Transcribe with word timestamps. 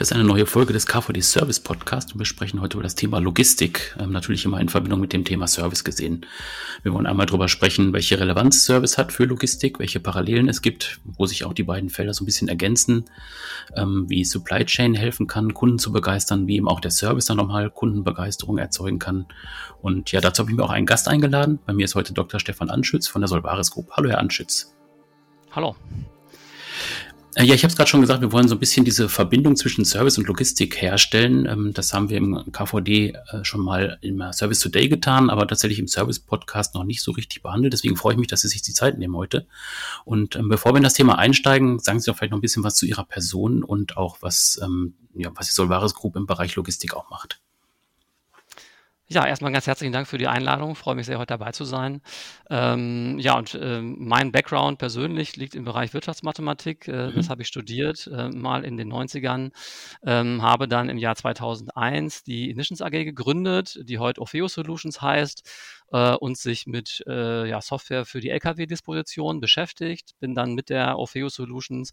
Das 0.00 0.10
ist 0.10 0.14
eine 0.14 0.24
neue 0.24 0.46
Folge 0.46 0.72
des 0.72 0.86
KVD 0.86 1.20
Service 1.20 1.60
Podcast 1.60 2.14
und 2.14 2.20
wir 2.20 2.24
sprechen 2.24 2.62
heute 2.62 2.78
über 2.78 2.82
das 2.82 2.94
Thema 2.94 3.18
Logistik, 3.18 3.94
ähm, 4.00 4.12
natürlich 4.12 4.46
immer 4.46 4.58
in 4.58 4.70
Verbindung 4.70 4.98
mit 4.98 5.12
dem 5.12 5.26
Thema 5.26 5.46
Service 5.46 5.84
gesehen. 5.84 6.24
Wir 6.82 6.94
wollen 6.94 7.04
einmal 7.04 7.26
darüber 7.26 7.48
sprechen, 7.48 7.92
welche 7.92 8.18
Relevanz 8.18 8.64
Service 8.64 8.96
hat 8.96 9.12
für 9.12 9.26
Logistik, 9.26 9.78
welche 9.78 10.00
Parallelen 10.00 10.48
es 10.48 10.62
gibt, 10.62 11.00
wo 11.04 11.26
sich 11.26 11.44
auch 11.44 11.52
die 11.52 11.64
beiden 11.64 11.90
Felder 11.90 12.14
so 12.14 12.24
ein 12.24 12.24
bisschen 12.24 12.48
ergänzen, 12.48 13.10
ähm, 13.76 14.06
wie 14.08 14.24
Supply 14.24 14.64
Chain 14.64 14.94
helfen 14.94 15.26
kann, 15.26 15.52
Kunden 15.52 15.78
zu 15.78 15.92
begeistern, 15.92 16.46
wie 16.46 16.56
eben 16.56 16.68
auch 16.68 16.80
der 16.80 16.92
Service 16.92 17.26
dann 17.26 17.36
nochmal 17.36 17.68
Kundenbegeisterung 17.68 18.56
erzeugen 18.56 19.00
kann. 19.00 19.26
Und 19.82 20.12
ja, 20.12 20.22
dazu 20.22 20.44
habe 20.44 20.50
ich 20.50 20.56
mir 20.56 20.64
auch 20.64 20.70
einen 20.70 20.86
Gast 20.86 21.08
eingeladen. 21.08 21.58
Bei 21.66 21.74
mir 21.74 21.84
ist 21.84 21.94
heute 21.94 22.14
Dr. 22.14 22.40
Stefan 22.40 22.70
Anschütz 22.70 23.06
von 23.06 23.20
der 23.20 23.28
Solvaris 23.28 23.70
Group. 23.70 23.90
Hallo, 23.90 24.08
Herr 24.08 24.20
Anschütz. 24.20 24.74
Hallo. 25.50 25.76
Äh, 27.36 27.44
ja, 27.44 27.54
ich 27.54 27.62
habe 27.62 27.70
es 27.70 27.76
gerade 27.76 27.88
schon 27.88 28.00
gesagt, 28.00 28.22
wir 28.22 28.32
wollen 28.32 28.48
so 28.48 28.56
ein 28.56 28.58
bisschen 28.58 28.84
diese 28.84 29.08
Verbindung 29.08 29.54
zwischen 29.54 29.84
Service 29.84 30.18
und 30.18 30.26
Logistik 30.26 30.82
herstellen. 30.82 31.46
Ähm, 31.46 31.72
das 31.72 31.94
haben 31.94 32.08
wir 32.08 32.16
im 32.16 32.50
KVD 32.50 33.10
äh, 33.10 33.44
schon 33.44 33.60
mal 33.60 33.98
im 34.00 34.20
Service 34.32 34.58
Today 34.58 34.88
getan, 34.88 35.30
aber 35.30 35.46
tatsächlich 35.46 35.78
im 35.78 35.86
Service-Podcast 35.86 36.74
noch 36.74 36.82
nicht 36.82 37.02
so 37.02 37.12
richtig 37.12 37.42
behandelt. 37.42 37.72
Deswegen 37.72 37.96
freue 37.96 38.14
ich 38.14 38.18
mich, 38.18 38.28
dass 38.28 38.40
Sie 38.40 38.48
sich 38.48 38.62
die 38.62 38.72
Zeit 38.72 38.98
nehmen 38.98 39.14
heute. 39.14 39.46
Und 40.04 40.34
ähm, 40.34 40.48
bevor 40.48 40.72
wir 40.72 40.78
in 40.78 40.82
das 40.82 40.94
Thema 40.94 41.18
einsteigen, 41.18 41.78
sagen 41.78 42.00
Sie 42.00 42.10
doch 42.10 42.16
vielleicht 42.16 42.32
noch 42.32 42.38
ein 42.38 42.42
bisschen 42.42 42.64
was 42.64 42.74
zu 42.74 42.86
Ihrer 42.86 43.04
Person 43.04 43.62
und 43.62 43.96
auch 43.96 44.18
was, 44.22 44.60
ähm, 44.62 44.94
ja, 45.14 45.30
was 45.34 45.46
die 45.46 45.54
Solvaris 45.54 45.94
Group 45.94 46.16
im 46.16 46.26
Bereich 46.26 46.56
Logistik 46.56 46.94
auch 46.94 47.10
macht. 47.10 47.40
Ja, 49.12 49.26
erstmal 49.26 49.50
ganz 49.50 49.66
herzlichen 49.66 49.92
Dank 49.92 50.06
für 50.06 50.18
die 50.18 50.28
Einladung. 50.28 50.76
Freue 50.76 50.94
mich 50.94 51.06
sehr, 51.06 51.18
heute 51.18 51.36
dabei 51.36 51.50
zu 51.50 51.64
sein. 51.64 52.00
Ähm, 52.48 53.18
ja, 53.18 53.36
und 53.36 53.58
ähm, 53.60 53.96
mein 53.98 54.30
Background 54.30 54.78
persönlich 54.78 55.34
liegt 55.34 55.56
im 55.56 55.64
Bereich 55.64 55.92
Wirtschaftsmathematik. 55.92 56.86
Äh, 56.86 57.08
mhm. 57.08 57.14
Das 57.16 57.28
habe 57.28 57.42
ich 57.42 57.48
studiert, 57.48 58.06
äh, 58.06 58.28
mal 58.28 58.64
in 58.64 58.76
den 58.76 58.88
90ern. 58.88 59.50
Ähm, 60.06 60.42
habe 60.42 60.68
dann 60.68 60.88
im 60.88 60.96
Jahr 60.96 61.16
2001 61.16 62.22
die 62.22 62.50
Ignitions 62.50 62.82
AG 62.82 62.90
gegründet, 62.90 63.80
die 63.82 63.98
heute 63.98 64.20
Orfeo 64.20 64.46
Solutions 64.46 65.02
heißt 65.02 65.42
äh, 65.90 66.14
und 66.14 66.38
sich 66.38 66.68
mit 66.68 67.02
äh, 67.08 67.48
ja, 67.48 67.60
Software 67.60 68.04
für 68.04 68.20
die 68.20 68.30
LKW-Disposition 68.30 69.40
beschäftigt. 69.40 70.12
Bin 70.20 70.36
dann 70.36 70.54
mit 70.54 70.68
der 70.68 70.96
Orfeo 70.96 71.28
Solutions 71.28 71.90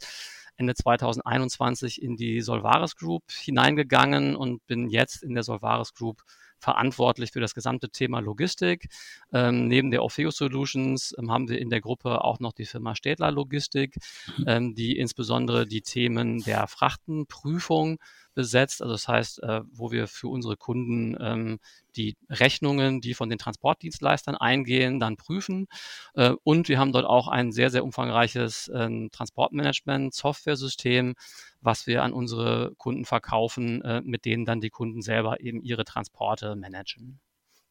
Ende 0.55 0.75
2021 0.75 1.99
in 1.99 2.15
die 2.15 2.41
Solvaris 2.41 2.95
Group 2.95 3.23
hineingegangen 3.31 4.35
und 4.35 4.65
bin 4.67 4.89
jetzt 4.91 5.23
in 5.23 5.33
der 5.33 5.41
Solvaris 5.41 5.95
Group 5.95 6.21
verantwortlich 6.59 7.31
für 7.31 7.39
das 7.39 7.53
gesamte 7.53 7.89
Thema 7.89 8.19
Logistik. 8.19 8.87
Ähm, 9.31 9.67
neben 9.67 9.91
der 9.91 10.03
Orfeo 10.03 10.31
Solutions 10.31 11.15
ähm, 11.17 11.31
haben 11.31 11.49
wir 11.49 11.59
in 11.59 11.69
der 11.69 11.81
Gruppe 11.81 12.23
auch 12.23 12.39
noch 12.39 12.53
die 12.53 12.65
Firma 12.65 12.95
Städler 12.95 13.31
Logistik, 13.31 13.95
mhm. 14.37 14.43
ähm, 14.47 14.75
die 14.75 14.97
insbesondere 14.97 15.67
die 15.67 15.81
Themen 15.81 16.43
der 16.43 16.67
Frachtenprüfung 16.67 17.99
besetzt. 18.37 18.81
Also 18.83 18.93
das 18.93 19.07
heißt, 19.07 19.43
äh, 19.43 19.61
wo 19.71 19.91
wir 19.91 20.07
für 20.07 20.29
unsere 20.29 20.55
Kunden 20.55 21.17
ähm, 21.19 21.59
die 21.95 22.15
Rechnungen, 22.29 23.01
die 23.01 23.15
von 23.15 23.29
den 23.29 23.39
Transportdienstleistern 23.39 24.35
eingehen, 24.35 24.99
dann 24.99 25.17
prüfen. 25.17 25.67
Äh, 26.13 26.33
und 26.43 26.69
wir 26.69 26.77
haben 26.77 26.93
dort 26.93 27.05
auch 27.05 27.27
ein 27.27 27.51
sehr, 27.51 27.71
sehr 27.71 27.83
umfangreiches 27.83 28.67
äh, 28.67 29.09
Transportmanagement-Software-System, 29.09 31.15
was 31.61 31.87
wir 31.87 32.03
an 32.03 32.13
unsere 32.13 32.73
Kunden 32.77 33.05
verkaufen, 33.05 33.81
äh, 33.81 34.01
mit 34.01 34.25
denen 34.25 34.45
dann 34.45 34.61
die 34.61 34.69
Kunden 34.69 35.01
selber 35.01 35.41
eben 35.41 35.63
ihre 35.63 35.83
Transporte 35.83 36.55
managen. 36.55 37.19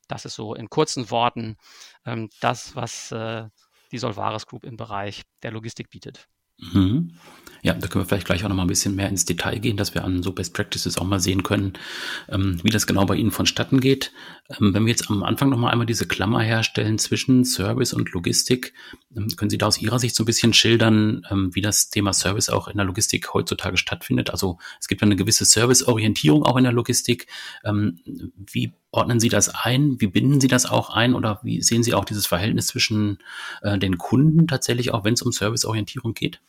Das 0.09 0.25
ist 0.25 0.34
so 0.34 0.54
in 0.54 0.69
kurzen 0.69 1.10
Worten 1.10 1.56
ähm, 2.04 2.28
das, 2.41 2.75
was 2.75 3.12
äh, 3.12 3.44
die 3.93 3.98
Solvaris 3.98 4.47
Group 4.47 4.65
im 4.65 4.77
Bereich 4.77 5.22
der 5.44 5.53
Logistik 5.53 5.91
bietet. 5.91 6.28
Mhm. 6.59 7.12
Ja, 7.67 7.72
da 7.72 7.89
können 7.89 8.05
wir 8.05 8.09
vielleicht 8.09 8.27
gleich 8.27 8.44
auch 8.44 8.49
noch 8.49 8.55
mal 8.55 8.62
ein 8.62 8.69
bisschen 8.69 8.94
mehr 8.94 9.09
ins 9.09 9.25
Detail 9.25 9.59
gehen, 9.59 9.77
dass 9.77 9.93
wir 9.93 10.05
an 10.05 10.22
so 10.22 10.31
Best 10.31 10.55
Practices 10.55 10.99
auch 10.99 11.05
mal 11.05 11.19
sehen 11.19 11.43
können, 11.43 11.72
ähm, 12.28 12.61
wie 12.62 12.71
das 12.71 12.87
genau 12.87 13.06
bei 13.06 13.17
Ihnen 13.17 13.33
vonstatten 13.33 13.81
geht. 13.81 14.12
Ähm, 14.49 14.72
wenn 14.72 14.87
wir 14.87 14.91
jetzt 14.91 15.11
am 15.11 15.25
Anfang 15.25 15.49
noch 15.49 15.59
mal 15.59 15.71
einmal 15.71 15.84
diese 15.87 16.06
Klammer 16.06 16.43
herstellen 16.43 16.97
zwischen 17.00 17.45
Service 17.45 17.93
und 17.93 18.12
Logistik, 18.12 18.72
ähm, 19.16 19.27
können 19.37 19.50
Sie 19.50 19.59
da 19.59 19.66
aus 19.66 19.83
Ihrer 19.83 19.99
Sicht 19.99 20.15
so 20.15 20.22
ein 20.22 20.27
bisschen 20.27 20.53
schildern, 20.53 21.27
ähm, 21.28 21.53
wie 21.55 21.61
das 21.61 21.91
Thema 21.91 22.12
Service 22.12 22.50
auch 22.50 22.69
in 22.69 22.77
der 22.77 22.87
Logistik 22.87 23.34
heutzutage 23.34 23.78
stattfindet? 23.78 24.31
Also 24.31 24.59
es 24.78 24.87
gibt 24.87 25.03
eine 25.03 25.16
gewisse 25.16 25.45
Serviceorientierung 25.45 26.45
auch 26.45 26.56
in 26.56 26.65
der 26.65 26.72
Logistik. 26.72 27.27
Ähm, 27.65 27.99
wie 28.37 28.75
ordnen 28.91 29.20
Sie 29.20 29.28
das 29.28 29.48
ein? 29.48 30.00
Wie 30.00 30.06
binden 30.06 30.41
Sie 30.41 30.48
das 30.48 30.66
auch 30.66 30.91
ein? 30.91 31.14
Oder 31.14 31.41
wie 31.42 31.62
sehen 31.62 31.82
Sie 31.82 31.94
auch 31.94 32.04
dieses 32.04 32.26
Verhältnis 32.26 32.69
zwischen 32.69 33.19
äh, 33.62 33.78
den 33.78 33.98
Kunden 33.98 34.47
tatsächlich, 34.47 34.92
auch 34.92 35.04
wenn 35.04 35.14
es 35.14 35.22
um 35.22 35.32
Serviceorientierung 35.32 36.14
geht? 36.14 36.41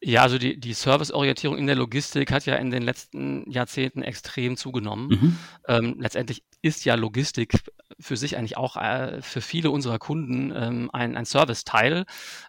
Ja, 0.00 0.22
also 0.22 0.38
die, 0.38 0.60
die 0.60 0.74
Serviceorientierung 0.74 1.58
in 1.58 1.66
der 1.66 1.74
Logistik 1.74 2.30
hat 2.30 2.46
ja 2.46 2.54
in 2.54 2.70
den 2.70 2.82
letzten 2.82 3.50
Jahrzehnten 3.50 4.02
extrem 4.02 4.56
zugenommen. 4.56 5.08
Mhm. 5.08 5.36
Ähm, 5.66 5.96
letztendlich 5.98 6.44
ist 6.62 6.84
ja 6.84 6.94
Logistik 6.94 7.64
für 8.00 8.16
sich 8.16 8.36
eigentlich 8.36 8.56
auch 8.56 8.76
äh, 8.76 9.20
für 9.22 9.40
viele 9.40 9.70
unserer 9.70 9.98
Kunden 9.98 10.52
ähm, 10.54 10.90
ein, 10.92 11.16
ein 11.16 11.24
Serviceteil. 11.24 12.04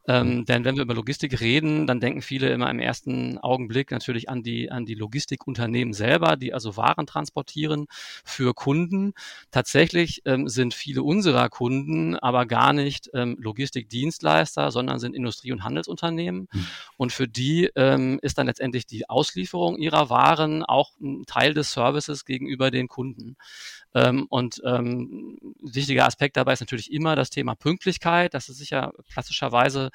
Ähm, 0.07 0.45
denn 0.45 0.63
wenn 0.63 0.75
wir 0.75 0.83
über 0.83 0.93
Logistik 0.93 1.41
reden, 1.41 1.87
dann 1.87 1.99
denken 1.99 2.21
viele 2.21 2.49
immer 2.49 2.69
im 2.69 2.79
ersten 2.79 3.39
Augenblick 3.39 3.89
natürlich 3.89 4.29
an 4.29 4.43
die, 4.43 4.71
an 4.71 4.85
die 4.85 4.93
Logistikunternehmen 4.93 5.93
selber, 5.93 6.35
die 6.37 6.53
also 6.53 6.77
Waren 6.77 7.07
transportieren 7.07 7.87
für 8.23 8.53
Kunden. 8.53 9.13
Tatsächlich 9.49 10.21
ähm, 10.25 10.47
sind 10.47 10.75
viele 10.75 11.01
unserer 11.01 11.49
Kunden 11.49 12.15
aber 12.15 12.45
gar 12.45 12.71
nicht 12.73 13.09
ähm, 13.13 13.35
Logistikdienstleister, 13.39 14.69
sondern 14.69 14.99
sind 14.99 15.15
Industrie- 15.15 15.51
und 15.51 15.63
Handelsunternehmen. 15.63 16.47
Mhm. 16.51 16.67
Und 16.97 17.11
für 17.11 17.27
die 17.27 17.69
ähm, 17.75 18.19
ist 18.21 18.37
dann 18.37 18.47
letztendlich 18.47 18.85
die 18.85 19.09
Auslieferung 19.09 19.77
ihrer 19.77 20.11
Waren 20.11 20.63
auch 20.63 20.91
ein 21.01 21.25
Teil 21.25 21.55
des 21.55 21.71
Services 21.71 22.25
gegenüber 22.25 22.69
den 22.69 22.87
Kunden. 22.87 23.35
Ähm, 23.95 24.27
und 24.29 24.61
ähm, 24.65 25.37
wichtiger 25.61 26.05
Aspekt 26.05 26.37
dabei 26.37 26.53
ist 26.53 26.59
natürlich 26.59 26.91
immer 26.91 27.15
das 27.15 27.29
Thema 27.29 27.55
Pünktlichkeit. 27.55 28.33
Das 28.33 28.49
ist 28.49 28.57
sicher 28.57 28.91
klassischerweise 29.11 29.89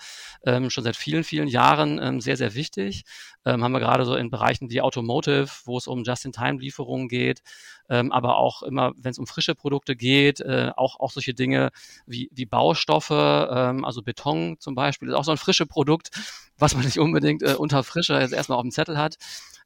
ähm, 0.44 0.71
schon 0.71 0.84
seit 0.84 0.97
vielen, 0.97 1.25
vielen 1.25 1.49
Jahren 1.49 2.00
ähm, 2.03 2.21
sehr, 2.21 2.37
sehr 2.37 2.54
wichtig. 2.54 3.04
Ähm, 3.44 3.62
haben 3.62 3.72
wir 3.72 3.81
gerade 3.81 4.04
so 4.04 4.16
in 4.16 4.31
Bereichen 4.31 4.71
wie 4.71 4.81
Automotive, 4.81 5.49
wo 5.65 5.78
es 5.78 5.87
um 5.87 6.03
Just-in-Time-Lieferungen 6.03 7.09
geht, 7.09 7.43
ähm, 7.88 8.10
aber 8.10 8.38
auch 8.38 8.62
immer, 8.62 8.93
wenn 8.97 9.10
es 9.10 9.19
um 9.19 9.27
frische 9.27 9.54
Produkte 9.54 9.94
geht, 9.94 10.41
äh, 10.41 10.72
auch, 10.77 10.99
auch 10.99 11.12
solche 11.12 11.34
Dinge 11.34 11.71
wie, 12.06 12.28
wie 12.33 12.47
Baustoffe, 12.47 13.10
ähm, 13.10 13.84
also 13.84 14.03
Beton 14.03 14.56
zum 14.59 14.75
Beispiel, 14.75 15.09
ist 15.09 15.15
auch 15.15 15.25
so 15.25 15.31
ein 15.31 15.37
frisches 15.37 15.69
Produkt, 15.69 16.10
was 16.59 16.75
man 16.75 16.84
nicht 16.84 16.99
unbedingt 16.99 17.43
äh, 17.43 17.54
unter 17.54 17.84
Frische 17.84 18.15
jetzt 18.15 18.33
erstmal 18.33 18.59
auf 18.59 18.65
dem 18.65 18.71
Zettel 18.71 18.99
hat 18.99 19.19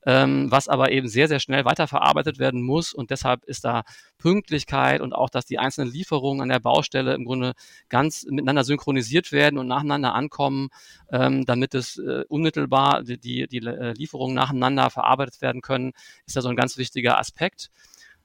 ähm, 0.06 0.50
was 0.50 0.68
aber 0.68 0.92
eben 0.92 1.08
sehr, 1.08 1.28
sehr 1.28 1.40
schnell 1.40 1.64
weiterverarbeitet 1.64 2.38
werden 2.38 2.62
muss. 2.62 2.92
Und 2.92 3.10
deshalb 3.10 3.44
ist 3.44 3.64
da 3.64 3.82
Pünktlichkeit 4.18 5.00
und 5.00 5.12
auch, 5.12 5.30
dass 5.30 5.44
die 5.44 5.58
einzelnen 5.58 5.90
Lieferungen 5.90 6.42
an 6.42 6.48
der 6.48 6.60
Baustelle 6.60 7.14
im 7.14 7.24
Grunde 7.24 7.52
ganz 7.88 8.24
miteinander 8.28 8.64
synchronisiert 8.64 9.32
werden 9.32 9.58
und 9.58 9.66
nacheinander 9.66 10.14
ankommen, 10.14 10.68
ähm, 11.10 11.44
damit 11.44 11.74
es 11.74 11.98
äh, 11.98 12.24
unmittelbar 12.28 13.02
die, 13.02 13.18
die, 13.18 13.46
die 13.48 13.58
äh, 13.58 13.92
Lieferungen 13.92 14.34
nacheinander 14.34 14.90
verarbeitet 14.90 15.40
werden 15.42 15.62
können, 15.62 15.92
ist 16.26 16.36
da 16.36 16.42
so 16.42 16.48
ein 16.48 16.56
ganz 16.56 16.78
wichtiger 16.78 17.18
Aspekt. 17.18 17.70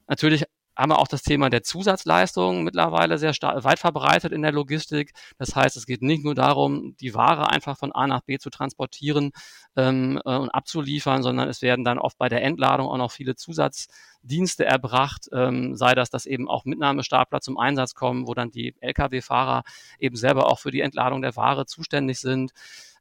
Natürlich 0.07 0.43
haben 0.75 0.91
wir 0.91 0.99
auch 0.99 1.07
das 1.07 1.21
Thema 1.21 1.49
der 1.49 1.63
Zusatzleistungen 1.63 2.63
mittlerweile 2.63 3.17
sehr 3.17 3.31
weit 3.31 3.79
verbreitet 3.79 4.31
in 4.31 4.41
der 4.41 4.51
Logistik. 4.51 5.13
Das 5.37 5.55
heißt, 5.55 5.77
es 5.77 5.85
geht 5.85 6.01
nicht 6.01 6.23
nur 6.23 6.35
darum, 6.35 6.95
die 6.99 7.13
Ware 7.13 7.49
einfach 7.49 7.77
von 7.77 7.91
A 7.91 8.07
nach 8.07 8.21
B 8.21 8.37
zu 8.39 8.49
transportieren 8.49 9.31
ähm, 9.75 10.19
äh, 10.25 10.35
und 10.35 10.49
abzuliefern, 10.49 11.23
sondern 11.23 11.47
es 11.49 11.61
werden 11.61 11.85
dann 11.85 11.99
oft 11.99 12.17
bei 12.17 12.29
der 12.29 12.43
Entladung 12.43 12.87
auch 12.87 12.97
noch 12.97 13.11
viele 13.11 13.35
Zusatzdienste 13.35 14.65
erbracht, 14.65 15.29
ähm, 15.31 15.75
sei 15.75 15.93
das, 15.95 16.09
dass 16.09 16.25
eben 16.25 16.49
auch 16.49 16.65
Mitnahmestapler 16.65 17.41
zum 17.41 17.57
Einsatz 17.57 17.93
kommen, 17.93 18.27
wo 18.27 18.33
dann 18.33 18.51
die 18.51 18.75
Lkw-Fahrer 18.79 19.63
eben 19.99 20.15
selber 20.15 20.47
auch 20.47 20.59
für 20.59 20.71
die 20.71 20.81
Entladung 20.81 21.21
der 21.21 21.35
Ware 21.35 21.65
zuständig 21.65 22.19
sind 22.19 22.51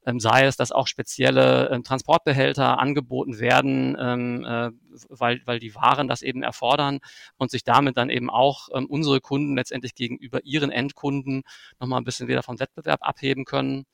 sei 0.04 0.46
es, 0.46 0.56
dass 0.56 0.72
auch 0.72 0.86
spezielle 0.86 1.70
ähm, 1.70 1.84
Transportbehälter 1.84 2.78
angeboten 2.78 3.38
werden, 3.38 3.96
ähm, 4.00 4.44
äh, 4.44 4.70
weil, 5.08 5.40
weil 5.44 5.58
die 5.58 5.74
Waren 5.74 6.08
das 6.08 6.22
eben 6.22 6.42
erfordern 6.42 6.98
und 7.36 7.50
sich 7.50 7.64
damit 7.64 7.96
dann 7.96 8.10
eben 8.10 8.28
auch 8.28 8.68
ähm, 8.74 8.86
unsere 8.86 9.20
Kunden 9.20 9.56
letztendlich 9.56 9.94
gegenüber 9.94 10.40
ihren 10.44 10.70
Endkunden 10.70 11.42
nochmal 11.78 12.00
ein 12.00 12.04
bisschen 12.04 12.28
wieder 12.28 12.42
vom 12.42 12.58
Wettbewerb 12.58 13.00
abheben 13.02 13.44
können. 13.44 13.84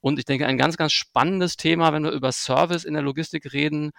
Und 0.00 0.18
ich 0.18 0.24
denke, 0.24 0.46
ein 0.46 0.56
ganz, 0.56 0.78
ganz 0.78 0.92
spannendes 0.92 1.56
Thema, 1.56 1.92
wenn 1.92 2.04
wir 2.04 2.12
über 2.12 2.32
Service 2.32 2.84
in 2.84 2.94
der 2.94 3.02
Logistik 3.02 3.52
reden, 3.52 3.90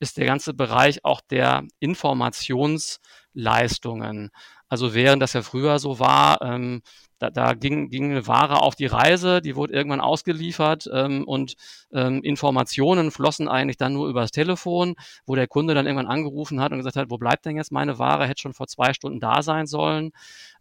ist 0.00 0.16
der 0.16 0.26
ganze 0.26 0.54
Bereich 0.54 1.04
auch 1.04 1.20
der 1.20 1.64
Informationsleistungen. 1.78 4.30
Also 4.72 4.94
während 4.94 5.20
das 5.20 5.34
ja 5.34 5.42
früher 5.42 5.78
so 5.78 5.98
war, 5.98 6.40
ähm, 6.40 6.80
da, 7.18 7.28
da 7.28 7.52
ging, 7.52 7.90
ging 7.90 8.10
eine 8.10 8.26
Ware 8.26 8.62
auf 8.62 8.74
die 8.74 8.86
Reise, 8.86 9.42
die 9.42 9.54
wurde 9.54 9.74
irgendwann 9.74 10.00
ausgeliefert 10.00 10.88
ähm, 10.90 11.24
und 11.28 11.56
ähm, 11.92 12.22
Informationen 12.22 13.10
flossen 13.10 13.48
eigentlich 13.48 13.76
dann 13.76 13.92
nur 13.92 14.08
übers 14.08 14.30
Telefon, 14.30 14.94
wo 15.26 15.34
der 15.34 15.46
Kunde 15.46 15.74
dann 15.74 15.84
irgendwann 15.84 16.06
angerufen 16.06 16.58
hat 16.62 16.72
und 16.72 16.78
gesagt 16.78 16.96
hat, 16.96 17.10
wo 17.10 17.18
bleibt 17.18 17.44
denn 17.44 17.58
jetzt 17.58 17.70
meine 17.70 17.98
Ware, 17.98 18.26
hätte 18.26 18.40
schon 18.40 18.54
vor 18.54 18.66
zwei 18.66 18.94
Stunden 18.94 19.20
da 19.20 19.42
sein 19.42 19.66
sollen. 19.66 20.12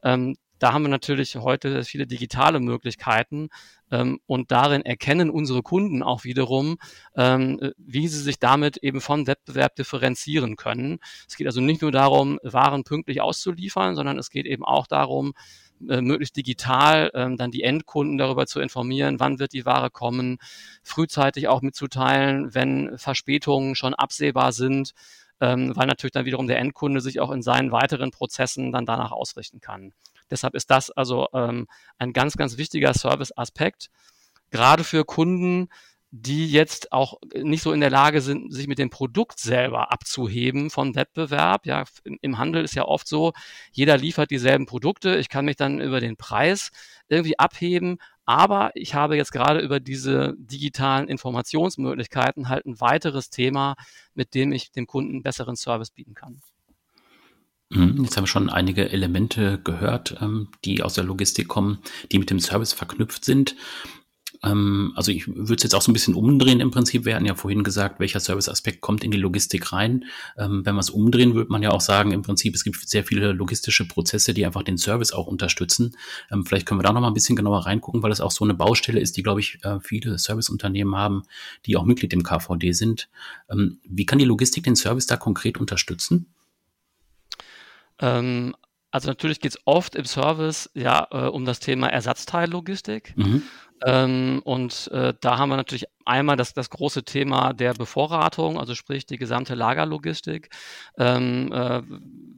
Ähm, 0.04 0.36
da 0.62 0.74
haben 0.74 0.84
wir 0.84 0.90
natürlich 0.90 1.38
heute 1.38 1.84
viele 1.84 2.06
digitale 2.06 2.60
Möglichkeiten 2.60 3.50
ähm, 3.90 4.20
und 4.28 4.52
darin 4.52 4.84
erkennen 4.84 5.32
unsere 5.32 5.64
Kunden 5.64 6.04
auch 6.04 6.24
wiederum, 6.24 6.78
ähm, 7.16 7.60
wie 7.78 8.08
sie 8.08 8.22
sich 8.22 8.38
damit 8.38 8.78
eben 8.78 9.02
vom 9.02 9.26
Wettbewerb 9.26 9.76
differenzieren 9.76 10.58
können. 10.58 11.00
Es 11.28 11.36
geht 11.36 11.48
also 11.48 11.62
nicht 11.62 11.82
nur 11.82 11.92
darum, 11.92 12.40
Waren 12.44 12.84
pünktlich 12.84 13.22
auszuliefern, 13.22 13.96
sondern 13.96 14.20
es 14.20 14.30
geht 14.30 14.46
eben 14.46 14.64
auch 14.64 14.86
darum, 14.86 15.34
äh, 15.90 16.00
möglichst 16.00 16.38
digital 16.38 17.10
ähm, 17.16 17.38
dann 17.38 17.50
die 17.50 17.64
Endkunden 17.64 18.20
darüber 18.20 18.46
zu 18.46 18.60
informieren, 18.60 19.20
wann 19.20 19.40
wird 19.40 19.54
die 19.54 19.66
Ware 19.66 19.90
kommen, 19.90 20.38
frühzeitig 20.84 21.48
auch 21.48 21.64
mitzuteilen, 21.64 22.54
wenn 22.54 23.00
Verspätungen 23.00 23.74
schon 23.74 23.96
absehbar 23.96 24.52
sind, 24.52 24.92
ähm, 25.40 25.76
weil 25.76 25.88
natürlich 25.88 26.14
dann 26.14 26.26
wiederum 26.26 26.46
der 26.46 26.60
Endkunde 26.60 27.02
sich 27.02 27.20
auch 27.20 27.32
in 27.32 27.42
seinen 27.42 27.72
weiteren 27.72 28.12
Prozessen 28.12 28.72
dann 28.72 28.86
danach 28.86 29.12
ausrichten 29.12 29.60
kann. 29.60 29.94
Deshalb 30.32 30.56
ist 30.56 30.72
das 30.72 30.90
also 30.92 31.28
ähm, 31.34 31.68
ein 31.98 32.14
ganz, 32.14 32.38
ganz 32.38 32.58
wichtiger 32.58 32.94
Service-Aspekt, 32.94 33.90
gerade 34.50 34.84
für 34.84 35.06
Kunden, 35.06 35.70
die 36.14 36.52
jetzt 36.52 36.92
auch 36.92 37.20
nicht 37.34 37.64
so 37.64 37.72
in 37.72 37.80
der 37.80 37.90
Lage 37.90 38.20
sind, 38.20 38.54
sich 38.54 38.68
mit 38.68 38.80
dem 38.80 38.90
Produkt 38.90 39.40
selber 39.40 39.94
abzuheben 39.94 40.70
von 40.70 40.94
Wettbewerb. 40.94 41.66
Ja, 41.66 41.86
im 42.04 42.38
Handel 42.38 42.66
ist 42.66 42.76
ja 42.76 42.84
oft 42.84 43.08
so, 43.08 43.32
jeder 43.72 43.98
liefert 43.98 44.30
dieselben 44.30 44.66
Produkte. 44.66 45.16
Ich 45.16 45.30
kann 45.30 45.46
mich 45.46 45.56
dann 45.56 45.80
über 45.80 46.02
den 46.02 46.18
Preis 46.18 46.72
irgendwie 47.08 47.40
abheben. 47.40 47.98
Aber 48.26 48.72
ich 48.76 48.94
habe 48.94 49.16
jetzt 49.16 49.32
gerade 49.32 49.62
über 49.62 49.80
diese 49.80 50.36
digitalen 50.38 51.08
Informationsmöglichkeiten 51.08 52.50
halt 52.50 52.66
ein 52.66 52.80
weiteres 52.82 53.30
Thema, 53.30 53.76
mit 54.14 54.36
dem 54.36 54.52
ich 54.52 54.72
dem 54.72 54.88
Kunden 54.88 55.24
besseren 55.24 55.56
Service 55.56 55.92
bieten 55.92 56.14
kann. 56.14 56.42
Mhm, 57.72 58.04
jetzt 58.04 58.18
haben 58.18 58.24
wir 58.24 58.28
schon 58.28 58.50
einige 58.50 58.90
Elemente 58.90 59.60
gehört, 59.64 60.18
ähm, 60.22 60.50
die 60.66 60.84
aus 60.84 60.94
der 60.94 61.06
Logistik 61.06 61.48
kommen, 61.48 61.80
die 62.12 62.20
mit 62.20 62.30
dem 62.30 62.40
Service 62.40 62.74
verknüpft 62.74 63.24
sind. 63.24 63.56
Ähm, 64.44 64.92
also 64.96 65.12
ich 65.12 65.28
würde 65.28 65.56
es 65.56 65.64
jetzt 65.64 65.74
auch 65.74 65.82
so 65.82 65.90
ein 65.90 65.94
bisschen 65.94 66.16
umdrehen 66.16 66.60
im 66.60 66.72
Prinzip. 66.72 67.06
Wir 67.06 67.16
hatten 67.16 67.26
ja 67.26 67.36
vorhin 67.36 67.64
gesagt, 67.64 68.02
welcher 68.02 68.20
Serviceaspekt 68.20 68.82
kommt 68.82 69.06
in 69.06 69.12
die 69.12 69.18
Logistik 69.18 69.72
rein. 69.72 70.04
Ähm, 70.38 70.66
wenn 70.66 70.76
man 70.76 70.82
es 70.82 70.90
umdrehen, 70.90 71.34
würde 71.34 71.50
man 71.50 71.64
ja 71.64 71.72
auch 71.72 71.80
sagen, 71.80 72.12
im 72.12 72.24
Prinzip, 72.24 72.56
es 72.56 72.66
gibt 72.66 72.78
sehr 72.90 73.06
viele 73.06 73.32
logistische 73.32 73.88
Prozesse, 73.88 74.34
die 74.34 74.46
einfach 74.46 74.64
den 74.64 74.78
Service 74.78 75.14
auch 75.14 75.28
unterstützen. 75.28 75.96
vielleicht 76.46 76.66
können 76.66 76.80
wir 76.80 76.84
da 76.84 76.92
noch 76.92 77.02
mal 77.02 77.08
ein 77.08 77.14
bisschen 77.14 77.38
genauer 77.38 77.66
reingucken, 77.66 78.04
weil 78.04 78.10
das 78.10 78.22
auch 78.22 78.32
so 78.32 78.44
eine 78.44 78.54
Baustelle 78.54 79.00
ist, 79.00 79.16
die, 79.16 79.24
glaube 79.24 79.40
ich, 79.40 79.60
äh, 79.64 79.80
viele 79.80 80.18
Serviceunternehmen 80.18 80.96
haben, 80.96 81.24
die 81.66 81.78
auch 81.78 81.86
Mitglied 81.86 82.14
im 82.14 82.24
KVD 82.24 82.74
sind. 82.74 83.10
wie 83.88 84.06
kann 84.06 84.20
die 84.20 84.26
Logistik 84.26 84.64
den 84.64 84.76
Service 84.76 85.08
da 85.08 85.18
konkret 85.18 85.58
unterstützen? 85.58 86.28
Ähm, 88.02 88.56
also 88.92 89.08
natürlich 89.08 89.40
geht 89.40 89.54
es 89.54 89.62
oft 89.66 89.96
im 89.96 90.06
Service 90.06 90.70
ja 90.74 91.08
äh, 91.12 91.28
um 91.28 91.46
das 91.46 91.60
Thema 91.60 91.88
Ersatzteillogistik. 91.88 93.14
Mhm. 93.16 93.44
Ähm, 93.84 94.42
und 94.44 94.90
äh, 94.92 95.14
da 95.22 95.38
haben 95.38 95.50
wir 95.50 95.56
natürlich 95.56 95.86
einmal 96.06 96.36
das, 96.36 96.54
das 96.54 96.70
große 96.70 97.04
Thema 97.04 97.54
der 97.54 97.74
Bevorratung, 97.74 98.60
also 98.60 98.76
sprich 98.76 99.06
die 99.06 99.18
gesamte 99.18 99.56
Lagerlogistik. 99.56 100.50
Ähm, 100.98 101.52
äh, 101.52 101.82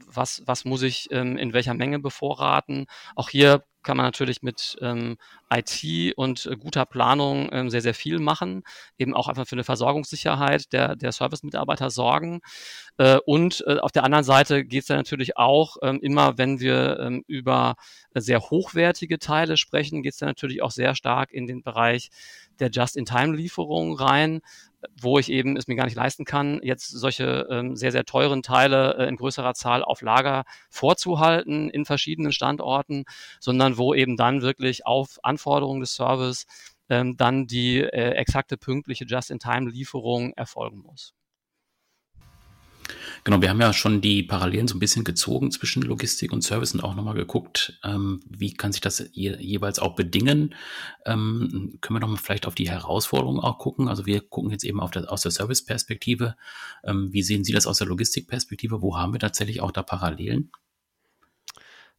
was, 0.06 0.44
was 0.46 0.64
muss 0.64 0.84
ich 0.84 1.10
ähm, 1.12 1.38
in 1.38 1.54
welcher 1.54 1.74
Menge 1.74 2.00
bevorraten? 2.00 2.86
Auch 3.16 3.30
hier 3.30 3.64
kann 3.84 3.98
man 3.98 4.06
natürlich 4.06 4.42
mit 4.42 4.78
ähm, 4.82 5.18
IT 5.52 6.14
und 6.18 6.46
äh, 6.46 6.56
guter 6.56 6.86
Planung 6.86 7.50
ähm, 7.52 7.70
sehr, 7.70 7.82
sehr 7.82 7.94
viel 7.94 8.20
machen, 8.20 8.64
eben 8.98 9.14
auch 9.14 9.28
einfach 9.28 9.48
für 9.48 9.56
eine 9.56 9.64
Versorgungssicherheit 9.64 10.74
der, 10.74 10.96
der 10.96 11.12
Service-Mitarbeiter 11.12 11.90
sorgen. 11.90 12.42
Äh, 12.98 13.18
und 13.26 13.64
äh, 13.68 13.78
auf 13.78 13.92
der 13.92 14.04
anderen 14.04 14.24
Seite 14.24 14.64
geht 14.66 14.82
es 14.82 14.88
dann 14.88 14.98
natürlich 14.98 15.38
auch 15.38 15.78
ähm, 15.82 16.00
immer, 16.02 16.38
wenn 16.38 16.60
wir 16.60 17.00
ähm, 17.00 17.24
über 17.28 17.76
sehr 18.14 18.40
hochwertige 18.40 19.20
Teile 19.20 19.58
sprechen, 19.58 20.04
geht 20.04 20.14
es 20.14 20.20
dann 20.20 20.30
natürlich 20.30 20.62
auch 20.62 20.72
sehr 20.72 20.96
stark 20.96 21.32
in 21.32 21.48
den 21.48 21.64
Bereich 21.64 22.10
der 22.60 22.70
Just-in-Time-Lieferung 22.70 23.96
rein, 23.96 24.42
wo 25.00 25.18
ich 25.20 25.30
eben 25.30 25.56
es 25.58 25.68
mir 25.68 25.76
gar 25.76 25.86
nicht 25.86 25.96
leisten 25.96 26.26
kann, 26.26 26.60
jetzt 26.62 26.90
solche 26.90 27.48
ähm, 27.50 27.76
sehr, 27.76 27.92
sehr 27.92 28.06
teuren 28.06 28.44
Teile 28.44 28.98
äh, 28.98 29.08
in 29.08 29.16
größerer 29.16 29.54
Zahl 29.54 29.84
auf 29.84 30.02
Lager 30.02 30.44
vorzuhalten 30.70 31.70
in 31.70 31.86
verschiedenen 31.86 32.32
Standorten, 32.32 33.06
sondern 33.40 33.78
wo 33.78 33.94
eben 33.94 34.18
dann 34.18 34.42
wirklich 34.42 34.86
auf 34.86 35.20
Anforderungen 35.24 35.82
des 35.82 35.94
Service 35.94 36.46
ähm, 36.90 37.16
dann 37.18 37.48
die 37.48 37.80
äh, 37.80 38.12
exakte 38.12 38.58
pünktliche 38.58 39.06
Just-in-Time-Lieferung 39.06 40.34
erfolgen 40.34 40.80
muss. 40.80 41.14
Genau, 43.24 43.42
wir 43.42 43.50
haben 43.50 43.62
ja 43.62 43.74
schon 43.74 44.02
die 44.02 44.24
Parallelen 44.24 44.68
so 44.68 44.76
ein 44.76 44.80
bisschen 44.80 45.04
gezogen 45.04 45.52
zwischen 45.52 45.82
Logistik 45.82 46.32
und 46.32 46.42
Service 46.42 46.74
und 46.74 46.84
auch 46.84 46.96
nochmal 46.96 47.14
geguckt, 47.14 47.80
ähm, 47.84 48.22
wie 48.28 48.54
kann 48.54 48.72
sich 48.72 48.82
das 48.82 49.10
je, 49.14 49.36
jeweils 49.38 49.80
auch 49.80 49.96
bedingen. 49.96 50.56
Ähm, 51.06 51.78
können 51.82 51.96
wir 51.96 52.02
nochmal 52.02 52.18
vielleicht 52.18 52.48
auf 52.48 52.56
die 52.56 52.70
Herausforderungen 52.70 53.40
auch 53.40 53.58
gucken? 53.58 53.88
Also 53.88 54.06
wir 54.06 54.22
gucken 54.22 54.52
jetzt 54.52 54.64
eben 54.64 54.82
der, 54.94 55.12
aus 55.12 55.22
der 55.22 55.32
Service-Perspektive. 55.32 56.36
Ähm, 56.84 57.14
wie 57.14 57.24
sehen 57.24 57.44
Sie 57.44 57.54
das 57.54 57.68
aus 57.68 57.78
der 57.78 57.88
Logistik-Perspektive? 57.88 58.82
Wo 58.82 58.98
haben 58.98 59.14
wir 59.14 59.20
tatsächlich 59.20 59.62
auch 59.62 59.72
da 59.72 59.84
Parallelen? 59.84 60.52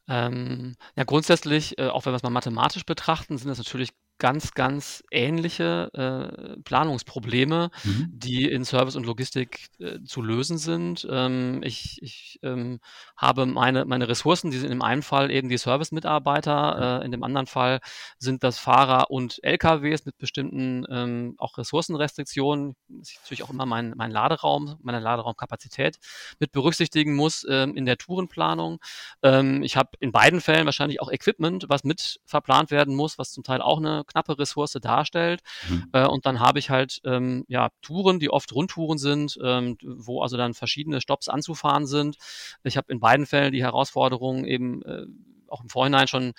Ähm, 0.07 0.77
ja, 0.97 1.05
grundsätzlich, 1.05 1.79
äh, 1.79 1.89
auch 1.89 2.05
wenn 2.05 2.13
wir 2.13 2.17
es 2.17 2.23
mal 2.23 2.31
mathematisch 2.31 2.85
betrachten, 2.85 3.39
sind 3.39 3.49
das 3.49 3.59
natürlich 3.59 3.91
ganz, 4.19 4.55
ganz 4.55 5.02
ähnliche 5.11 5.90
äh, 5.93 6.61
Planungsprobleme, 6.62 7.70
mhm. 7.82 8.11
die 8.12 8.50
in 8.50 8.64
Service 8.64 8.96
und 8.96 9.06
Logistik 9.06 9.66
äh, 9.81 10.00
zu 10.05 10.22
lösen 10.22 10.56
sind. 10.58 11.06
Ähm, 11.11 11.61
ich 11.64 11.99
ich 12.00 12.38
ähm, 12.43 12.81
habe 13.16 13.46
meine, 13.46 13.84
meine 13.84 14.08
Ressourcen, 14.08 14.50
die 14.50 14.58
sind 14.58 14.70
im 14.70 14.82
einen 14.82 15.02
Fall 15.02 15.31
eben 15.31 15.49
die 15.49 15.58
Service-Mitarbeiter, 15.58 17.00
äh, 17.00 17.05
in 17.05 17.11
dem 17.11 17.25
anderen 17.25 17.46
Fall 17.46 17.81
sind 18.19 18.44
das 18.44 18.58
Fahrer 18.58 19.11
und 19.11 19.43
LKWs 19.43 20.06
mit 20.06 20.16
bestimmten 20.19 20.87
ähm, 20.90 21.34
auch 21.38 21.58
Ressourcenrestriktionen. 21.58 22.76
Ist 23.00 23.20
natürlich 23.22 23.43
auch 23.43 23.50
immer 23.50 23.66
mein, 23.66 23.94
mein 23.96 24.11
Laderaum, 24.11 24.76
meine 24.82 25.00
Laderaumkapazität 25.00 25.99
mit 26.38 26.52
berücksichtigen 26.52 27.14
muss 27.14 27.44
ähm, 27.49 27.76
in 27.76 27.84
der 27.84 27.99
Tourenplanung. 27.99 28.78
Ähm, 29.22 29.62
ich 29.62 29.76
habe 29.76 29.90
in 30.00 30.12
beiden 30.12 30.40
Fällen 30.40 30.66
wahrscheinlich 30.66 31.00
auch 31.00 31.11
Equipment, 31.11 31.66
was 31.68 31.85
mit 31.85 32.21
verplant 32.25 32.71
werden 32.71 32.94
muss, 32.94 33.18
was 33.18 33.33
zum 33.33 33.42
Teil 33.42 33.61
auch 33.61 33.78
eine 33.78 34.03
knappe 34.04 34.38
Ressource 34.38 34.73
darstellt. 34.80 35.42
Mhm. 35.68 35.88
Äh, 35.92 36.06
und 36.06 36.26
dann 36.26 36.40
habe 36.40 36.58
ich 36.58 36.70
halt 36.70 37.00
ähm, 37.04 37.44
ja, 37.49 37.70
Touren, 37.82 38.18
die 38.20 38.30
oft 38.30 38.52
Rundtouren 38.52 38.99
sind, 38.99 39.38
ähm, 39.42 39.76
wo 39.82 40.23
also 40.23 40.37
dann 40.37 40.54
verschiedene 40.54 41.00
Stops 41.00 41.28
anzufahren 41.28 41.87
sind. 41.87 42.16
Ich 42.62 42.76
habe 42.76 42.92
in 42.92 43.00
beiden 43.00 43.26
Fällen 43.26 43.52
die 43.52 43.62
Herausforderung 43.62 44.44
eben 44.44 44.82
äh, 44.82 45.06
auch 45.54 45.62
im 45.62 45.68
Vorhinein 45.68 46.08
schon 46.08 46.32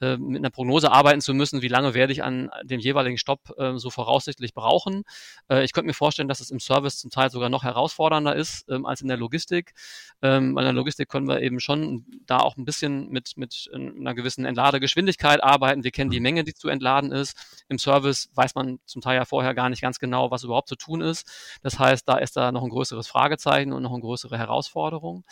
äh, 0.00 0.16
mit 0.16 0.38
einer 0.38 0.50
Prognose 0.50 0.90
arbeiten 0.90 1.20
zu 1.20 1.34
müssen, 1.34 1.62
wie 1.62 1.68
lange 1.68 1.94
werde 1.94 2.12
ich 2.12 2.22
an 2.22 2.50
dem 2.64 2.80
jeweiligen 2.80 3.18
Stopp 3.18 3.52
äh, 3.58 3.76
so 3.76 3.90
voraussichtlich 3.90 4.54
brauchen. 4.54 5.04
Äh, 5.48 5.64
ich 5.64 5.72
könnte 5.72 5.86
mir 5.86 5.94
vorstellen, 5.94 6.28
dass 6.28 6.40
es 6.40 6.50
im 6.50 6.58
Service 6.58 6.98
zum 6.98 7.10
Teil 7.10 7.30
sogar 7.30 7.48
noch 7.48 7.62
herausfordernder 7.62 8.34
ist 8.34 8.68
ähm, 8.68 8.86
als 8.86 9.00
in 9.00 9.08
der 9.08 9.16
Logistik. 9.16 9.74
Ähm, 10.22 10.56
in 10.58 10.64
der 10.64 10.72
Logistik 10.72 11.08
können 11.08 11.28
wir 11.28 11.40
eben 11.40 11.60
schon 11.60 12.06
da 12.26 12.38
auch 12.38 12.56
ein 12.56 12.64
bisschen 12.64 13.10
mit, 13.10 13.36
mit 13.36 13.70
einer 13.74 14.14
gewissen 14.14 14.44
Entladegeschwindigkeit 14.44 15.42
arbeiten. 15.42 15.84
Wir 15.84 15.90
kennen 15.90 16.10
die 16.10 16.20
mhm. 16.20 16.24
Menge, 16.24 16.44
die 16.44 16.54
zu 16.54 16.68
entladen 16.68 17.12
ist. 17.12 17.64
Im 17.68 17.78
Service 17.78 18.30
weiß 18.34 18.54
man 18.54 18.78
zum 18.86 19.02
Teil 19.02 19.16
ja 19.16 19.24
vorher 19.24 19.54
gar 19.54 19.68
nicht 19.68 19.82
ganz 19.82 19.98
genau, 19.98 20.30
was 20.30 20.44
überhaupt 20.44 20.68
zu 20.68 20.76
tun 20.76 21.00
ist. 21.00 21.58
Das 21.62 21.78
heißt, 21.78 22.08
da 22.08 22.16
ist 22.16 22.36
da 22.36 22.52
noch 22.52 22.62
ein 22.62 22.70
größeres 22.70 23.06
Fragezeichen 23.06 23.72
und 23.72 23.82
noch 23.82 23.92
eine 23.92 24.00
größere 24.00 24.38
Herausforderung. 24.38 25.24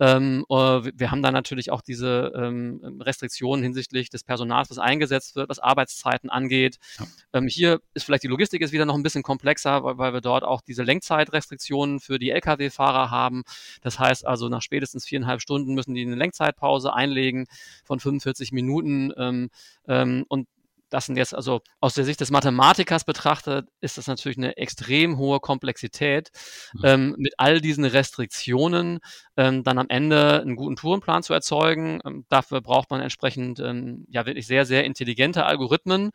Ähm, 0.00 0.44
äh, 0.48 0.54
wir 0.54 1.10
haben 1.10 1.22
dann 1.22 1.34
natürlich 1.34 1.70
auch 1.70 1.80
diese 1.80 2.32
ähm, 2.34 2.80
Restriktionen 3.00 3.62
hinsichtlich 3.62 4.10
des 4.10 4.24
Personals, 4.24 4.70
was 4.70 4.78
eingesetzt 4.78 5.36
wird, 5.36 5.48
was 5.48 5.58
Arbeitszeiten 5.58 6.30
angeht. 6.30 6.78
Ja. 6.98 7.06
Ähm, 7.34 7.48
hier 7.48 7.80
ist 7.94 8.04
vielleicht 8.04 8.22
die 8.22 8.28
Logistik 8.28 8.62
ist 8.62 8.72
wieder 8.72 8.84
noch 8.84 8.94
ein 8.94 9.02
bisschen 9.02 9.22
komplexer, 9.22 9.82
weil, 9.84 9.98
weil 9.98 10.12
wir 10.12 10.20
dort 10.20 10.44
auch 10.44 10.60
diese 10.60 10.82
Lenkzeitrestriktionen 10.82 12.00
für 12.00 12.18
die 12.18 12.30
Lkw-Fahrer 12.30 13.10
haben. 13.10 13.42
Das 13.82 13.98
heißt 13.98 14.26
also, 14.26 14.48
nach 14.48 14.62
spätestens 14.62 15.06
viereinhalb 15.06 15.40
Stunden 15.40 15.74
müssen 15.74 15.94
die 15.94 16.02
eine 16.02 16.16
Lenkzeitpause 16.16 16.92
einlegen 16.92 17.46
von 17.84 18.00
45 18.00 18.52
Minuten. 18.52 19.12
Ähm, 19.16 19.50
ähm, 19.86 20.24
und 20.28 20.46
das 20.90 21.06
sind 21.06 21.16
jetzt 21.16 21.34
also 21.34 21.60
aus 21.80 21.94
der 21.94 22.04
Sicht 22.04 22.20
des 22.20 22.30
Mathematikers 22.30 23.04
betrachtet, 23.04 23.68
ist 23.80 23.98
das 23.98 24.06
natürlich 24.06 24.38
eine 24.38 24.56
extrem 24.56 25.18
hohe 25.18 25.40
Komplexität, 25.40 26.30
mhm. 26.74 26.80
ähm, 26.84 27.14
mit 27.18 27.34
all 27.38 27.60
diesen 27.60 27.84
Restriktionen 27.84 29.00
ähm, 29.36 29.64
dann 29.64 29.78
am 29.78 29.88
Ende 29.88 30.40
einen 30.40 30.56
guten 30.56 30.76
Tourenplan 30.76 31.22
zu 31.22 31.32
erzeugen. 31.34 32.00
Ähm, 32.04 32.24
dafür 32.28 32.60
braucht 32.60 32.90
man 32.90 33.00
entsprechend 33.00 33.60
ähm, 33.60 34.06
ja 34.08 34.26
wirklich 34.26 34.46
sehr, 34.46 34.66
sehr 34.66 34.84
intelligente 34.84 35.44
Algorithmen. 35.44 36.10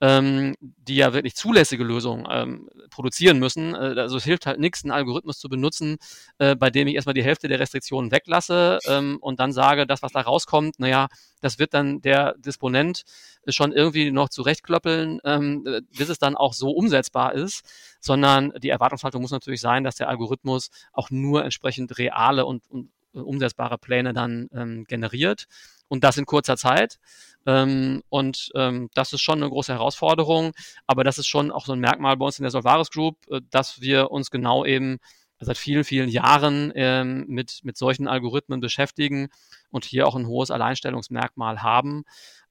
Ähm, 0.00 0.54
die 0.60 0.96
ja 0.96 1.14
wirklich 1.14 1.34
zulässige 1.34 1.84
Lösungen 1.84 2.26
ähm, 2.30 2.68
produzieren 2.90 3.38
müssen. 3.38 3.74
Äh, 3.74 3.98
also 3.98 4.16
es 4.16 4.24
hilft 4.24 4.46
halt 4.46 4.60
nichts, 4.60 4.84
einen 4.84 4.92
Algorithmus 4.92 5.38
zu 5.38 5.48
benutzen, 5.48 5.96
äh, 6.38 6.54
bei 6.54 6.70
dem 6.70 6.88
ich 6.88 6.94
erstmal 6.94 7.14
die 7.14 7.24
Hälfte 7.24 7.48
der 7.48 7.58
Restriktionen 7.58 8.10
weglasse 8.10 8.78
ähm, 8.86 9.18
und 9.20 9.40
dann 9.40 9.52
sage, 9.52 9.86
das, 9.86 10.02
was 10.02 10.12
da 10.12 10.20
rauskommt, 10.20 10.78
naja, 10.78 11.08
das 11.40 11.58
wird 11.58 11.74
dann 11.74 12.00
der 12.00 12.34
Disponent 12.38 13.02
schon 13.48 13.72
irgendwie 13.72 14.10
noch 14.10 14.28
zurechtklöppeln, 14.28 15.20
ähm, 15.24 15.64
bis 15.96 16.08
es 16.08 16.18
dann 16.18 16.36
auch 16.36 16.52
so 16.52 16.70
umsetzbar 16.70 17.34
ist, 17.34 17.62
sondern 18.00 18.52
die 18.58 18.70
Erwartungshaltung 18.70 19.22
muss 19.22 19.30
natürlich 19.30 19.60
sein, 19.60 19.84
dass 19.84 19.96
der 19.96 20.08
Algorithmus 20.08 20.70
auch 20.92 21.10
nur 21.10 21.44
entsprechend 21.44 21.98
reale 21.98 22.44
und, 22.44 22.62
und 22.68 22.90
umsetzbare 23.12 23.78
Pläne 23.78 24.12
dann 24.12 24.48
ähm, 24.52 24.84
generiert 24.84 25.46
und 25.88 26.04
das 26.04 26.16
in 26.16 26.26
kurzer 26.26 26.56
Zeit. 26.56 26.98
Ähm, 27.46 28.02
und 28.08 28.50
ähm, 28.54 28.90
das 28.94 29.12
ist 29.12 29.22
schon 29.22 29.40
eine 29.40 29.48
große 29.48 29.72
Herausforderung, 29.72 30.52
aber 30.86 31.04
das 31.04 31.18
ist 31.18 31.28
schon 31.28 31.52
auch 31.52 31.64
so 31.64 31.72
ein 31.72 31.80
Merkmal 31.80 32.16
bei 32.16 32.26
uns 32.26 32.38
in 32.38 32.42
der 32.42 32.50
Solvaris 32.50 32.90
Group, 32.90 33.16
äh, 33.30 33.40
dass 33.50 33.80
wir 33.80 34.10
uns 34.10 34.30
genau 34.30 34.64
eben 34.64 34.98
seit 35.38 35.58
vielen, 35.58 35.84
vielen 35.84 36.08
Jahren 36.08 36.72
ähm, 36.74 37.26
mit, 37.28 37.60
mit 37.62 37.76
solchen 37.76 38.08
Algorithmen 38.08 38.60
beschäftigen 38.60 39.28
und 39.70 39.84
hier 39.84 40.06
auch 40.06 40.16
ein 40.16 40.26
hohes 40.26 40.50
Alleinstellungsmerkmal 40.50 41.62
haben. 41.62 42.04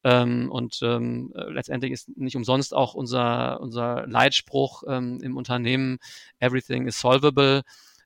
Ähm, 0.03 0.51
und 0.51 0.79
ähm, 0.83 1.33
letztendlich 1.33 1.91
ist 1.91 2.15
nicht 2.15 2.35
umsonst 2.35 2.75
auch 2.75 2.93
unser, 2.93 3.59
unser 3.59 4.05
Leitspruch 4.05 4.83
ähm, 4.87 5.19
im 5.23 5.35
Unternehmen 5.35 5.97
Everything 6.39 6.85
is 6.85 6.99
solvable, 6.99 7.63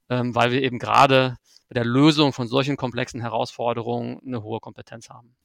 ähm, 0.09 0.33
weil 0.33 0.51
wir 0.51 0.63
eben 0.63 0.79
gerade 0.79 1.35
bei 1.67 1.73
der 1.73 1.85
Lösung 1.85 2.31
von 2.31 2.47
solchen 2.47 2.77
komplexen 2.77 3.19
Herausforderungen 3.19 4.21
eine 4.25 4.41
hohe 4.43 4.61
Kompetenz 4.61 5.09
haben. 5.09 5.35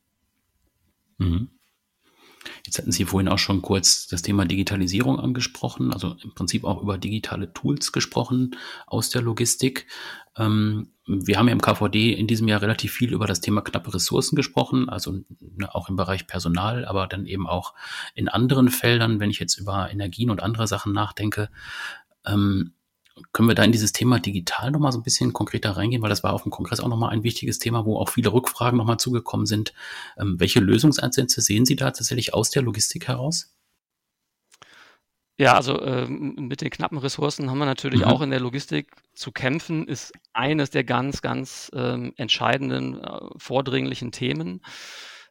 Mhm. 1.19 1.51
Jetzt 2.67 2.79
hatten 2.79 2.93
Sie 2.93 3.05
vorhin 3.05 3.29
auch 3.29 3.39
schon 3.39 3.63
kurz 3.63 4.07
das 4.07 4.23
Thema 4.23 4.45
Digitalisierung 4.45 5.19
angesprochen, 5.19 5.93
also 5.93 6.17
im 6.23 6.35
Prinzip 6.35 6.65
auch 6.65 6.83
über 6.83 6.99
digitale 6.99 7.53
Tools 7.53 7.93
gesprochen 7.93 8.57
aus 8.87 9.11
der 9.11 9.23
Logistik. 9.23 9.87
Ähm, 10.37 10.93
wir 11.07 11.39
haben 11.39 11.49
ja 11.49 11.53
im 11.53 11.61
KVD 11.61 12.13
in 12.13 12.27
diesem 12.27 12.49
Jahr 12.49 12.63
relativ 12.63 12.93
viel 12.93 13.13
über 13.13 13.27
das 13.27 13.41
Thema 13.41 13.61
knappe 13.61 13.93
Ressourcen 13.93 14.37
gesprochen, 14.37 14.89
also 14.89 15.21
ne, 15.41 15.75
auch 15.75 15.89
im 15.89 15.97
Bereich 15.97 16.27
Personal, 16.27 16.85
aber 16.85 17.07
dann 17.07 17.27
eben 17.27 17.47
auch 17.47 17.75
in 18.15 18.29
anderen 18.29 18.69
Feldern, 18.69 19.21
wenn 19.21 19.31
ich 19.31 19.39
jetzt 19.39 19.59
über 19.59 19.91
Energien 19.91 20.31
und 20.31 20.43
andere 20.43 20.67
Sachen 20.67 20.93
nachdenke. 20.93 21.51
Ähm, 22.27 22.74
können 23.33 23.49
wir 23.49 23.55
da 23.55 23.63
in 23.63 23.73
dieses 23.73 23.93
Thema 23.93 24.19
digital 24.19 24.71
nochmal 24.71 24.93
so 24.93 24.99
ein 24.99 25.05
bisschen 25.05 25.33
konkreter 25.33 25.77
reingehen, 25.77 26.03
weil 26.03 26.11
das 26.11 26.25
war 26.25 26.33
auf 26.33 26.43
dem 26.43 26.51
Kongress 26.51 26.81
auch 26.81 26.89
nochmal 26.89 27.11
ein 27.11 27.23
wichtiges 27.23 27.59
Thema, 27.59 27.85
wo 27.85 27.99
auch 27.99 28.09
viele 28.09 28.33
Rückfragen 28.33 28.77
nochmal 28.77 28.99
zugekommen 28.99 29.47
sind. 29.47 29.73
Ähm, 30.19 30.39
welche 30.39 30.61
Lösungsansätze 30.61 31.41
sehen 31.41 31.65
Sie 31.65 31.77
da 31.77 31.87
tatsächlich 31.87 32.35
aus 32.35 32.51
der 32.51 32.63
Logistik 32.63 33.09
heraus? 33.09 33.55
Ja, 35.37 35.55
also 35.55 35.81
ähm, 35.83 36.35
mit 36.39 36.61
den 36.61 36.71
knappen 36.71 36.99
Ressourcen 36.99 37.51
haben 37.51 37.59
wir 37.59 37.67
natürlich 37.67 38.01
mhm. 38.01 38.07
auch 38.07 38.21
in 38.21 38.31
der 38.31 38.39
Logistik 38.39 38.93
zu 39.15 39.33
kämpfen, 39.33 39.87
ist 39.89 40.13
eines 40.33 40.71
der 40.71 40.85
ganz, 40.85 41.23
ganz 41.23 41.71
ähm, 41.75 42.13
entscheidenden, 42.17 43.03
äh, 43.03 43.21
vordringlichen 43.37 44.13
Themen. 44.13 44.61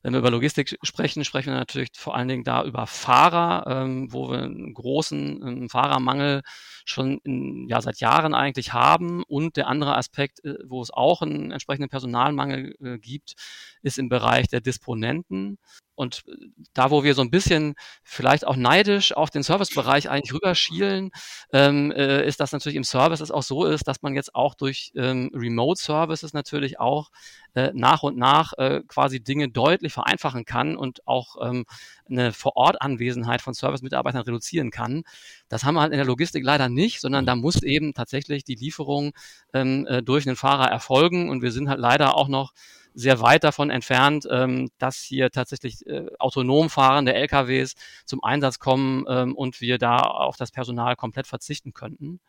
Wenn 0.03 0.11
wir 0.11 0.19
über 0.19 0.31
Logistik 0.31 0.77
sprechen, 0.83 1.23
sprechen 1.23 1.53
wir 1.53 1.57
natürlich 1.57 1.89
vor 1.95 2.15
allen 2.15 2.27
Dingen 2.27 2.43
da 2.43 2.65
über 2.65 2.87
Fahrer, 2.87 3.63
ähm, 3.67 4.11
wo 4.11 4.29
wir 4.29 4.39
einen 4.39 4.73
großen 4.73 5.41
ähm, 5.47 5.69
Fahrermangel 5.69 6.41
schon 6.83 7.19
in, 7.23 7.69
ja, 7.69 7.81
seit 7.81 8.01
Jahren 8.01 8.33
eigentlich 8.33 8.73
haben. 8.73 9.23
Und 9.23 9.55
der 9.55 9.67
andere 9.67 9.95
Aspekt, 9.95 10.43
äh, 10.43 10.55
wo 10.65 10.81
es 10.81 10.91
auch 10.91 11.21
einen 11.21 11.51
entsprechenden 11.51 11.89
Personalmangel 11.89 12.75
äh, 12.83 12.97
gibt, 12.99 13.35
ist 13.81 13.97
im 13.97 14.09
Bereich 14.09 14.49
der 14.49 14.59
Disponenten. 14.59 15.57
Und 15.95 16.23
äh, 16.27 16.33
da, 16.73 16.91
wo 16.91 17.03
wir 17.03 17.13
so 17.15 17.21
ein 17.21 17.31
bisschen 17.31 17.75
vielleicht 18.03 18.45
auch 18.45 18.55
neidisch 18.55 19.13
auf 19.13 19.29
den 19.29 19.43
Servicebereich 19.43 20.09
eigentlich 20.09 20.33
rüberschielen, 20.33 21.11
ähm, 21.51 21.91
äh, 21.91 22.25
ist 22.27 22.39
das 22.39 22.51
natürlich 22.51 22.75
im 22.75 22.83
Service 22.83 23.21
es 23.21 23.31
auch 23.31 23.43
so 23.43 23.65
ist, 23.65 23.87
dass 23.87 24.01
man 24.01 24.15
jetzt 24.15 24.35
auch 24.35 24.53
durch 24.53 24.91
ähm, 24.95 25.31
Remote 25.33 25.81
Services 25.81 26.33
natürlich 26.33 26.79
auch 26.79 27.09
äh, 27.55 27.71
nach 27.73 28.03
und 28.03 28.17
nach 28.17 28.53
äh, 28.57 28.81
quasi 28.87 29.23
Dinge 29.23 29.49
deutlich 29.49 29.93
vereinfachen 29.93 30.45
kann 30.45 30.75
und 30.75 31.07
auch 31.07 31.35
ähm, 31.41 31.65
eine 32.09 32.33
Vorortanwesenheit 32.33 33.41
von 33.41 33.53
Service-Mitarbeitern 33.53 34.21
reduzieren 34.21 34.71
kann. 34.71 35.03
Das 35.49 35.63
haben 35.63 35.75
wir 35.75 35.81
halt 35.81 35.91
in 35.91 35.97
der 35.97 36.05
Logistik 36.05 36.43
leider 36.43 36.69
nicht, 36.69 37.01
sondern 37.01 37.25
da 37.25 37.35
muss 37.35 37.61
eben 37.63 37.93
tatsächlich 37.93 38.43
die 38.43 38.55
Lieferung 38.55 39.13
ähm, 39.53 39.87
äh, 39.87 40.01
durch 40.01 40.27
einen 40.27 40.35
Fahrer 40.35 40.69
erfolgen 40.69 41.29
und 41.29 41.41
wir 41.41 41.51
sind 41.51 41.69
halt 41.69 41.79
leider 41.79 42.15
auch 42.15 42.27
noch 42.27 42.53
sehr 42.93 43.21
weit 43.21 43.43
davon 43.43 43.69
entfernt, 43.69 44.27
ähm, 44.29 44.69
dass 44.77 44.97
hier 44.97 45.31
tatsächlich 45.31 45.85
äh, 45.87 46.07
autonom 46.19 46.69
fahrende 46.69 47.13
LKWs 47.13 47.73
zum 48.05 48.23
Einsatz 48.23 48.59
kommen 48.59 49.05
ähm, 49.07 49.35
und 49.35 49.61
wir 49.61 49.77
da 49.77 49.97
auf 49.97 50.37
das 50.37 50.51
Personal 50.51 50.95
komplett 50.95 51.27
verzichten 51.27 51.73
könnten. 51.73 52.19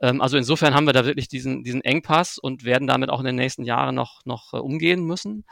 Ähm, 0.00 0.20
also 0.20 0.36
insofern 0.36 0.74
haben 0.74 0.86
wir 0.86 0.92
da 0.92 1.04
wirklich 1.04 1.28
diesen, 1.28 1.62
diesen 1.62 1.82
Engpass 1.82 2.38
und 2.38 2.64
werden 2.64 2.88
damit 2.88 3.10
auch 3.10 3.20
in 3.20 3.26
den 3.26 3.36
nächsten 3.36 3.64
Jahren 3.64 3.94
noch, 3.94 4.24
noch 4.24 4.54
äh, 4.54 4.58
umgehen 4.58 5.04
müssen. 5.04 5.44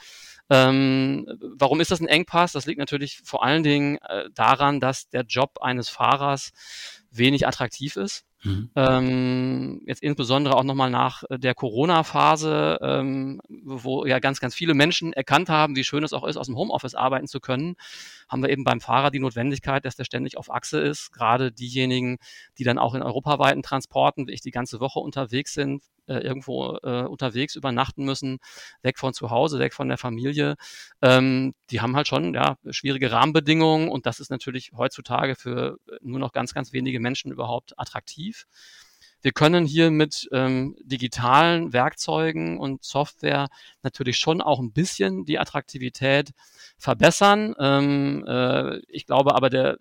Ähm, 0.50 1.26
warum 1.56 1.80
ist 1.80 1.90
das 1.90 2.00
ein 2.00 2.08
Engpass? 2.08 2.52
Das 2.52 2.66
liegt 2.66 2.78
natürlich 2.78 3.20
vor 3.24 3.44
allen 3.44 3.62
Dingen 3.62 3.98
äh, 3.98 4.30
daran, 4.34 4.80
dass 4.80 5.08
der 5.10 5.22
Job 5.22 5.58
eines 5.60 5.88
Fahrers 5.90 6.52
wenig 7.10 7.46
attraktiv 7.46 7.96
ist. 7.96 8.24
Mhm. 8.44 8.70
Ähm, 8.76 9.82
jetzt 9.86 10.02
insbesondere 10.02 10.56
auch 10.56 10.62
nochmal 10.62 10.90
nach 10.90 11.24
äh, 11.28 11.38
der 11.38 11.54
Corona-Phase, 11.54 12.78
ähm, 12.80 13.40
wo 13.48 14.06
ja 14.06 14.20
ganz, 14.20 14.40
ganz 14.40 14.54
viele 14.54 14.74
Menschen 14.74 15.12
erkannt 15.12 15.48
haben, 15.48 15.74
wie 15.74 15.84
schön 15.84 16.04
es 16.04 16.12
auch 16.12 16.24
ist, 16.24 16.36
aus 16.36 16.46
dem 16.46 16.56
Homeoffice 16.56 16.94
arbeiten 16.94 17.26
zu 17.26 17.40
können, 17.40 17.74
haben 18.28 18.42
wir 18.42 18.50
eben 18.50 18.64
beim 18.64 18.80
Fahrer 18.80 19.10
die 19.10 19.18
Notwendigkeit, 19.18 19.84
dass 19.84 19.96
der 19.96 20.04
ständig 20.04 20.36
auf 20.36 20.52
Achse 20.52 20.80
ist. 20.80 21.12
Gerade 21.12 21.50
diejenigen, 21.50 22.18
die 22.58 22.64
dann 22.64 22.78
auch 22.78 22.94
in 22.94 23.02
europaweiten 23.02 23.62
Transporten, 23.62 24.28
wie 24.28 24.32
ich 24.32 24.40
die 24.40 24.50
ganze 24.50 24.80
Woche 24.80 25.00
unterwegs 25.00 25.54
sind, 25.54 25.82
äh, 26.08 26.18
irgendwo 26.18 26.76
äh, 26.82 27.02
unterwegs 27.02 27.54
übernachten 27.56 28.04
müssen, 28.04 28.38
weg 28.82 28.98
von 28.98 29.14
zu 29.14 29.30
Hause, 29.30 29.58
weg 29.58 29.74
von 29.74 29.88
der 29.88 29.98
Familie, 29.98 30.56
ähm, 31.02 31.54
die 31.70 31.80
haben 31.80 31.96
halt 31.96 32.08
schon 32.08 32.34
ja, 32.34 32.56
schwierige 32.70 33.12
Rahmenbedingungen 33.12 33.88
und 33.88 34.06
das 34.06 34.20
ist 34.20 34.30
natürlich 34.30 34.72
heutzutage 34.76 35.36
für 35.36 35.78
nur 36.00 36.18
noch 36.18 36.32
ganz, 36.32 36.54
ganz 36.54 36.72
wenige 36.72 37.00
Menschen 37.00 37.32
überhaupt 37.32 37.78
attraktiv. 37.78 38.46
Wir 39.20 39.32
können 39.32 39.66
hier 39.66 39.90
mit 39.90 40.28
ähm, 40.32 40.76
digitalen 40.82 41.72
Werkzeugen 41.72 42.58
und 42.58 42.84
Software 42.84 43.48
natürlich 43.82 44.16
schon 44.16 44.40
auch 44.40 44.60
ein 44.60 44.72
bisschen 44.72 45.24
die 45.24 45.38
Attraktivität 45.38 46.30
verbessern. 46.78 47.54
Ähm, 47.58 48.24
äh, 48.26 48.78
ich 48.88 49.06
glaube 49.06 49.34
aber, 49.34 49.50
der 49.50 49.74
äh, 49.74 49.76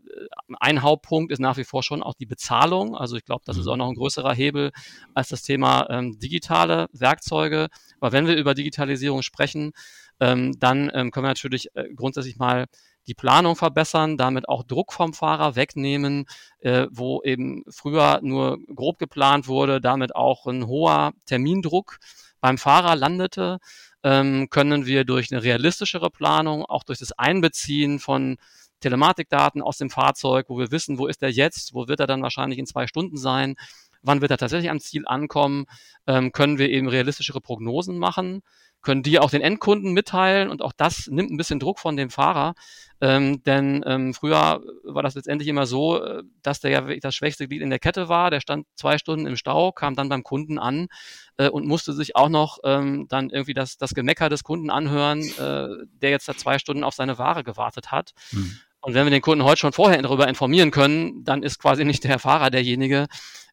ein 0.60 0.82
Hauptpunkt 0.82 1.32
ist 1.32 1.40
nach 1.40 1.58
wie 1.58 1.64
vor 1.64 1.84
schon 1.84 2.02
auch 2.02 2.16
die 2.16 2.26
Bezahlung. 2.26 2.96
Also 2.96 3.16
ich 3.16 3.26
glaube, 3.26 3.44
das 3.46 3.58
ist 3.58 3.66
mhm. 3.66 3.72
auch 3.72 3.78
noch 3.78 3.90
ein 3.90 3.96
größerer 3.96 4.34
Hebel 4.34 4.72
als 5.14 5.30
das 5.30 5.44
Thema 5.44 5.88
ähm, 5.90 6.18
digitale 6.18 6.88
Werkzeuge. 6.92 7.68
Aber 8.00 8.12
wenn 8.12 8.26
wir 8.26 8.36
über 8.36 8.56
Digitalisierung 8.56 9.22
sprechen, 9.22 9.74
ähm, 10.20 10.60
dann 10.60 10.90
ähm, 10.94 11.12
können 11.12 11.26
wir 11.26 11.30
natürlich 11.30 11.70
äh, 11.76 11.94
grundsätzlich 11.94 12.38
mal 12.38 12.66
die 13.08 13.14
Planung 13.14 13.56
verbessern, 13.56 14.18
damit 14.18 14.50
auch 14.50 14.64
Druck 14.64 14.94
vom 14.94 15.14
Fahrer 15.14 15.56
wegnehmen, 15.56 16.26
äh, 16.60 16.88
wo 16.92 17.22
eben 17.24 17.64
früher 17.70 18.20
nur 18.22 18.60
grob 18.76 19.00
geplant 19.00 19.48
wurde, 19.48 19.80
damit 19.82 20.16
auch 20.16 20.46
ein 20.46 20.68
hoher 20.68 21.14
Termindruck 21.26 22.00
beim 22.42 22.58
Fahrer 22.58 22.96
landete, 22.96 23.60
ähm, 24.04 24.50
können 24.50 24.86
wir 24.86 25.06
durch 25.06 25.32
eine 25.32 25.44
realistischere 25.44 26.10
Planung, 26.10 26.66
auch 26.66 26.84
durch 26.84 27.00
das 27.00 27.14
Einbeziehen 27.14 28.00
von 28.00 28.38
Telematikdaten 28.82 29.62
aus 29.62 29.78
dem 29.78 29.90
Fahrzeug, 29.90 30.46
wo 30.50 30.60
wir 30.60 30.72
wissen, 30.72 31.00
wo 31.00 31.08
ist 31.08 31.24
er 31.24 31.32
jetzt, 31.32 31.74
wo 31.74 31.88
wird 31.88 32.00
er 32.00 32.08
dann 32.08 32.22
wahrscheinlich 32.22 32.60
in 32.60 32.68
zwei 32.68 32.88
Stunden 32.88 33.18
sein, 33.18 33.56
wann 34.04 34.22
wird 34.22 34.32
er 34.32 34.38
tatsächlich 34.38 34.70
am 34.70 34.80
Ziel 34.80 35.08
ankommen, 35.08 35.66
ähm, 36.06 36.32
können 36.32 36.60
wir 36.60 36.70
eben 36.70 36.88
realistischere 36.88 37.42
Prognosen 37.42 37.98
machen 37.98 38.44
können 38.88 39.04
die 39.04 39.20
auch 39.20 39.30
den 39.30 39.42
Endkunden 39.42 39.92
mitteilen 39.92 40.50
und 40.50 40.62
auch 40.62 40.72
das 40.72 41.08
nimmt 41.08 41.30
ein 41.30 41.36
bisschen 41.36 41.60
Druck 41.60 41.78
von 41.78 41.98
dem 41.98 42.10
Fahrer. 42.10 42.54
Ähm, 43.02 43.44
denn 43.44 43.84
ähm, 43.86 44.14
früher 44.14 44.62
war 44.86 45.04
das 45.04 45.14
letztendlich 45.14 45.50
immer 45.50 45.66
so, 45.66 46.02
äh, 46.02 46.24
dass 46.42 46.62
der 46.62 46.72
ja 46.72 46.96
das 47.02 47.14
schwächste 47.14 47.50
Glied 47.50 47.62
in 47.62 47.70
der 47.70 47.80
Kette 47.80 48.08
war. 48.08 48.32
Der 48.32 48.40
stand 48.40 48.66
zwei 48.78 48.98
Stunden 48.98 49.28
im 49.28 49.36
Stau, 49.36 49.74
kam 49.74 49.96
dann 49.96 50.08
beim 50.08 50.24
Kunden 50.24 50.58
an 50.58 50.88
äh, 51.36 51.50
und 51.50 51.68
musste 51.68 51.92
sich 51.92 52.16
auch 52.16 52.30
noch 52.30 52.60
ähm, 52.64 53.08
dann 53.10 53.30
irgendwie 53.30 53.54
das, 53.54 53.78
das 53.78 53.94
Gemecker 53.94 54.30
des 54.30 54.46
Kunden 54.46 54.70
anhören, 54.70 55.20
äh, 55.20 55.86
der 56.02 56.12
jetzt 56.12 56.30
da 56.30 56.38
zwei 56.38 56.58
Stunden 56.58 56.86
auf 56.86 56.94
seine 56.96 57.18
Ware 57.18 57.44
gewartet 57.44 57.92
hat. 57.92 58.12
Mhm. 58.32 58.58
Und 58.80 58.94
wenn 58.94 59.06
wir 59.06 59.12
den 59.12 59.22
Kunden 59.22 59.44
heute 59.44 59.60
schon 59.60 59.74
vorher 59.74 60.02
darüber 60.02 60.30
informieren 60.30 60.72
können, 60.72 61.26
dann 61.26 61.44
ist 61.44 61.60
quasi 61.60 61.84
nicht 61.84 62.06
der 62.06 62.20
Fahrer 62.20 62.52
derjenige, 62.52 63.08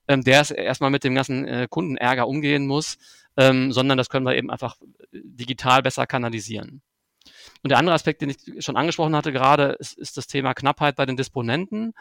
ähm, 0.06 0.22
der 0.22 0.42
es 0.42 0.52
erstmal 0.52 0.90
mit 0.90 1.02
dem 1.02 1.16
ganzen 1.16 1.44
äh, 1.44 1.66
Kundenärger 1.68 2.28
umgehen 2.28 2.68
muss, 2.68 2.98
ähm, 3.36 3.72
sondern 3.72 3.98
das 3.98 4.08
können 4.08 4.26
wir 4.26 4.36
eben 4.36 4.50
einfach 4.50 4.76
digital 5.12 5.82
besser 5.82 6.06
kanalisieren. 6.06 6.82
Und 7.62 7.70
der 7.70 7.78
andere 7.78 7.94
Aspekt, 7.94 8.20
den 8.20 8.30
ich 8.30 8.64
schon 8.64 8.76
angesprochen 8.76 9.16
hatte 9.16 9.32
gerade, 9.32 9.76
ist, 9.78 9.96
ist 9.98 10.16
das 10.16 10.26
Thema 10.26 10.54
Knappheit 10.54 10.96
bei 10.96 11.06
den 11.06 11.16
Disponenten. 11.16 11.94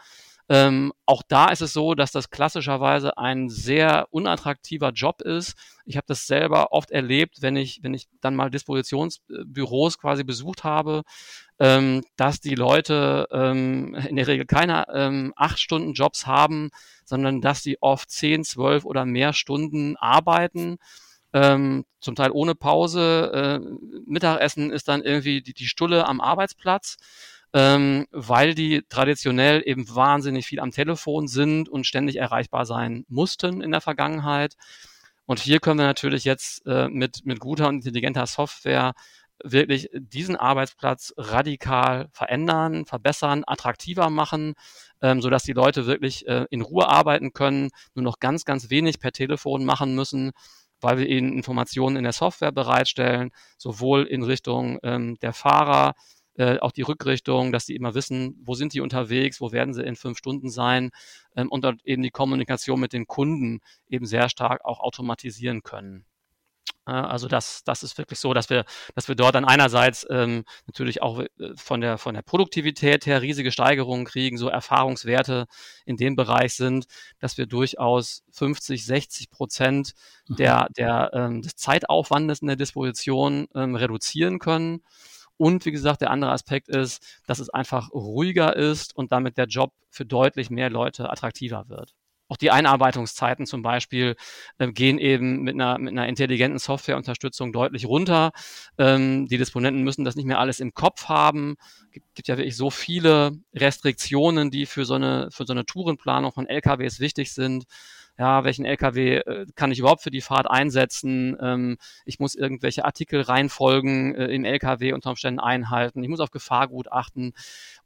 Ähm, 0.50 0.92
auch 1.06 1.22
da 1.26 1.48
ist 1.48 1.62
es 1.62 1.72
so, 1.72 1.94
dass 1.94 2.12
das 2.12 2.28
klassischerweise 2.28 3.16
ein 3.16 3.48
sehr 3.48 4.08
unattraktiver 4.10 4.90
Job 4.90 5.22
ist. 5.22 5.54
Ich 5.86 5.96
habe 5.96 6.04
das 6.06 6.26
selber 6.26 6.72
oft 6.72 6.90
erlebt, 6.90 7.40
wenn 7.40 7.56
ich, 7.56 7.82
wenn 7.82 7.94
ich 7.94 8.08
dann 8.20 8.36
mal 8.36 8.50
Dispositionsbüros 8.50 9.98
quasi 9.98 10.22
besucht 10.22 10.62
habe, 10.62 11.02
ähm, 11.58 12.04
dass 12.16 12.40
die 12.40 12.56
Leute 12.56 13.26
ähm, 13.32 13.94
in 13.94 14.16
der 14.16 14.26
Regel 14.26 14.44
keine 14.44 14.86
ähm, 14.92 15.32
acht 15.34 15.58
Stunden 15.58 15.94
Jobs 15.94 16.26
haben, 16.26 16.70
sondern 17.06 17.40
dass 17.40 17.62
sie 17.62 17.78
oft 17.80 18.10
zehn, 18.10 18.44
zwölf 18.44 18.84
oder 18.84 19.06
mehr 19.06 19.32
Stunden 19.32 19.96
arbeiten. 19.96 20.76
Ähm, 21.34 21.84
zum 22.00 22.14
Teil 22.14 22.30
ohne 22.30 22.54
Pause. 22.54 23.60
Äh, 23.62 24.00
Mittagessen 24.06 24.70
ist 24.70 24.88
dann 24.88 25.02
irgendwie 25.02 25.42
die, 25.42 25.52
die 25.52 25.66
Stulle 25.66 26.06
am 26.06 26.22
Arbeitsplatz 26.22 26.96
ähm, 27.54 28.06
weil 28.10 28.54
die 28.54 28.82
traditionell 28.88 29.62
eben 29.64 29.88
wahnsinnig 29.94 30.44
viel 30.44 30.58
am 30.58 30.72
Telefon 30.72 31.28
sind 31.28 31.68
und 31.68 31.86
ständig 31.86 32.16
erreichbar 32.16 32.66
sein 32.66 33.04
mussten 33.08 33.62
in 33.62 33.70
der 33.70 33.80
Vergangenheit. 33.80 34.56
Und 35.24 35.38
hier 35.38 35.60
können 35.60 35.78
wir 35.78 35.86
natürlich 35.86 36.24
jetzt 36.24 36.66
äh, 36.66 36.88
mit, 36.88 37.24
mit 37.24 37.38
guter 37.38 37.68
und 37.68 37.76
intelligenter 37.76 38.26
Software 38.26 38.92
wirklich 39.42 39.88
diesen 39.94 40.36
Arbeitsplatz 40.36 41.14
radikal 41.16 42.08
verändern, 42.12 42.86
verbessern, 42.86 43.44
attraktiver 43.46 44.10
machen, 44.10 44.54
ähm, 45.00 45.22
sodass 45.22 45.44
die 45.44 45.52
Leute 45.52 45.86
wirklich 45.86 46.26
äh, 46.26 46.46
in 46.50 46.60
Ruhe 46.60 46.88
arbeiten 46.88 47.32
können, 47.32 47.70
nur 47.94 48.02
noch 48.02 48.18
ganz, 48.18 48.44
ganz 48.44 48.68
wenig 48.68 48.98
per 48.98 49.12
Telefon 49.12 49.64
machen 49.64 49.94
müssen, 49.94 50.32
weil 50.84 50.98
wir 50.98 51.08
ihnen 51.08 51.32
Informationen 51.32 51.96
in 51.96 52.04
der 52.04 52.12
Software 52.12 52.52
bereitstellen, 52.52 53.32
sowohl 53.58 54.04
in 54.04 54.22
Richtung 54.22 54.78
ähm, 54.82 55.16
der 55.20 55.32
Fahrer, 55.32 55.94
äh, 56.36 56.58
auch 56.58 56.72
die 56.72 56.82
Rückrichtung, 56.82 57.52
dass 57.52 57.66
die 57.66 57.76
immer 57.76 57.94
wissen, 57.94 58.40
wo 58.44 58.54
sind 58.54 58.74
die 58.74 58.80
unterwegs, 58.80 59.40
wo 59.40 59.52
werden 59.52 59.72
sie 59.72 59.84
in 59.84 59.96
fünf 59.96 60.18
Stunden 60.18 60.50
sein 60.50 60.90
ähm, 61.36 61.48
und 61.48 61.64
dort 61.64 61.84
eben 61.84 62.02
die 62.02 62.10
Kommunikation 62.10 62.80
mit 62.80 62.92
den 62.92 63.06
Kunden 63.06 63.60
eben 63.88 64.06
sehr 64.06 64.28
stark 64.28 64.64
auch 64.64 64.80
automatisieren 64.80 65.62
können. 65.62 66.04
Also 66.86 67.28
das, 67.28 67.64
das 67.64 67.82
ist 67.82 67.96
wirklich 67.96 68.18
so, 68.18 68.34
dass 68.34 68.50
wir, 68.50 68.64
dass 68.94 69.08
wir 69.08 69.14
dort 69.14 69.34
dann 69.34 69.46
einerseits 69.46 70.06
ähm, 70.10 70.44
natürlich 70.66 71.00
auch 71.00 71.20
äh, 71.20 71.28
von 71.56 71.80
der, 71.80 71.96
von 71.96 72.14
der 72.14 72.22
Produktivität 72.22 73.06
her 73.06 73.22
riesige 73.22 73.52
Steigerungen 73.52 74.04
kriegen, 74.04 74.36
so 74.36 74.48
Erfahrungswerte 74.48 75.46
in 75.86 75.96
dem 75.96 76.14
Bereich 76.14 76.54
sind, 76.54 76.86
dass 77.20 77.38
wir 77.38 77.46
durchaus 77.46 78.22
50, 78.32 78.84
60 78.84 79.30
Prozent 79.30 79.94
mhm. 80.28 80.36
der, 80.36 80.66
der, 80.76 81.10
ähm, 81.14 81.40
des 81.40 81.56
Zeitaufwandes 81.56 82.40
in 82.40 82.48
der 82.48 82.56
Disposition 82.56 83.48
ähm, 83.54 83.76
reduzieren 83.76 84.38
können. 84.38 84.82
Und 85.38 85.64
wie 85.64 85.72
gesagt, 85.72 86.02
der 86.02 86.10
andere 86.10 86.32
Aspekt 86.32 86.68
ist, 86.68 87.02
dass 87.26 87.38
es 87.38 87.48
einfach 87.48 87.90
ruhiger 87.92 88.56
ist 88.56 88.94
und 88.94 89.10
damit 89.10 89.38
der 89.38 89.46
Job 89.46 89.72
für 89.88 90.04
deutlich 90.04 90.50
mehr 90.50 90.70
Leute 90.70 91.10
attraktiver 91.10 91.68
wird. 91.68 91.94
Auch 92.28 92.36
die 92.36 92.50
Einarbeitungszeiten 92.50 93.46
zum 93.46 93.62
Beispiel 93.62 94.16
äh, 94.58 94.72
gehen 94.72 94.98
eben 94.98 95.42
mit 95.42 95.54
einer, 95.54 95.78
mit 95.78 95.92
einer 95.92 96.08
intelligenten 96.08 96.58
Softwareunterstützung 96.58 97.52
deutlich 97.52 97.86
runter. 97.86 98.32
Ähm, 98.78 99.26
die 99.26 99.38
Disponenten 99.38 99.82
müssen 99.82 100.04
das 100.04 100.16
nicht 100.16 100.26
mehr 100.26 100.38
alles 100.38 100.60
im 100.60 100.74
Kopf 100.74 101.08
haben. 101.08 101.56
Es 101.86 101.90
gibt, 101.90 102.14
gibt 102.14 102.28
ja 102.28 102.36
wirklich 102.36 102.56
so 102.56 102.70
viele 102.70 103.32
Restriktionen, 103.54 104.50
die 104.50 104.66
für 104.66 104.84
so 104.84 104.94
eine, 104.94 105.28
für 105.30 105.44
so 105.44 105.52
eine 105.52 105.66
Tourenplanung 105.66 106.32
von 106.32 106.46
LKWs 106.46 107.00
wichtig 107.00 107.32
sind 107.32 107.64
ja, 108.16 108.44
welchen 108.44 108.64
LKW 108.64 109.16
äh, 109.18 109.46
kann 109.56 109.72
ich 109.72 109.80
überhaupt 109.80 110.02
für 110.02 110.10
die 110.10 110.20
Fahrt 110.20 110.48
einsetzen? 110.48 111.36
Ähm, 111.40 111.78
ich 112.04 112.20
muss 112.20 112.34
irgendwelche 112.34 112.84
Artikel 112.84 113.20
reinfolgen 113.20 114.14
äh, 114.14 114.26
im 114.26 114.44
LKW 114.44 114.92
unter 114.92 115.10
Umständen 115.10 115.40
einhalten. 115.40 116.02
Ich 116.02 116.08
muss 116.08 116.20
auf 116.20 116.30
Gefahrgut 116.30 116.92
achten. 116.92 117.32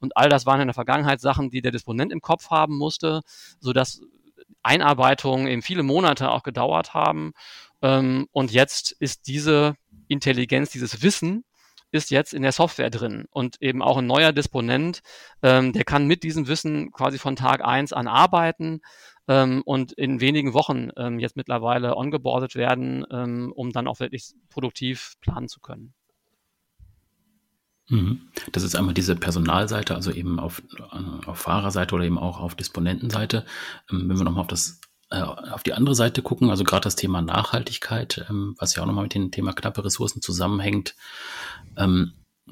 Und 0.00 0.16
all 0.16 0.28
das 0.28 0.44
waren 0.44 0.60
in 0.60 0.68
der 0.68 0.74
Vergangenheit 0.74 1.20
Sachen, 1.20 1.48
die 1.50 1.62
der 1.62 1.72
Disponent 1.72 2.12
im 2.12 2.20
Kopf 2.20 2.50
haben 2.50 2.76
musste, 2.76 3.22
sodass 3.60 4.02
Einarbeitungen 4.62 5.46
eben 5.46 5.62
viele 5.62 5.82
Monate 5.82 6.30
auch 6.30 6.42
gedauert 6.42 6.94
haben. 6.94 7.32
Ähm, 7.82 8.26
und 8.32 8.52
jetzt 8.52 8.92
ist 8.98 9.26
diese 9.26 9.74
Intelligenz, 10.08 10.70
dieses 10.70 11.02
Wissen, 11.02 11.44
ist 11.90 12.10
jetzt 12.10 12.34
in 12.34 12.42
der 12.42 12.52
Software 12.52 12.90
drin 12.90 13.26
und 13.30 13.56
eben 13.62 13.82
auch 13.82 13.96
ein 13.96 14.06
neuer 14.06 14.32
Disponent, 14.32 15.00
ähm, 15.42 15.72
der 15.72 15.84
kann 15.84 16.06
mit 16.06 16.22
diesem 16.22 16.46
Wissen 16.46 16.92
quasi 16.92 17.18
von 17.18 17.36
Tag 17.36 17.64
eins 17.64 17.92
an 17.92 18.08
arbeiten 18.08 18.80
ähm, 19.26 19.62
und 19.64 19.92
in 19.92 20.20
wenigen 20.20 20.52
Wochen 20.52 20.90
ähm, 20.96 21.18
jetzt 21.18 21.36
mittlerweile 21.36 21.96
ongeboardet 21.96 22.56
werden, 22.56 23.06
ähm, 23.10 23.52
um 23.54 23.72
dann 23.72 23.88
auch 23.88 24.00
wirklich 24.00 24.34
produktiv 24.50 25.14
planen 25.20 25.48
zu 25.48 25.60
können. 25.60 25.94
Mhm. 27.88 28.20
Das 28.52 28.62
ist 28.62 28.76
einmal 28.76 28.94
diese 28.94 29.16
Personalseite, 29.16 29.94
also 29.94 30.10
eben 30.10 30.38
auf, 30.38 30.62
äh, 30.78 31.26
auf 31.26 31.38
Fahrerseite 31.38 31.94
oder 31.94 32.04
eben 32.04 32.18
auch 32.18 32.38
auf 32.38 32.54
Disponentenseite. 32.54 33.44
Ähm, 33.90 34.08
wenn 34.08 34.18
wir 34.18 34.24
nochmal 34.24 34.42
auf 34.42 34.48
das 34.48 34.80
äh, 35.10 35.20
auf 35.20 35.62
die 35.62 35.72
andere 35.72 35.94
Seite 35.94 36.20
gucken, 36.22 36.50
also 36.50 36.64
gerade 36.64 36.82
das 36.82 36.96
Thema 36.96 37.22
Nachhaltigkeit, 37.22 38.26
ähm, 38.28 38.54
was 38.58 38.74
ja 38.74 38.82
auch 38.82 38.86
nochmal 38.86 39.04
mit 39.04 39.14
dem 39.14 39.30
Thema 39.30 39.54
knappe 39.54 39.84
Ressourcen 39.84 40.20
zusammenhängt. 40.20 40.94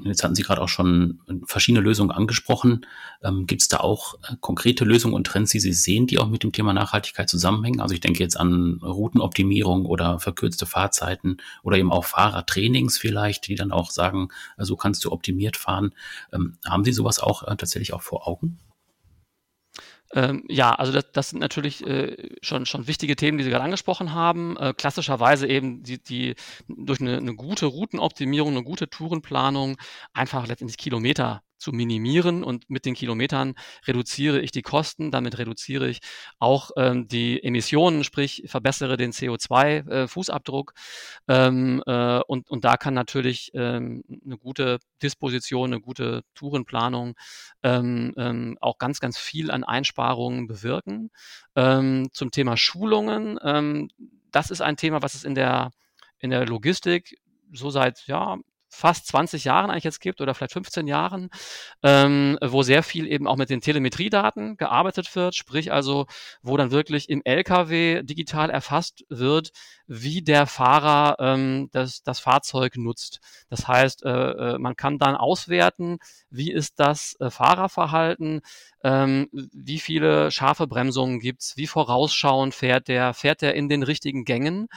Jetzt 0.05 0.23
hatten 0.23 0.35
Sie 0.35 0.43
gerade 0.43 0.61
auch 0.61 0.69
schon 0.69 1.21
verschiedene 1.47 1.83
Lösungen 1.83 2.11
angesprochen. 2.11 2.87
Ähm, 3.23 3.47
Gibt 3.47 3.63
es 3.63 3.69
da 3.69 3.79
auch 3.79 4.15
äh, 4.25 4.37
konkrete 4.41 4.85
Lösungen 4.85 5.15
und 5.15 5.27
Trends, 5.27 5.53
die 5.53 5.61
Sie 5.61 5.73
sehen, 5.73 6.07
die 6.07 6.19
auch 6.19 6.29
mit 6.29 6.43
dem 6.43 6.53
Thema 6.53 6.73
Nachhaltigkeit 6.73 7.29
zusammenhängen? 7.29 7.81
Also 7.81 7.95
ich 7.95 8.01
denke 8.01 8.23
jetzt 8.23 8.39
an 8.39 8.81
Routenoptimierung 8.83 9.87
oder 9.87 10.19
verkürzte 10.19 10.67
Fahrzeiten 10.67 11.39
oder 11.63 11.79
eben 11.79 11.93
auch 11.93 12.05
Fahrertrainings 12.05 12.99
vielleicht, 12.99 13.47
die 13.49 13.55
dann 13.55 13.73
auch 13.73 13.91
sagen, 13.91 14.29
äh, 14.59 14.65
so 14.65 14.77
kannst 14.77 15.05
du 15.05 15.13
optimiert 15.13 15.57
fahren. 15.57 15.93
Ähm, 16.33 16.59
haben 16.67 16.85
Sie 16.85 16.93
sowas 16.93 17.19
auch 17.19 17.43
äh, 17.43 17.57
tatsächlich 17.57 17.93
auch 17.93 18.03
vor 18.03 18.29
Augen? 18.29 18.59
Ähm, 20.15 20.45
ja, 20.49 20.73
also 20.73 20.93
das, 20.93 21.11
das 21.13 21.31
sind 21.31 21.41
natürlich 21.41 21.85
äh, 21.87 22.37
schon, 22.43 22.67
schon 22.67 22.87
wichtige 22.87 23.17
Themen, 23.17 23.39
die 23.39 23.45
Sie 23.45 23.51
gerade 23.51 23.65
angesprochen 23.65 24.13
haben. 24.15 24.57
Äh, 24.57 24.75
klassischerweise 24.77 25.47
eben 25.49 25.83
die, 25.83 26.03
die 26.03 26.35
durch 26.69 27.01
eine, 27.01 27.17
eine 27.17 27.35
gute 27.35 27.67
Routenoptimierung, 27.67 28.53
eine 28.53 28.65
gute 28.65 28.89
Tourenplanung 28.89 29.77
einfach 30.13 30.47
letztendlich 30.47 30.79
Kilometer 30.79 31.43
zu 31.59 31.73
minimieren 31.73 32.45
und 32.45 32.69
mit 32.69 32.85
den 32.85 32.95
Kilometern 32.95 33.55
reduziere 33.87 34.41
ich 34.41 34.51
die 34.51 34.63
Kosten, 34.63 35.11
damit 35.11 35.39
reduziere 35.39 35.89
ich 35.89 36.01
auch 36.39 36.71
ähm, 36.77 37.09
die 37.09 37.43
Emissionen, 37.43 38.05
sprich 38.05 38.45
verbessere 38.47 38.97
den 38.97 39.13
CO2-Fußabdruck 39.13 40.73
äh, 41.29 41.47
ähm, 41.47 41.83
äh, 41.87 42.21
und, 42.27 42.49
und 42.51 42.65
da 42.65 42.77
kann 42.77 42.95
natürlich 42.95 43.51
ähm, 43.55 44.05
eine 44.25 44.39
gute 44.39 44.79
Disposition, 45.03 45.73
eine 45.73 45.81
gute 45.81 46.23
Tourenplanung 46.35 47.15
ähm, 47.63 48.15
ähm, 48.17 48.59
auch 48.61 48.79
ganz, 48.79 49.01
ganz 49.01 49.19
viel 49.19 49.51
an 49.51 49.65
Einsparungen 49.65 50.47
bewirken. 50.47 51.11
Ähm, 51.55 52.09
zum 52.13 52.31
Thema 52.31 52.57
Schulungen, 52.57 53.39
das 54.31 54.51
ist 54.51 54.61
ein 54.61 54.77
Thema, 54.77 55.03
was 55.03 55.15
es 55.15 55.25
in 55.25 55.35
der 55.35 55.71
in 56.19 56.31
der 56.31 56.47
Logistik 56.47 57.19
so 57.53 57.71
seit 57.71 58.07
ja 58.07 58.39
fast 58.77 59.07
20 59.09 59.45
Jahren 59.45 59.71
eigentlich 59.71 59.85
jetzt 59.85 60.01
gibt 60.01 60.21
oder 60.21 60.35
vielleicht 60.35 60.53
15 60.53 60.87
Jahren, 60.87 61.31
ähm, 61.83 62.39
wo 62.43 62.63
sehr 62.63 62.83
viel 62.83 63.07
eben 63.07 63.27
auch 63.27 63.37
mit 63.37 63.51
den 63.51 63.61
Telemetriedaten 63.61 64.57
gearbeitet 64.57 65.15
wird, 65.17 65.35
sprich 65.35 65.73
also, 65.73 66.07
wo 66.43 66.57
dann 66.57 66.71
wirklich 66.71 67.09
im 67.09 67.23
LKW 67.25 68.03
digital 68.03 68.51
erfasst 68.51 69.05
wird, 69.09 69.51
wie 69.87 70.23
der 70.23 70.47
Fahrer 70.47 71.17
ähm, 71.19 71.69
das, 71.73 72.03
das 72.03 72.21
Fahrzeug 72.21 72.77
nutzt. 72.77 73.21
Das 73.49 73.67
heißt, 73.67 74.05
äh, 74.05 74.11
äh 74.55 74.59
man 74.59 74.77
kann 74.77 74.99
dann 74.99 75.17
auswerten, 75.17 75.99
wie 76.31 76.53
ist 76.53 76.79
das 76.79 77.17
äh, 77.21 77.31
Fahrerverhalten, 77.31 78.43
ähm, 78.87 79.29
wie 79.33 79.81
viele 79.81 80.31
scharfe 80.31 80.69
Bremsungen 80.69 81.19
gibt's, 81.19 81.57
wie 81.57 81.67
vorausschauend 81.67 82.55
fährt 82.55 82.87
der, 82.87 83.15
fährt 83.15 83.43
der 83.43 83.57
in 83.57 83.69
den 83.69 83.83
richtigen 83.83 84.25
Gängen. 84.25 84.69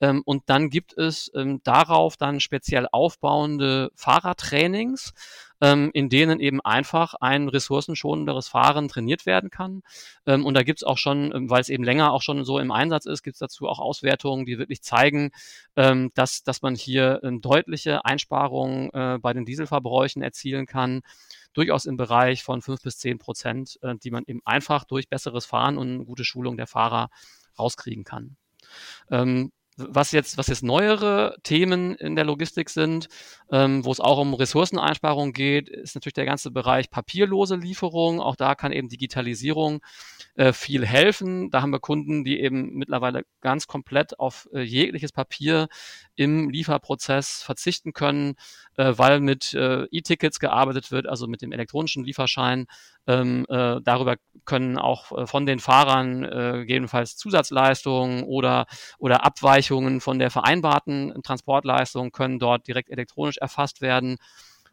Ähm, 0.00 0.22
und 0.24 0.44
dann 0.46 0.70
gibt 0.70 0.96
es 0.96 1.32
ähm, 1.34 1.60
darauf 1.64 2.16
dann 2.16 2.38
speziell 2.38 2.86
aufbauende 2.92 3.90
Fahrertrainings, 3.96 5.14
ähm, 5.60 5.90
in 5.94 6.08
denen 6.08 6.40
eben 6.40 6.60
einfach 6.60 7.14
ein 7.20 7.48
ressourcenschonenderes 7.48 8.48
Fahren 8.48 8.88
trainiert 8.88 9.26
werden 9.26 9.50
kann. 9.50 9.82
Ähm, 10.26 10.44
und 10.44 10.54
da 10.54 10.62
gibt's 10.62 10.84
auch 10.84 10.98
schon, 10.98 11.32
ähm, 11.34 11.50
weil 11.50 11.60
es 11.60 11.68
eben 11.68 11.84
länger 11.84 12.12
auch 12.12 12.22
schon 12.22 12.44
so 12.44 12.58
im 12.58 12.70
Einsatz 12.70 13.06
ist, 13.06 13.22
gibt's 13.22 13.38
dazu 13.38 13.68
auch 13.68 13.78
Auswertungen, 13.78 14.46
die 14.46 14.58
wirklich 14.58 14.82
zeigen, 14.82 15.30
ähm, 15.76 16.10
dass, 16.14 16.42
dass 16.42 16.62
man 16.62 16.74
hier 16.74 17.20
ähm, 17.22 17.40
deutliche 17.40 18.04
Einsparungen 18.04 18.90
äh, 18.92 19.18
bei 19.20 19.32
den 19.32 19.44
Dieselverbräuchen 19.44 20.22
erzielen 20.22 20.66
kann 20.66 21.02
durchaus 21.52 21.86
im 21.86 21.96
Bereich 21.96 22.42
von 22.42 22.60
fünf 22.60 22.82
bis 22.82 22.98
zehn 22.98 23.18
Prozent, 23.18 23.78
äh, 23.82 23.94
die 23.96 24.10
man 24.10 24.24
eben 24.26 24.40
einfach 24.44 24.84
durch 24.84 25.08
besseres 25.08 25.46
Fahren 25.46 25.78
und 25.78 26.04
gute 26.04 26.24
Schulung 26.24 26.56
der 26.56 26.66
Fahrer 26.66 27.08
rauskriegen 27.58 28.04
kann. 28.04 28.36
Ähm, 29.10 29.52
was 29.76 30.12
jetzt, 30.12 30.38
was 30.38 30.46
jetzt 30.46 30.62
neuere 30.62 31.36
Themen 31.42 31.94
in 31.96 32.16
der 32.16 32.24
Logistik 32.24 32.70
sind, 32.70 33.08
ähm, 33.52 33.84
wo 33.84 33.92
es 33.92 34.00
auch 34.00 34.18
um 34.18 34.34
Ressourceneinsparungen 34.34 35.32
geht, 35.32 35.68
ist 35.68 35.94
natürlich 35.94 36.14
der 36.14 36.24
ganze 36.24 36.50
Bereich 36.50 36.90
papierlose 36.90 37.56
Lieferung. 37.56 38.20
Auch 38.20 38.36
da 38.36 38.54
kann 38.54 38.72
eben 38.72 38.88
Digitalisierung 38.88 39.80
äh, 40.34 40.52
viel 40.52 40.86
helfen. 40.86 41.50
Da 41.50 41.62
haben 41.62 41.70
wir 41.70 41.80
Kunden, 41.80 42.24
die 42.24 42.40
eben 42.40 42.74
mittlerweile 42.74 43.24
ganz 43.40 43.66
komplett 43.66 44.18
auf 44.18 44.48
äh, 44.52 44.60
jegliches 44.60 45.12
Papier 45.12 45.68
im 46.14 46.48
Lieferprozess 46.48 47.42
verzichten 47.42 47.92
können, 47.92 48.36
äh, 48.76 48.94
weil 48.96 49.20
mit 49.20 49.52
äh, 49.54 49.84
E-Tickets 49.90 50.40
gearbeitet 50.40 50.90
wird, 50.90 51.06
also 51.06 51.26
mit 51.26 51.42
dem 51.42 51.52
elektronischen 51.52 52.04
Lieferschein, 52.04 52.66
Ähm, 53.06 53.46
äh, 53.48 53.80
darüber 53.82 54.16
können 54.44 54.78
auch 54.78 55.12
äh, 55.12 55.26
von 55.26 55.46
den 55.46 55.60
Fahrern 55.60 56.24
äh, 56.24 56.52
gegebenenfalls 56.60 57.16
Zusatzleistungen 57.16 58.24
oder, 58.24 58.66
oder 58.98 59.24
Abweichungen 59.24 60.00
von 60.00 60.18
der 60.18 60.30
vereinbarten 60.30 61.14
Transportleistung 61.22 62.10
können 62.10 62.38
dort 62.38 62.66
direkt 62.66 62.90
elektronisch 62.90 63.38
erfasst 63.38 63.80
werden 63.80 64.18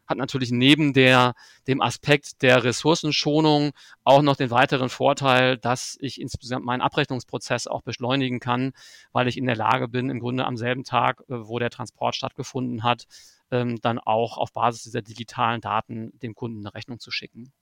hat 0.06 0.18
natürlich 0.18 0.50
neben 0.50 0.92
der, 0.92 1.34
dem 1.66 1.80
Aspekt 1.80 2.42
der 2.42 2.64
Ressourcenschonung 2.64 3.72
auch 4.04 4.22
noch 4.22 4.36
den 4.36 4.50
weiteren 4.50 4.88
Vorteil, 4.88 5.56
dass 5.56 5.96
ich 6.00 6.20
insgesamt 6.20 6.64
meinen 6.64 6.82
Abrechnungsprozess 6.82 7.66
auch 7.66 7.82
beschleunigen 7.82 8.40
kann, 8.40 8.72
weil 9.12 9.28
ich 9.28 9.38
in 9.38 9.46
der 9.46 9.56
Lage 9.56 9.88
bin, 9.88 10.10
im 10.10 10.20
Grunde 10.20 10.44
am 10.44 10.56
selben 10.56 10.84
Tag, 10.84 11.20
äh, 11.28 11.46
wo 11.46 11.58
der 11.58 11.70
Transport 11.70 12.16
stattgefunden 12.16 12.82
hat, 12.82 13.06
ähm, 13.50 13.80
dann 13.80 13.98
auch 13.98 14.36
auf 14.36 14.52
Basis 14.52 14.82
dieser 14.82 15.02
digitalen 15.02 15.60
Daten 15.60 16.12
dem 16.20 16.34
Kunden 16.34 16.66
eine 16.66 16.74
Rechnung 16.74 16.98
zu 16.98 17.10
schicken. 17.10 17.52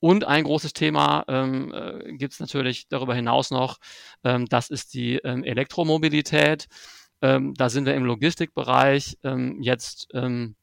Und 0.00 0.24
ein 0.24 0.44
großes 0.44 0.72
Thema 0.72 1.24
ähm, 1.28 1.72
äh, 1.72 2.12
gibt 2.14 2.34
es 2.34 2.40
natürlich 2.40 2.88
darüber 2.88 3.14
hinaus 3.14 3.50
noch, 3.50 3.78
ähm, 4.24 4.46
das 4.46 4.70
ist 4.70 4.94
die 4.94 5.16
ähm, 5.16 5.44
Elektromobilität. 5.44 6.66
Ähm, 7.20 7.54
da 7.54 7.68
sind 7.68 7.86
wir 7.86 7.94
im 7.94 8.04
Logistikbereich 8.04 9.18
ähm, 9.24 9.60
jetzt 9.60 10.08
ähm, 10.14 10.56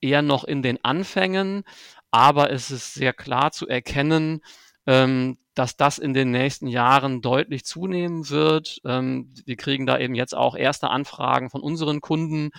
eher 0.00 0.22
noch 0.22 0.44
in 0.44 0.62
den 0.62 0.84
Anfängen, 0.84 1.64
aber 2.10 2.50
es 2.50 2.70
ist 2.70 2.94
sehr 2.94 3.14
klar 3.14 3.52
zu 3.52 3.66
erkennen, 3.66 4.40
ähm, 4.86 5.38
dass 5.54 5.76
das 5.76 5.98
in 5.98 6.14
den 6.14 6.30
nächsten 6.30 6.66
Jahren 6.66 7.22
deutlich 7.22 7.64
zunehmen 7.64 8.28
wird. 8.28 8.80
Ähm, 8.84 9.32
wir 9.46 9.56
kriegen 9.56 9.86
da 9.86 9.98
eben 9.98 10.14
jetzt 10.14 10.34
auch 10.36 10.56
erste 10.56 10.90
Anfragen 10.90 11.48
von 11.48 11.62
unseren 11.62 12.00
Kunden, 12.00 12.50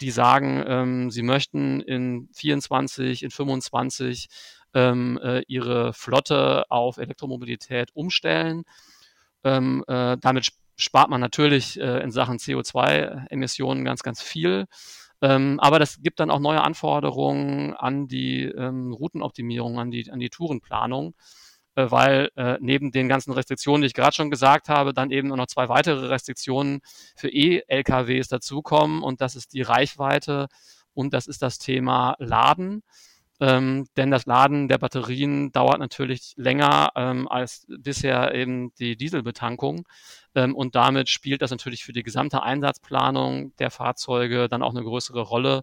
die 0.00 0.10
sagen, 0.10 0.64
ähm, 0.66 1.10
sie 1.10 1.22
möchten 1.22 1.80
in 1.80 2.28
24, 2.34 3.22
in 3.22 3.30
25 3.30 4.28
ähm, 4.74 5.18
äh, 5.22 5.42
ihre 5.46 5.92
Flotte 5.92 6.64
auf 6.70 6.98
Elektromobilität 6.98 7.90
umstellen. 7.94 8.64
Ähm, 9.44 9.84
äh, 9.88 10.16
damit 10.20 10.50
spart 10.76 11.10
man 11.10 11.20
natürlich 11.20 11.78
äh, 11.78 12.02
in 12.02 12.10
Sachen 12.10 12.38
CO2-Emissionen 12.38 13.84
ganz, 13.84 14.02
ganz 14.02 14.22
viel. 14.22 14.66
Ähm, 15.22 15.60
aber 15.60 15.78
das 15.78 16.00
gibt 16.02 16.20
dann 16.20 16.30
auch 16.30 16.40
neue 16.40 16.62
Anforderungen 16.62 17.74
an 17.74 18.08
die 18.08 18.44
ähm, 18.44 18.92
Routenoptimierung, 18.92 19.78
an 19.78 19.90
die, 19.90 20.10
an 20.10 20.18
die 20.18 20.30
Tourenplanung, 20.30 21.14
äh, 21.74 21.90
weil 21.90 22.30
äh, 22.36 22.56
neben 22.60 22.90
den 22.90 23.08
ganzen 23.08 23.32
Restriktionen, 23.32 23.82
die 23.82 23.88
ich 23.88 23.94
gerade 23.94 24.14
schon 24.14 24.30
gesagt 24.30 24.68
habe, 24.70 24.94
dann 24.94 25.10
eben 25.10 25.28
noch 25.28 25.46
zwei 25.46 25.68
weitere 25.68 26.06
Restriktionen 26.06 26.80
für 27.16 27.28
E-LKWs 27.28 28.28
dazukommen 28.28 29.02
und 29.02 29.20
das 29.20 29.36
ist 29.36 29.52
die 29.52 29.62
Reichweite 29.62 30.48
und 30.94 31.12
das 31.12 31.26
ist 31.26 31.42
das 31.42 31.58
Thema 31.58 32.14
Laden. 32.18 32.82
Ähm, 33.40 33.86
denn 33.96 34.10
das 34.10 34.26
Laden 34.26 34.68
der 34.68 34.78
Batterien 34.78 35.50
dauert 35.52 35.78
natürlich 35.78 36.34
länger 36.36 36.90
ähm, 36.94 37.26
als 37.26 37.66
bisher 37.68 38.34
eben 38.34 38.74
die 38.74 38.96
Dieselbetankung. 38.96 39.86
Ähm, 40.34 40.54
und 40.54 40.74
damit 40.74 41.08
spielt 41.08 41.40
das 41.42 41.50
natürlich 41.50 41.84
für 41.84 41.92
die 41.92 42.02
gesamte 42.02 42.42
Einsatzplanung 42.42 43.56
der 43.56 43.70
Fahrzeuge 43.70 44.48
dann 44.48 44.62
auch 44.62 44.74
eine 44.74 44.84
größere 44.84 45.22
Rolle 45.22 45.62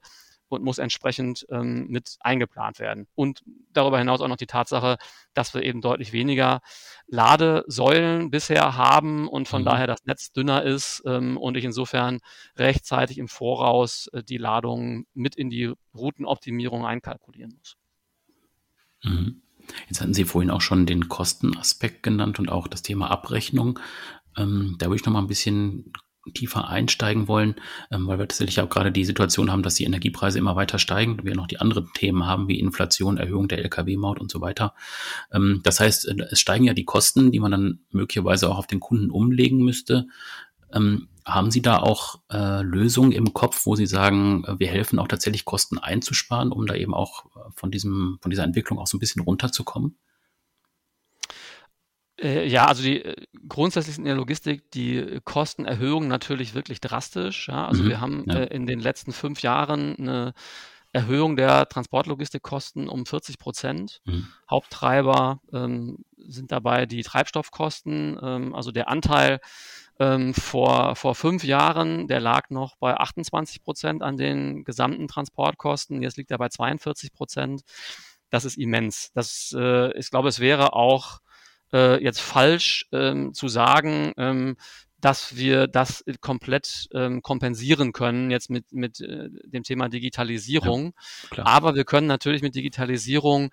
und 0.49 0.63
muss 0.63 0.77
entsprechend 0.77 1.45
ähm, 1.49 1.87
mit 1.87 2.17
eingeplant 2.19 2.79
werden. 2.79 3.07
Und 3.15 3.43
darüber 3.73 3.99
hinaus 3.99 4.21
auch 4.21 4.27
noch 4.27 4.37
die 4.37 4.47
Tatsache, 4.47 4.97
dass 5.33 5.53
wir 5.53 5.63
eben 5.63 5.81
deutlich 5.81 6.13
weniger 6.13 6.61
Ladesäulen 7.07 8.29
bisher 8.31 8.75
haben 8.75 9.27
und 9.27 9.47
von 9.47 9.61
mhm. 9.61 9.65
daher 9.65 9.87
das 9.87 10.05
Netz 10.05 10.31
dünner 10.31 10.63
ist 10.63 11.03
ähm, 11.05 11.37
und 11.37 11.57
ich 11.57 11.65
insofern 11.65 12.19
rechtzeitig 12.55 13.17
im 13.17 13.27
Voraus 13.27 14.07
äh, 14.13 14.23
die 14.23 14.37
Ladung 14.37 15.05
mit 15.13 15.35
in 15.35 15.49
die 15.49 15.73
Routenoptimierung 15.93 16.85
einkalkulieren 16.85 17.53
muss. 17.57 17.75
Mhm. 19.03 19.41
Jetzt 19.89 20.01
hatten 20.01 20.13
Sie 20.13 20.23
vorhin 20.23 20.51
auch 20.51 20.61
schon 20.61 20.85
den 20.85 21.09
Kostenaspekt 21.09 22.03
genannt 22.03 22.39
und 22.39 22.49
auch 22.49 22.67
das 22.67 22.83
Thema 22.83 23.11
Abrechnung. 23.11 23.79
Ähm, 24.37 24.75
da 24.77 24.87
würde 24.87 24.97
ich 24.97 25.05
noch 25.05 25.13
mal 25.13 25.19
ein 25.19 25.27
bisschen 25.27 25.91
tiefer 26.33 26.67
einsteigen 26.67 27.27
wollen, 27.27 27.55
ähm, 27.91 28.07
weil 28.07 28.19
wir 28.19 28.27
tatsächlich 28.27 28.59
auch 28.61 28.69
gerade 28.69 28.91
die 28.91 29.05
Situation 29.05 29.51
haben, 29.51 29.63
dass 29.63 29.75
die 29.75 29.83
Energiepreise 29.83 30.39
immer 30.39 30.55
weiter 30.55 30.79
steigen. 30.79 31.23
Wir 31.23 31.35
noch 31.35 31.47
die 31.47 31.59
anderen 31.59 31.89
Themen 31.93 32.25
haben, 32.25 32.47
wie 32.47 32.59
Inflation, 32.59 33.17
Erhöhung 33.17 33.47
der 33.47 33.59
Lkw-Maut 33.59 34.19
und 34.19 34.31
so 34.31 34.41
weiter. 34.41 34.73
Ähm, 35.31 35.61
das 35.63 35.79
heißt, 35.79 36.07
äh, 36.07 36.15
es 36.31 36.39
steigen 36.39 36.65
ja 36.65 36.73
die 36.73 36.85
Kosten, 36.85 37.31
die 37.31 37.39
man 37.39 37.51
dann 37.51 37.79
möglicherweise 37.91 38.49
auch 38.49 38.57
auf 38.57 38.67
den 38.67 38.79
Kunden 38.79 39.11
umlegen 39.11 39.63
müsste. 39.63 40.07
Ähm, 40.73 41.07
haben 41.25 41.51
Sie 41.51 41.61
da 41.61 41.79
auch 41.79 42.21
äh, 42.31 42.61
Lösungen 42.61 43.11
im 43.11 43.33
Kopf, 43.33 43.65
wo 43.65 43.75
Sie 43.75 43.85
sagen, 43.85 44.45
äh, 44.45 44.59
wir 44.59 44.67
helfen 44.67 44.99
auch 44.99 45.07
tatsächlich 45.07 45.45
Kosten 45.45 45.77
einzusparen, 45.77 46.51
um 46.51 46.67
da 46.67 46.75
eben 46.75 46.93
auch 46.93 47.25
von 47.55 47.71
diesem, 47.71 48.17
von 48.21 48.31
dieser 48.31 48.43
Entwicklung 48.43 48.79
auch 48.79 48.87
so 48.87 48.97
ein 48.97 48.99
bisschen 48.99 49.23
runterzukommen? 49.23 49.97
Äh, 52.21 52.47
ja, 52.47 52.65
also 52.65 52.83
die 52.83 53.03
äh, 53.03 53.15
grundsätzlich 53.47 53.97
in 53.97 54.05
der 54.05 54.15
Logistik 54.15 54.71
die 54.71 55.19
Kostenerhöhung 55.23 56.07
natürlich 56.07 56.53
wirklich 56.53 56.81
drastisch. 56.81 57.47
Ja? 57.47 57.67
Also 57.67 57.83
mhm, 57.83 57.89
wir 57.89 58.01
haben 58.01 58.25
ja. 58.27 58.35
äh, 58.37 58.55
in 58.55 58.65
den 58.65 58.79
letzten 58.79 59.13
fünf 59.13 59.41
Jahren 59.41 59.95
eine 59.97 60.33
Erhöhung 60.93 61.35
der 61.35 61.67
Transportlogistikkosten 61.67 62.89
um 62.89 63.05
40 63.05 63.37
Prozent. 63.37 64.01
Mhm. 64.05 64.27
Haupttreiber 64.49 65.41
ähm, 65.53 66.05
sind 66.17 66.51
dabei 66.51 66.85
die 66.85 67.03
Treibstoffkosten. 67.03 68.17
Ähm, 68.21 68.55
also 68.55 68.71
der 68.71 68.89
Anteil 68.89 69.39
ähm, 69.99 70.33
vor, 70.33 70.95
vor 70.95 71.15
fünf 71.15 71.43
Jahren, 71.43 72.07
der 72.07 72.19
lag 72.19 72.49
noch 72.49 72.77
bei 72.77 72.95
28 72.95 73.63
Prozent 73.63 74.01
an 74.01 74.17
den 74.17 74.63
gesamten 74.63 75.07
Transportkosten. 75.07 76.01
Jetzt 76.01 76.17
liegt 76.17 76.31
er 76.31 76.37
bei 76.37 76.49
42 76.49 77.13
Prozent. 77.13 77.61
Das 78.29 78.45
ist 78.45 78.57
immens. 78.57 79.11
Das, 79.13 79.55
äh, 79.57 79.97
ich 79.97 80.09
glaube, 80.09 80.29
es 80.29 80.39
wäre 80.39 80.73
auch 80.73 81.19
äh, 81.73 82.01
jetzt 82.03 82.21
falsch 82.21 82.87
ähm, 82.91 83.33
zu 83.33 83.47
sagen, 83.47 84.13
ähm, 84.17 84.57
dass 84.99 85.35
wir 85.35 85.67
das 85.67 86.03
komplett 86.21 86.89
ähm, 86.93 87.21
kompensieren 87.21 87.93
können 87.93 88.31
jetzt 88.31 88.49
mit, 88.49 88.71
mit 88.71 88.99
äh, 88.99 89.29
dem 89.45 89.63
Thema 89.63 89.89
Digitalisierung. 89.89 90.93
Ja, 91.35 91.45
Aber 91.45 91.75
wir 91.75 91.85
können 91.85 92.07
natürlich 92.07 92.41
mit 92.41 92.55
Digitalisierung 92.55 93.51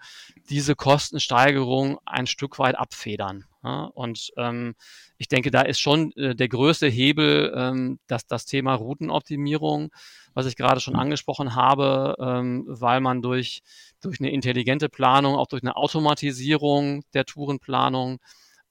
diese 0.49 0.75
Kostensteigerung 0.75 1.99
ein 2.07 2.27
Stück 2.27 2.59
weit 2.59 2.79
abfedern. 2.79 3.45
Ja? 3.63 3.85
Und 3.95 4.31
ähm, 4.39 4.75
ich 5.19 5.29
denke, 5.29 5.51
da 5.51 5.63
ist 5.63 5.81
schon 5.81 6.13
äh, 6.13 6.35
der 6.35 6.49
größte 6.49 6.87
Hebel 6.87 7.53
ähm, 7.55 7.99
dass 8.07 8.27
das 8.27 8.47
Thema 8.47 8.75
Routenoptimierung, 8.75 9.91
was 10.33 10.47
ich 10.47 10.57
gerade 10.57 10.81
schon 10.81 10.97
angesprochen 10.97 11.55
habe, 11.55 12.17
ähm, 12.21 12.65
weil 12.67 13.01
man 13.01 13.21
durch, 13.21 13.63
durch 14.01 14.19
eine 14.19 14.31
intelligente 14.31 14.89
Planung, 14.89 15.37
auch 15.37 15.47
durch 15.47 15.63
eine 15.63 15.77
Automatisierung 15.77 17.05
der 17.13 17.27
Tourenplanung 17.27 18.21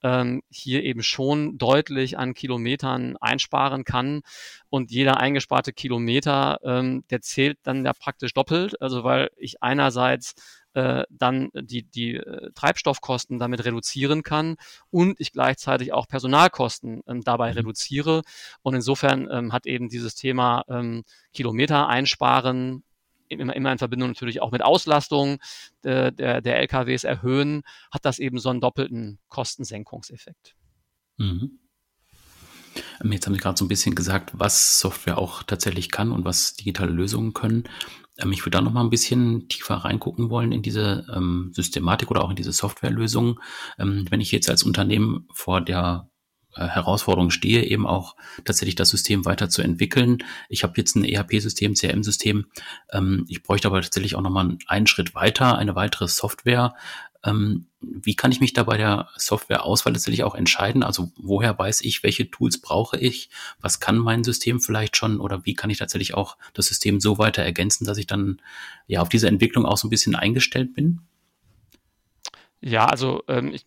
ähm, 0.04 0.42
hier 0.50 0.84
eben 0.84 1.02
schon 1.02 1.56
deutlich 1.56 2.18
an 2.18 2.34
Kilometern 2.34 3.16
einsparen 3.16 3.84
kann. 3.84 4.20
Und 4.68 4.90
jeder 4.90 5.16
eingesparte 5.16 5.72
Kilometer, 5.72 6.60
ähm, 6.62 7.04
der 7.10 7.22
zählt 7.22 7.58
dann 7.62 7.84
ja 7.84 7.92
praktisch 7.94 8.34
doppelt. 8.34 8.80
Also 8.82 9.02
weil 9.02 9.30
ich 9.36 9.62
einerseits 9.62 10.34
äh, 10.74 11.04
dann 11.08 11.50
die, 11.54 11.84
die 11.84 12.16
äh, 12.16 12.50
Treibstoffkosten 12.54 13.38
damit 13.38 13.64
reduzieren 13.64 14.22
kann 14.22 14.56
und 14.90 15.18
ich 15.20 15.32
gleichzeitig 15.32 15.92
auch 15.92 16.06
Personalkosten 16.06 17.02
ähm, 17.06 17.22
dabei 17.22 17.52
mhm. 17.52 17.58
reduziere. 17.58 18.22
Und 18.62 18.74
insofern 18.74 19.28
ähm, 19.30 19.52
hat 19.52 19.66
eben 19.66 19.88
dieses 19.88 20.14
Thema 20.16 20.64
ähm, 20.68 21.04
Kilometer 21.32 21.88
einsparen 21.88 22.82
immer, 23.28 23.54
immer 23.54 23.72
in 23.72 23.78
Verbindung 23.78 24.08
natürlich 24.08 24.42
auch 24.42 24.52
mit 24.52 24.62
Auslastung 24.62 25.38
äh, 25.82 26.12
der, 26.12 26.40
der 26.40 26.58
LKWs 26.58 27.04
erhöhen, 27.04 27.62
hat 27.90 28.04
das 28.04 28.18
eben 28.18 28.38
so 28.38 28.50
einen 28.50 28.60
doppelten 28.60 29.18
Kostensenkungseffekt. 29.28 30.54
Mhm. 31.16 31.58
Ähm, 33.02 33.12
jetzt 33.12 33.26
haben 33.26 33.34
Sie 33.34 33.40
gerade 33.40 33.58
so 33.58 33.64
ein 33.64 33.68
bisschen 33.68 33.94
gesagt, 33.94 34.32
was 34.34 34.80
Software 34.80 35.18
auch 35.18 35.42
tatsächlich 35.42 35.90
kann 35.90 36.12
und 36.12 36.24
was 36.24 36.54
digitale 36.54 36.90
Lösungen 36.90 37.32
können. 37.32 37.64
Ähm, 38.18 38.32
ich 38.32 38.42
würde 38.42 38.58
da 38.58 38.60
noch 38.60 38.72
mal 38.72 38.82
ein 38.82 38.90
bisschen 38.90 39.48
tiefer 39.48 39.76
reingucken 39.76 40.30
wollen 40.30 40.52
in 40.52 40.62
diese 40.62 41.06
ähm, 41.14 41.50
Systematik 41.54 42.10
oder 42.10 42.24
auch 42.24 42.30
in 42.30 42.36
diese 42.36 42.52
Softwarelösungen. 42.52 43.38
Wenn 43.76 44.20
ich 44.20 44.32
jetzt 44.32 44.50
als 44.50 44.62
Unternehmen 44.62 45.28
vor 45.32 45.60
der 45.60 46.08
Herausforderung 46.56 47.30
stehe, 47.30 47.64
eben 47.64 47.86
auch 47.86 48.16
tatsächlich 48.44 48.74
das 48.74 48.90
System 48.90 49.24
weiterzuentwickeln. 49.24 50.24
Ich 50.48 50.62
habe 50.62 50.74
jetzt 50.76 50.96
ein 50.96 51.04
ERP-System, 51.04 51.74
CRM-System. 51.74 52.46
Ähm, 52.92 53.26
ich 53.28 53.42
bräuchte 53.42 53.68
aber 53.68 53.80
tatsächlich 53.80 54.16
auch 54.16 54.22
nochmal 54.22 54.56
einen 54.66 54.86
Schritt 54.86 55.14
weiter, 55.14 55.58
eine 55.58 55.74
weitere 55.74 56.08
Software. 56.08 56.74
Ähm, 57.24 57.66
wie 57.80 58.14
kann 58.14 58.32
ich 58.32 58.40
mich 58.40 58.52
da 58.52 58.64
bei 58.64 58.76
der 58.76 59.08
Softwareauswahl 59.16 59.94
tatsächlich 59.94 60.24
auch 60.24 60.34
entscheiden? 60.34 60.82
Also 60.82 61.12
woher 61.16 61.58
weiß 61.58 61.80
ich, 61.82 62.02
welche 62.02 62.30
Tools 62.30 62.60
brauche 62.60 62.98
ich? 62.98 63.30
Was 63.60 63.80
kann 63.80 63.98
mein 63.98 64.24
System 64.24 64.60
vielleicht 64.60 64.96
schon? 64.96 65.20
Oder 65.20 65.44
wie 65.46 65.54
kann 65.54 65.70
ich 65.70 65.78
tatsächlich 65.78 66.14
auch 66.14 66.36
das 66.52 66.66
System 66.66 67.00
so 67.00 67.18
weiter 67.18 67.42
ergänzen, 67.42 67.86
dass 67.86 67.98
ich 67.98 68.06
dann 68.06 68.40
ja 68.86 69.00
auf 69.00 69.08
diese 69.08 69.28
Entwicklung 69.28 69.64
auch 69.64 69.78
so 69.78 69.86
ein 69.86 69.90
bisschen 69.90 70.14
eingestellt 70.14 70.74
bin? 70.74 71.00
Ja, 72.66 72.86
also 72.86 73.22
ähm, 73.28 73.52
ich, 73.52 73.66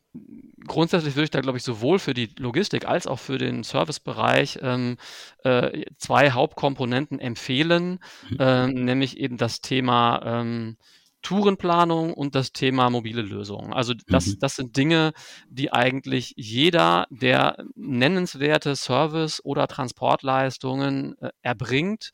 grundsätzlich 0.65 1.15
würde 1.15 1.25
ich 1.25 1.29
da, 1.29 1.41
glaube 1.41 1.59
ich, 1.59 1.63
sowohl 1.63 1.99
für 1.99 2.15
die 2.15 2.31
Logistik 2.39 2.87
als 2.87 3.05
auch 3.05 3.19
für 3.19 3.37
den 3.37 3.61
Servicebereich 3.63 4.57
ähm, 4.63 4.97
äh, 5.43 5.85
zwei 5.97 6.31
Hauptkomponenten 6.31 7.19
empfehlen, 7.19 7.99
mhm. 8.29 8.37
ähm, 8.39 8.69
nämlich 8.85 9.17
eben 9.17 9.37
das 9.37 9.61
Thema 9.61 10.21
ähm, 10.25 10.77
Tourenplanung 11.21 12.11
und 12.11 12.33
das 12.33 12.53
Thema 12.53 12.89
mobile 12.89 13.21
Lösungen. 13.21 13.71
Also 13.71 13.93
das, 14.07 14.27
mhm. 14.27 14.39
das 14.39 14.55
sind 14.55 14.75
Dinge, 14.75 15.13
die 15.47 15.71
eigentlich 15.71 16.33
jeder, 16.35 17.05
der 17.11 17.63
nennenswerte 17.75 18.75
Service- 18.75 19.41
oder 19.43 19.67
Transportleistungen 19.67 21.15
äh, 21.19 21.29
erbringt, 21.43 22.13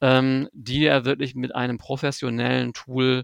ähm, 0.00 0.48
die 0.52 0.84
er 0.84 1.04
wirklich 1.04 1.36
mit 1.36 1.54
einem 1.54 1.78
professionellen 1.78 2.72
Tool 2.72 3.22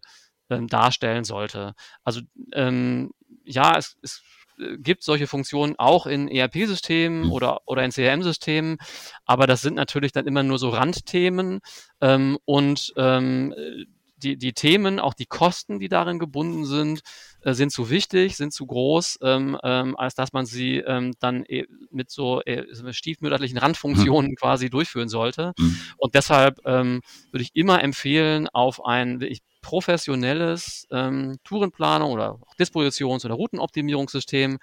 ähm, 0.50 0.66
darstellen 0.66 1.24
sollte. 1.24 1.74
Also 2.04 2.20
ähm, 2.52 3.12
ja, 3.44 3.76
es, 3.78 3.96
es 4.02 4.22
äh, 4.58 4.76
gibt 4.78 5.02
solche 5.02 5.26
Funktionen 5.26 5.76
auch 5.78 6.06
in 6.06 6.28
ERP-Systemen 6.28 7.26
mhm. 7.26 7.32
oder, 7.32 7.60
oder 7.66 7.84
in 7.84 7.90
CRM-Systemen, 7.90 8.78
aber 9.24 9.46
das 9.46 9.62
sind 9.62 9.74
natürlich 9.74 10.12
dann 10.12 10.26
immer 10.26 10.42
nur 10.42 10.58
so 10.58 10.68
Randthemen 10.68 11.60
ähm, 12.00 12.38
und 12.44 12.92
ähm, 12.96 13.54
die, 14.16 14.36
die 14.36 14.52
Themen, 14.52 15.00
auch 15.00 15.14
die 15.14 15.26
Kosten, 15.26 15.78
die 15.78 15.88
darin 15.88 16.18
gebunden 16.18 16.66
sind, 16.66 17.00
äh, 17.42 17.54
sind 17.54 17.72
zu 17.72 17.90
wichtig, 17.90 18.36
sind 18.36 18.52
zu 18.52 18.66
groß, 18.66 19.18
ähm, 19.22 19.58
ähm, 19.62 19.96
als 19.96 20.14
dass 20.14 20.32
man 20.32 20.46
sie 20.46 20.78
ähm, 20.78 21.14
dann 21.20 21.44
e 21.46 21.64
mit 21.90 22.10
so 22.10 22.40
äh, 22.42 22.64
stiefmütterlichen 22.92 23.58
Randfunktionen 23.58 24.32
mhm. 24.32 24.36
quasi 24.36 24.70
durchführen 24.70 25.08
sollte. 25.08 25.52
Mhm. 25.58 25.76
Und 25.96 26.14
deshalb 26.14 26.60
ähm, 26.64 27.00
würde 27.30 27.42
ich 27.42 27.50
immer 27.54 27.82
empfehlen, 27.82 28.48
auf 28.48 28.84
ein 28.84 29.20
wirklich 29.20 29.42
professionelles 29.62 30.86
ähm, 30.90 31.38
Tourenplanung 31.44 32.12
oder 32.12 32.38
Dispositions- 32.58 33.24
oder 33.24 33.34
Routenoptimierungssystem 33.34 34.58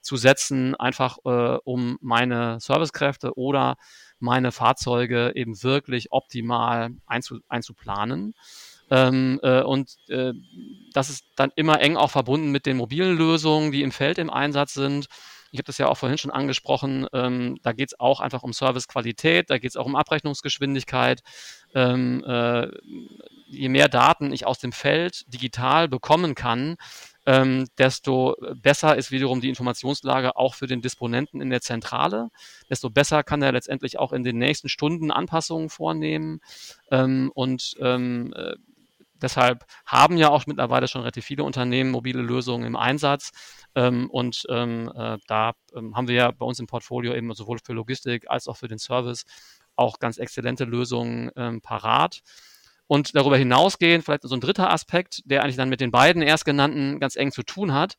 zu 0.00 0.16
setzen, 0.16 0.74
einfach 0.76 1.18
äh, 1.24 1.58
um 1.64 1.98
meine 2.00 2.60
Servicekräfte 2.60 3.36
oder 3.36 3.76
meine 4.18 4.52
Fahrzeuge 4.52 5.32
eben 5.34 5.62
wirklich 5.62 6.12
optimal 6.12 6.90
einzu, 7.06 7.40
einzuplanen. 7.48 8.34
Ähm, 8.90 9.40
äh, 9.42 9.62
und 9.62 9.96
äh, 10.08 10.32
das 10.92 11.10
ist 11.10 11.24
dann 11.36 11.50
immer 11.56 11.80
eng 11.80 11.96
auch 11.96 12.10
verbunden 12.10 12.50
mit 12.50 12.66
den 12.66 12.76
mobilen 12.76 13.16
Lösungen, 13.16 13.72
die 13.72 13.82
im 13.82 13.92
Feld 13.92 14.18
im 14.18 14.30
Einsatz 14.30 14.74
sind. 14.74 15.06
Ich 15.52 15.58
habe 15.58 15.66
das 15.66 15.78
ja 15.78 15.88
auch 15.88 15.96
vorhin 15.96 16.18
schon 16.18 16.30
angesprochen. 16.30 17.06
Ähm, 17.12 17.58
da 17.62 17.72
geht 17.72 17.88
es 17.88 18.00
auch 18.00 18.20
einfach 18.20 18.42
um 18.42 18.52
Servicequalität, 18.52 19.48
da 19.48 19.58
geht 19.58 19.70
es 19.70 19.76
auch 19.76 19.86
um 19.86 19.96
Abrechnungsgeschwindigkeit. 19.96 21.22
Ähm, 21.74 22.22
äh, 22.24 22.68
je 23.48 23.68
mehr 23.68 23.88
Daten 23.88 24.32
ich 24.32 24.46
aus 24.46 24.58
dem 24.58 24.72
Feld 24.72 25.24
digital 25.32 25.88
bekommen 25.88 26.34
kann, 26.34 26.76
ähm, 27.26 27.66
desto 27.78 28.36
besser 28.62 28.96
ist 28.96 29.10
wiederum 29.10 29.40
die 29.40 29.48
Informationslage 29.48 30.36
auch 30.36 30.54
für 30.54 30.66
den 30.66 30.80
Disponenten 30.80 31.40
in 31.40 31.50
der 31.50 31.60
Zentrale. 31.60 32.28
Desto 32.70 32.88
besser 32.88 33.24
kann 33.24 33.42
er 33.42 33.52
letztendlich 33.52 33.98
auch 33.98 34.12
in 34.12 34.22
den 34.22 34.38
nächsten 34.38 34.68
Stunden 34.68 35.10
Anpassungen 35.10 35.68
vornehmen. 35.68 36.40
Ähm, 36.90 37.32
und 37.34 37.74
ähm, 37.80 38.32
äh, 38.36 38.54
deshalb 39.22 39.64
haben 39.84 40.16
ja 40.16 40.28
auch 40.30 40.46
mittlerweile 40.46 40.88
schon 40.88 41.02
relativ 41.02 41.24
viele 41.24 41.44
Unternehmen 41.44 41.90
mobile 41.90 42.22
Lösungen 42.22 42.66
im 42.66 42.76
Einsatz. 42.76 43.32
Ähm, 43.74 44.10
und 44.10 44.44
ähm, 44.48 44.90
äh, 44.94 45.18
da 45.26 45.52
ähm, 45.74 45.96
haben 45.96 46.08
wir 46.08 46.14
ja 46.14 46.30
bei 46.30 46.46
uns 46.46 46.58
im 46.58 46.66
Portfolio 46.66 47.14
eben 47.14 47.32
sowohl 47.34 47.58
für 47.64 47.72
Logistik 47.72 48.28
als 48.28 48.48
auch 48.48 48.56
für 48.56 48.68
den 48.68 48.78
Service 48.78 49.24
auch 49.74 49.98
ganz 49.98 50.18
exzellente 50.18 50.64
Lösungen 50.64 51.30
ähm, 51.36 51.60
parat. 51.60 52.20
Und 52.86 53.16
darüber 53.16 53.36
hinausgehend, 53.36 54.04
vielleicht 54.04 54.22
so 54.22 54.34
ein 54.34 54.40
dritter 54.40 54.70
Aspekt, 54.70 55.22
der 55.24 55.42
eigentlich 55.42 55.56
dann 55.56 55.68
mit 55.68 55.80
den 55.80 55.90
beiden 55.90 56.22
erstgenannten 56.22 57.00
ganz 57.00 57.16
eng 57.16 57.32
zu 57.32 57.42
tun 57.42 57.74
hat, 57.74 57.96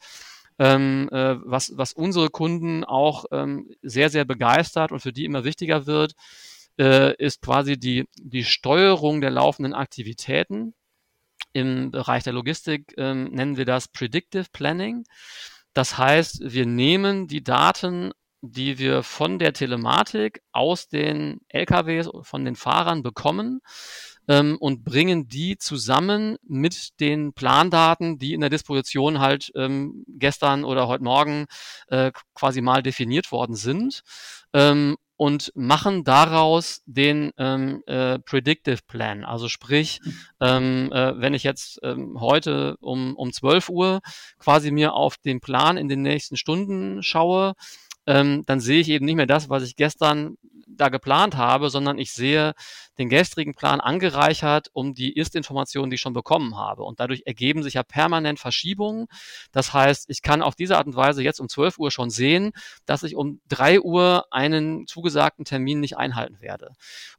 ähm, 0.60 1.10
äh, 1.12 1.36
was, 1.44 1.74
was 1.76 1.94
unsere 1.94 2.30
Kunden 2.30 2.84
auch 2.84 3.26
ähm, 3.32 3.70
sehr, 3.82 4.10
sehr 4.10 4.26
begeistert 4.26 4.92
und 4.92 5.02
für 5.02 5.14
die 5.14 5.26
immer 5.26 5.44
wichtiger 5.44 5.86
wird, 5.86 6.14
äh, 6.80 7.16
ist 7.18 7.42
quasi 7.42 7.78
die, 7.78 8.06
die 8.16 8.44
Steuerung 8.44 9.22
der 9.22 9.32
laufenden 9.32 9.74
Aktivitäten. 9.74 10.74
Im 11.58 11.90
Bereich 11.90 12.24
der 12.24 12.34
Logistik 12.34 12.94
ähm, 12.98 13.32
nennen 13.32 13.58
wir 13.58 13.66
das 13.66 13.88
Predictive 13.88 14.46
Planning. 14.54 15.06
Das 15.74 15.98
heißt, 15.98 16.42
wir 16.44 16.68
nehmen 16.68 17.28
die 17.28 17.44
Daten, 17.44 18.12
die 18.42 18.78
wir 18.78 19.02
von 19.02 19.40
der 19.40 19.54
Telematik 19.54 20.44
aus 20.52 20.88
den 20.88 21.40
LKWs, 21.50 22.12
von 22.22 22.46
den 22.46 22.56
Fahrern 22.56 23.02
bekommen, 23.02 23.62
ähm, 24.28 24.58
und 24.60 24.84
bringen 24.84 25.28
die 25.28 25.58
zusammen 25.58 26.38
mit 26.44 27.00
den 27.00 27.34
Plandaten, 27.34 28.20
die 28.20 28.36
in 28.36 28.42
der 28.42 28.52
Disposition 28.52 29.20
halt 29.20 29.52
ähm, 29.56 30.06
gestern 30.08 30.64
oder 30.64 30.88
heute 30.88 31.04
Morgen 31.04 31.48
äh, 31.88 32.12
quasi 32.36 32.62
mal 32.62 32.84
definiert 32.84 33.32
worden 33.32 33.56
sind. 33.56 34.04
Ähm, 34.54 34.96
und 35.18 35.52
machen 35.56 36.04
daraus 36.04 36.84
den 36.86 37.32
ähm, 37.38 37.84
äh, 37.88 38.20
Predictive 38.20 38.80
Plan. 38.88 39.26
Also 39.26 39.50
sprich, 39.50 40.00
ähm, 40.40 40.92
äh, 40.94 41.20
wenn 41.20 41.34
ich 41.34 41.44
jetzt 41.44 41.80
ähm, 41.84 42.18
heute 42.22 42.78
um, 42.80 43.16
um 43.16 43.34
12 43.34 43.70
Uhr 43.70 44.02
quasi 44.40 44.72
mir 44.72 44.94
auf 44.94 45.18
den 45.18 45.42
Plan 45.42 45.78
in 45.78 45.90
den 45.90 46.04
nächsten 46.04 46.38
Stunden 46.38 47.02
schaue, 47.02 47.54
ähm, 48.08 48.44
dann 48.46 48.60
sehe 48.60 48.80
ich 48.80 48.90
eben 48.90 49.06
nicht 49.06 49.16
mehr 49.16 49.28
das, 49.28 49.50
was 49.50 49.64
ich 49.64 49.76
gestern 49.76 50.38
da 50.68 50.90
geplant 50.90 51.36
habe, 51.36 51.70
sondern 51.70 51.98
ich 51.98 52.14
sehe 52.14 52.54
den 52.98 53.10
gestrigen 53.10 53.54
Plan 53.54 53.80
angereichert 53.80 54.70
um 54.74 54.94
die 54.94 55.14
Ist-Informationen, 55.14 55.90
die 55.90 55.96
ich 55.96 56.02
schon 56.02 56.14
bekommen 56.14 56.58
habe. 56.58 56.84
Und 56.84 57.00
dadurch 57.00 57.24
ergeben 57.26 57.64
sich 57.64 57.76
ja 57.76 57.84
permanent 57.84 58.40
Verschiebungen. 58.40 59.08
Das 59.52 59.74
heißt, 59.74 60.06
ich 60.10 60.22
kann 60.22 60.42
auf 60.42 60.56
diese 60.56 60.78
Art 60.78 60.88
und 60.88 60.96
Weise 60.96 61.24
jetzt 61.24 61.40
um 61.40 61.50
12 61.50 61.80
Uhr 61.80 61.92
schon 61.92 62.10
sehen, 62.10 62.52
dass 62.86 63.04
ich 63.04 63.16
um 63.16 63.40
3 63.50 63.82
Uhr 63.82 64.26
einen 64.32 64.88
zugesagten 64.88 65.46
Termin 65.46 65.80
nicht 65.80 65.98
einhalten 65.98 66.42
werde. 66.42 66.72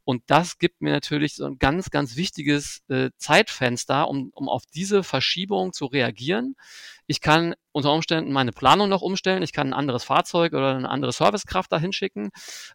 Und 0.05 0.23
das 0.27 0.59
gibt 0.59 0.81
mir 0.81 0.93
natürlich 0.93 1.35
so 1.35 1.47
ein 1.47 1.59
ganz, 1.59 1.91
ganz 1.91 2.17
wichtiges 2.17 2.83
äh, 2.89 3.11
Zeitfenster, 3.19 4.09
um, 4.09 4.31
um 4.35 4.49
auf 4.49 4.65
diese 4.67 5.03
Verschiebung 5.03 5.73
zu 5.73 5.87
reagieren. 5.87 6.57
Ich 7.09 7.23
kann 7.23 7.55
unter 7.73 7.93
Umständen 7.93 8.33
meine 8.33 8.53
Planung 8.53 8.91
noch 8.91 9.01
umstellen. 9.01 9.43
Ich 9.43 9.55
kann 9.55 9.69
ein 9.69 9.73
anderes 9.73 10.05
Fahrzeug 10.05 10.53
oder 10.53 10.77
eine 10.77 10.91
andere 10.91 11.11
Servicekraft 11.11 11.73
dahin 11.73 11.93
schicken. 11.93 12.29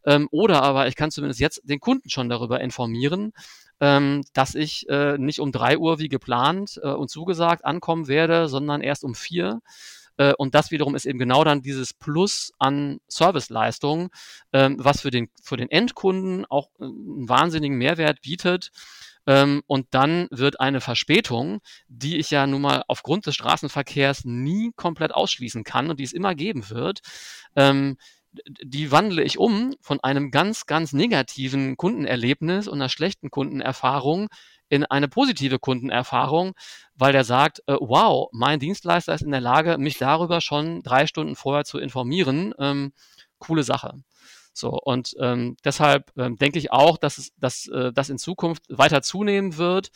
Ähm, 0.05 0.27
oder 0.31 0.63
aber 0.63 0.87
ich 0.87 0.95
kann 0.95 1.11
zumindest 1.11 1.39
jetzt 1.39 1.61
den 1.63 1.79
Kunden 1.79 2.09
schon 2.09 2.29
darüber 2.29 2.59
informieren, 2.59 3.31
ähm, 3.79 4.23
dass 4.33 4.55
ich 4.55 4.89
äh, 4.89 5.19
nicht 5.19 5.39
um 5.39 5.51
drei 5.51 5.77
Uhr 5.77 5.99
wie 5.99 6.09
geplant 6.09 6.79
äh, 6.83 6.89
und 6.89 7.09
zugesagt 7.09 7.63
ankommen 7.63 8.07
werde, 8.07 8.49
sondern 8.49 8.81
erst 8.81 9.03
um 9.03 9.13
vier. 9.13 9.61
Äh, 10.17 10.33
und 10.37 10.55
das 10.55 10.71
wiederum 10.71 10.95
ist 10.95 11.05
eben 11.05 11.19
genau 11.19 11.43
dann 11.43 11.61
dieses 11.61 11.93
Plus 11.93 12.53
an 12.57 12.99
Serviceleistung, 13.07 14.09
ähm, 14.51 14.77
was 14.79 15.01
für 15.01 15.11
den, 15.11 15.29
für 15.43 15.57
den 15.57 15.69
Endkunden 15.69 16.45
auch 16.49 16.69
äh, 16.79 16.85
einen 16.85 17.29
wahnsinnigen 17.29 17.77
Mehrwert 17.77 18.21
bietet. 18.21 18.71
Ähm, 19.27 19.63
und 19.67 19.87
dann 19.91 20.27
wird 20.31 20.59
eine 20.59 20.81
Verspätung, 20.81 21.59
die 21.87 22.17
ich 22.17 22.29
ja 22.31 22.45
nun 22.47 22.61
mal 22.61 22.83
aufgrund 22.87 23.25
des 23.25 23.35
Straßenverkehrs 23.35 24.25
nie 24.25 24.71
komplett 24.75 25.13
ausschließen 25.13 25.63
kann 25.63 25.89
und 25.89 25.99
die 25.99 26.03
es 26.03 26.13
immer 26.13 26.35
geben 26.35 26.69
wird, 26.69 26.99
ähm, 27.55 27.97
die 28.63 28.91
wandle 28.91 29.23
ich 29.23 29.37
um 29.37 29.75
von 29.79 29.99
einem 30.01 30.31
ganz, 30.31 30.65
ganz 30.65 30.93
negativen 30.93 31.77
Kundenerlebnis 31.77 32.67
und 32.67 32.75
einer 32.75 32.89
schlechten 32.89 33.29
Kundenerfahrung 33.29 34.27
in 34.69 34.85
eine 34.85 35.07
positive 35.07 35.59
Kundenerfahrung, 35.59 36.53
weil 36.95 37.13
der 37.13 37.23
sagt, 37.23 37.59
äh, 37.67 37.75
wow, 37.79 38.29
mein 38.31 38.59
Dienstleister 38.59 39.13
ist 39.13 39.21
in 39.21 39.31
der 39.31 39.41
Lage, 39.41 39.77
mich 39.77 39.97
darüber 39.99 40.41
schon 40.41 40.81
drei 40.81 41.05
Stunden 41.05 41.35
vorher 41.35 41.63
zu 41.63 41.77
informieren. 41.77 42.53
Ähm, 42.57 42.93
coole 43.37 43.63
Sache. 43.63 44.01
So, 44.55 44.69
und 44.69 45.15
ähm, 45.19 45.57
deshalb 45.65 46.11
ähm, 46.15 46.37
denke 46.37 46.59
ich 46.59 46.71
auch, 46.71 46.97
dass 46.97 47.17
es, 47.17 47.33
dass 47.37 47.67
äh, 47.67 47.91
das 47.91 48.09
in 48.09 48.19
Zukunft 48.19 48.63
weiter 48.69 49.01
zunehmen 49.01 49.57
wird. 49.57 49.89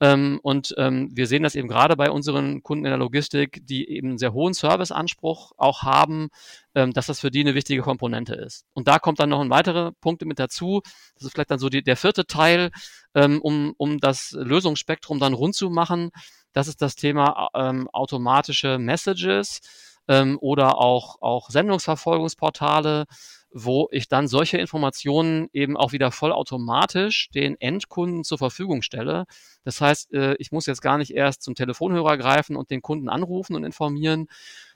Ähm, 0.00 0.40
und 0.42 0.74
ähm, 0.78 1.10
wir 1.12 1.28
sehen 1.28 1.44
das 1.44 1.54
eben 1.54 1.68
gerade 1.68 1.96
bei 1.96 2.10
unseren 2.10 2.64
Kunden 2.64 2.84
in 2.86 2.90
der 2.90 2.98
Logistik, 2.98 3.64
die 3.66 3.88
eben 3.88 4.08
einen 4.08 4.18
sehr 4.18 4.32
hohen 4.32 4.52
Serviceanspruch 4.52 5.52
auch 5.56 5.82
haben, 5.84 6.30
ähm, 6.74 6.92
dass 6.92 7.06
das 7.06 7.20
für 7.20 7.30
die 7.30 7.40
eine 7.40 7.54
wichtige 7.54 7.82
Komponente 7.82 8.34
ist. 8.34 8.64
Und 8.72 8.88
da 8.88 8.98
kommt 8.98 9.20
dann 9.20 9.30
noch 9.30 9.40
ein 9.40 9.50
weitere 9.50 9.92
Punkte 10.00 10.26
mit 10.26 10.40
dazu. 10.40 10.82
Das 11.14 11.24
ist 11.24 11.32
vielleicht 11.32 11.52
dann 11.52 11.60
so 11.60 11.68
die, 11.68 11.82
der 11.82 11.96
vierte 11.96 12.26
Teil, 12.26 12.70
ähm, 13.14 13.40
um, 13.40 13.74
um 13.76 13.98
das 13.98 14.32
Lösungsspektrum 14.32 15.20
dann 15.20 15.34
rund 15.34 15.54
zu 15.54 15.70
machen. 15.70 16.10
Das 16.52 16.66
ist 16.66 16.82
das 16.82 16.96
Thema 16.96 17.48
ähm, 17.54 17.88
automatische 17.92 18.78
Messages 18.78 19.60
ähm, 20.08 20.36
oder 20.40 20.78
auch, 20.78 21.22
auch 21.22 21.50
Sendungsverfolgungsportale 21.50 23.04
wo 23.52 23.88
ich 23.90 24.08
dann 24.08 24.28
solche 24.28 24.58
Informationen 24.58 25.48
eben 25.52 25.76
auch 25.76 25.92
wieder 25.92 26.10
vollautomatisch 26.10 27.30
den 27.30 27.60
Endkunden 27.60 28.24
zur 28.24 28.38
Verfügung 28.38 28.82
stelle. 28.82 29.24
Das 29.64 29.80
heißt, 29.80 30.12
äh, 30.12 30.34
ich 30.38 30.52
muss 30.52 30.66
jetzt 30.66 30.82
gar 30.82 30.98
nicht 30.98 31.12
erst 31.12 31.42
zum 31.42 31.54
Telefonhörer 31.54 32.16
greifen 32.16 32.56
und 32.56 32.70
den 32.70 32.82
Kunden 32.82 33.08
anrufen 33.08 33.56
und 33.56 33.64
informieren, 33.64 34.26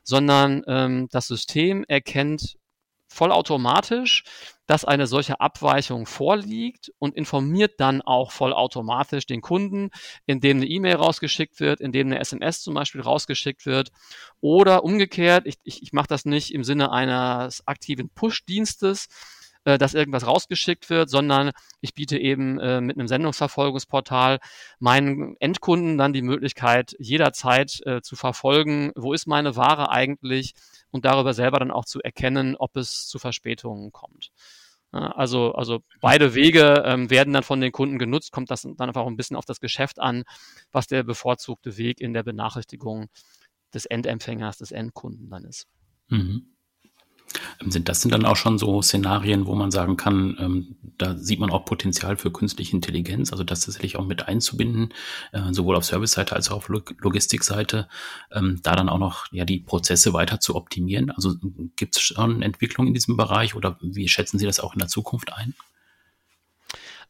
sondern 0.03 0.63
ähm, 0.67 1.09
das 1.11 1.27
System 1.29 1.85
erkennt 1.87 2.57
vollautomatisch, 3.15 4.25
dass 4.67 4.85
eine 4.85 5.07
solche 5.07 5.41
Abweichung 5.41 6.07
vorliegt 6.07 6.93
und 6.99 7.15
informiert 7.15 7.75
dann 7.79 8.03
auch 8.03 8.33
vollautomatisch 8.33 9.27
den 9.27 9.41
Kunden, 9.41 9.91
indem 10.27 10.59
eine 10.59 10.67
E-Mail 10.67 10.97
rausgeschickt 10.97 11.61
wird, 11.61 11.81
indem 11.81 12.09
eine 12.09 12.21
SMS 12.21 12.63
zum 12.63 12.75
Beispiel 12.75 13.03
rausgeschickt 13.03 13.67
wird. 13.67 13.91
Oder 14.41 14.85
umgekehrt, 14.85 15.47
ich, 15.47 15.57
ich, 15.65 15.83
ich 15.83 15.93
mache 15.93 16.09
das 16.09 16.25
nicht 16.25 16.53
im 16.53 16.65
Sinne 16.65 16.93
eines 16.93 17.67
aktiven 17.67 18.11
Push-Dienstes, 18.11 19.09
äh, 19.65 19.79
dass 19.79 19.95
irgendwas 19.95 20.27
rausgeschickt 20.27 20.91
wird, 20.91 21.09
sondern 21.09 21.51
ich 21.81 21.95
biete 21.95 22.19
eben 22.19 22.59
äh, 22.59 22.81
mit 22.81 22.99
einem 22.99 23.09
Sendungsverfolgungsportal 23.09 24.39
meinen 24.79 25.37
Endkunden 25.41 25.97
dann 25.97 26.13
die 26.13 26.23
Möglichkeit, 26.23 26.95
jederzeit 26.99 27.81
äh, 27.87 28.03
zu 28.03 28.15
verfolgen, 28.15 28.93
wo 28.95 29.15
ist 29.15 29.27
meine 29.27 29.57
Ware 29.57 29.91
eigentlich 29.91 30.55
und 30.95 31.05
darüber 31.05 31.35
selber 31.35 31.59
dann 31.59 31.73
auch 31.73 31.85
zu 31.87 32.01
erkennen, 32.01 32.55
ob 32.55 32.77
es 32.77 33.09
zu 33.09 33.19
Verspätungen 33.19 33.91
kommt. 33.91 34.31
Also, 34.93 35.53
also 35.55 35.83
beide 36.01 36.35
Wege 36.37 36.85
ähm, 36.87 37.11
werden 37.11 37.35
dann 37.35 37.43
von 37.43 37.61
den 37.61 37.73
Kunden 37.73 37.99
genutzt, 37.99 38.31
kommt 38.31 38.49
das 38.53 38.63
dann 38.63 38.79
einfach 38.79 39.05
ein 39.05 39.17
bisschen 39.17 39.37
auf 39.37 39.45
das 39.45 39.59
Geschäft 39.59 39.99
an, 39.99 40.23
was 40.71 40.87
der 40.87 41.03
bevorzugte 41.03 41.77
Weg 41.79 42.01
in 42.01 42.13
der 42.13 42.23
Benachrichtigung 42.23 43.09
des 43.75 43.87
Endempfängers, 43.87 44.59
des 44.59 44.71
Endkunden 44.71 45.29
dann 45.31 45.45
ist. 45.45 45.67
Mhm. 46.11 46.54
Ähm, 47.61 47.71
sind 47.71 47.89
das 47.89 48.01
sind 48.01 48.13
dann 48.13 48.25
auch 48.25 48.37
schon 48.37 48.59
so 48.59 48.83
Szenarien, 48.83 49.47
wo 49.47 49.55
man 49.55 49.71
sagen 49.71 49.97
kann, 49.97 50.37
ähm, 50.41 50.77
da 50.99 51.17
sieht 51.17 51.41
man 51.41 51.51
auch 51.51 51.65
Potenzial 51.65 52.17
für 52.17 52.31
künstliche 52.31 52.75
Intelligenz, 52.75 53.33
also 53.33 53.45
das 53.45 53.61
tatsächlich 53.61 53.97
auch 53.97 54.07
mit 54.07 54.29
einzubinden, 54.29 54.93
äh, 55.33 55.53
sowohl 55.53 55.77
auf 55.77 55.85
Service-Seite 55.85 56.37
als 56.37 56.51
auch 56.51 56.57
auf 56.57 56.69
Log 56.69 56.95
Logistikseite, 57.01 57.89
ähm, 58.33 58.61
da 58.63 58.77
dann 58.77 58.89
auch 58.89 58.99
noch 58.99 59.27
ja 59.33 59.45
die 59.45 59.59
Prozesse 59.59 60.13
weiter 60.13 60.41
zu 60.41 60.55
optimieren. 60.55 61.11
Also 61.11 61.35
gibt 61.77 61.97
es 61.97 62.03
schon 62.03 62.43
Entwicklung 62.43 62.87
in 62.87 62.95
diesem 62.95 63.17
Bereich 63.17 63.55
oder 63.55 63.79
wie 63.81 64.09
schätzen 64.09 64.39
Sie 64.39 64.47
das 64.47 64.61
auch 64.61 64.75
in 64.75 64.79
der 64.79 64.89
Zukunft 64.89 65.33
ein? 65.33 65.55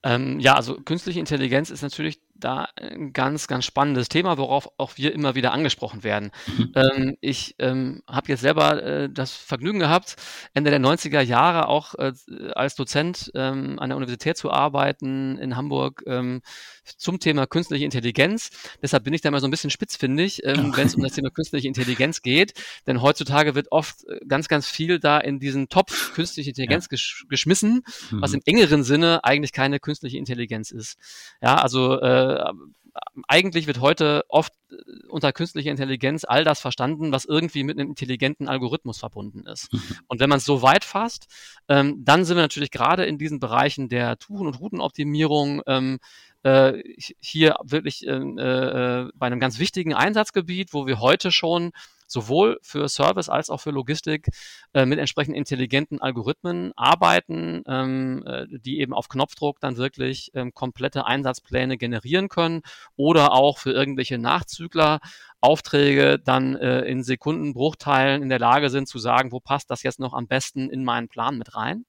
Ähm, 0.05 0.39
ja, 0.39 0.55
also 0.55 0.75
künstliche 0.75 1.19
Intelligenz 1.19 1.71
ist 1.71 1.83
natürlich 1.83 2.21
da 2.45 2.69
ein 2.77 3.13
ganz, 3.13 3.47
ganz 3.47 3.65
spannendes 3.65 4.09
Thema, 4.09 4.37
worauf 4.39 4.69
auch 4.77 4.93
wir 4.97 5.13
immer 5.13 5.35
wieder 5.35 5.53
angesprochen 5.53 6.05
werden. 6.05 6.31
Mhm. 6.47 6.73
Ähm, 6.75 7.17
ich 7.21 7.55
ähm, 7.59 8.03
habe 8.07 8.29
jetzt 8.29 8.43
selber 8.43 8.83
äh, 8.83 9.09
das 9.11 9.33
Vergnügen 9.33 9.79
gehabt, 9.79 10.17
Ende 10.53 10.71
der 10.71 10.81
90er 10.81 11.21
Jahre 11.21 11.69
auch 11.69 11.95
äh, 11.95 12.13
als 12.55 12.75
Dozent 12.75 13.31
ähm, 13.35 13.79
an 13.79 13.89
der 13.89 13.97
Universität 13.97 14.37
zu 14.37 14.51
arbeiten 14.51 15.39
in 15.39 15.57
Hamburg 15.57 16.03
ähm, 16.07 16.43
zum 16.85 17.19
Thema 17.19 17.47
künstliche 17.47 17.85
Intelligenz. 17.85 18.51
Deshalb 18.83 19.05
bin 19.05 19.15
ich 19.15 19.23
da 19.23 19.31
mal 19.31 19.41
so 19.41 19.49
ein 19.49 19.51
bisschen 19.51 19.71
spitzfindig, 19.71 20.45
ähm, 20.45 20.77
wenn 20.77 20.87
es 20.87 20.95
um 20.95 21.03
das 21.03 21.13
Thema 21.13 21.31
künstliche 21.31 21.67
Intelligenz 21.67 22.21
geht. 22.21 22.53
Denn 22.87 23.01
heutzutage 23.01 23.55
wird 23.55 23.73
oft 23.73 24.05
äh, 24.07 24.21
ganz, 24.29 24.49
ganz 24.49 24.69
viel 24.69 24.99
da 24.99 25.19
in 25.19 25.41
diesen 25.41 25.69
Topf 25.69 26.13
künstliche 26.13 26.51
Intelligenz 26.51 26.85
ja. 26.85 26.91
gesch 26.91 27.25
geschmissen, 27.29 27.85
mhm. 28.11 28.21
was 28.21 28.35
im 28.35 28.43
engeren 28.45 28.85
Sinne 28.85 29.25
eigentlich 29.25 29.53
keine 29.53 29.81
künstliche 29.81 30.19
Intelligenz 30.19 30.71
ist. 30.71 30.99
Ja, 31.41 31.57
also 31.57 32.01
äh, 32.01 32.34
äh, 32.35 32.53
eigentlich 33.29 33.67
wird 33.67 33.81
heute 33.81 34.25
oft 34.29 34.53
äh, 34.71 34.77
unter 35.09 35.33
künstlicher 35.33 35.71
Intelligenz 35.71 36.25
all 36.25 36.45
das 36.45 36.61
verstanden, 36.61 37.13
was 37.13 37.25
irgendwie 37.25 37.65
mit 37.65 37.79
einem 37.79 37.91
intelligenten 37.91 38.49
Algorithmus 38.49 38.99
verbunden 38.99 39.47
ist. 39.47 39.73
Mhm. 39.73 39.83
Und 40.09 40.21
wenn 40.21 40.29
man 40.29 40.39
es 40.39 40.45
so 40.45 40.63
weit 40.63 40.85
fasst, 40.85 41.27
ähm, 41.69 42.05
dann 42.05 42.25
sind 42.25 42.37
wir 42.37 42.43
natürlich 42.43 42.71
gerade 42.71 43.05
in 43.05 43.19
diesen 43.19 43.41
Bereichen 43.41 43.89
der 43.89 44.19
Touren- 44.19 44.47
und 44.47 44.61
Routenoptimierung 44.61 45.63
ähm, 45.67 45.99
äh, 46.43 46.83
hier 47.21 47.57
wirklich 47.65 48.07
äh, 48.07 48.13
äh, 48.13 49.11
bei 49.15 49.27
einem 49.27 49.41
ganz 49.41 49.59
wichtigen 49.59 49.95
Einsatzgebiet, 49.95 50.73
wo 50.73 50.87
wir 50.87 51.01
heute 51.01 51.33
schon 51.33 51.73
sowohl 52.15 52.59
für 52.63 52.89
Service 52.89 53.29
als 53.29 53.51
auch 53.51 53.61
für 53.61 53.73
Logistik 53.73 54.29
äh, 54.73 54.87
mit 54.87 54.99
entsprechend 54.99 55.37
intelligenten 55.37 56.01
Algorithmen 56.01 56.73
arbeiten, 56.77 57.63
ähm, 57.67 58.25
äh, 58.27 58.47
die 58.49 58.79
eben 58.79 58.95
auf 58.95 59.09
Knopfdruck 59.09 59.61
dann 59.61 59.77
wirklich 59.77 60.31
ähm, 60.35 60.55
komplette 60.55 61.07
Einsatzpläne 61.07 61.77
generieren 61.77 62.29
können 62.29 62.63
oder 62.97 63.33
auch 63.33 63.59
für 63.59 63.73
irgendwelche 63.73 64.17
Nachzügler 64.17 65.01
Aufträge 65.41 66.19
dann 66.19 66.57
äh, 66.57 66.83
in 66.83 67.03
Sekundenbruchteilen 67.03 68.23
in 68.23 68.31
der 68.31 68.39
Lage 68.39 68.71
sind 68.71 68.89
zu 68.89 68.99
sagen, 68.99 69.33
wo 69.33 69.41
passt 69.41 69.71
das 69.71 69.83
jetzt 69.83 70.01
noch 70.01 70.15
am 70.15 70.27
besten 70.27 70.71
in 70.71 70.85
meinen 70.85 71.09
Plan 71.09 71.37
mit 71.37 71.55
rein. 71.55 71.85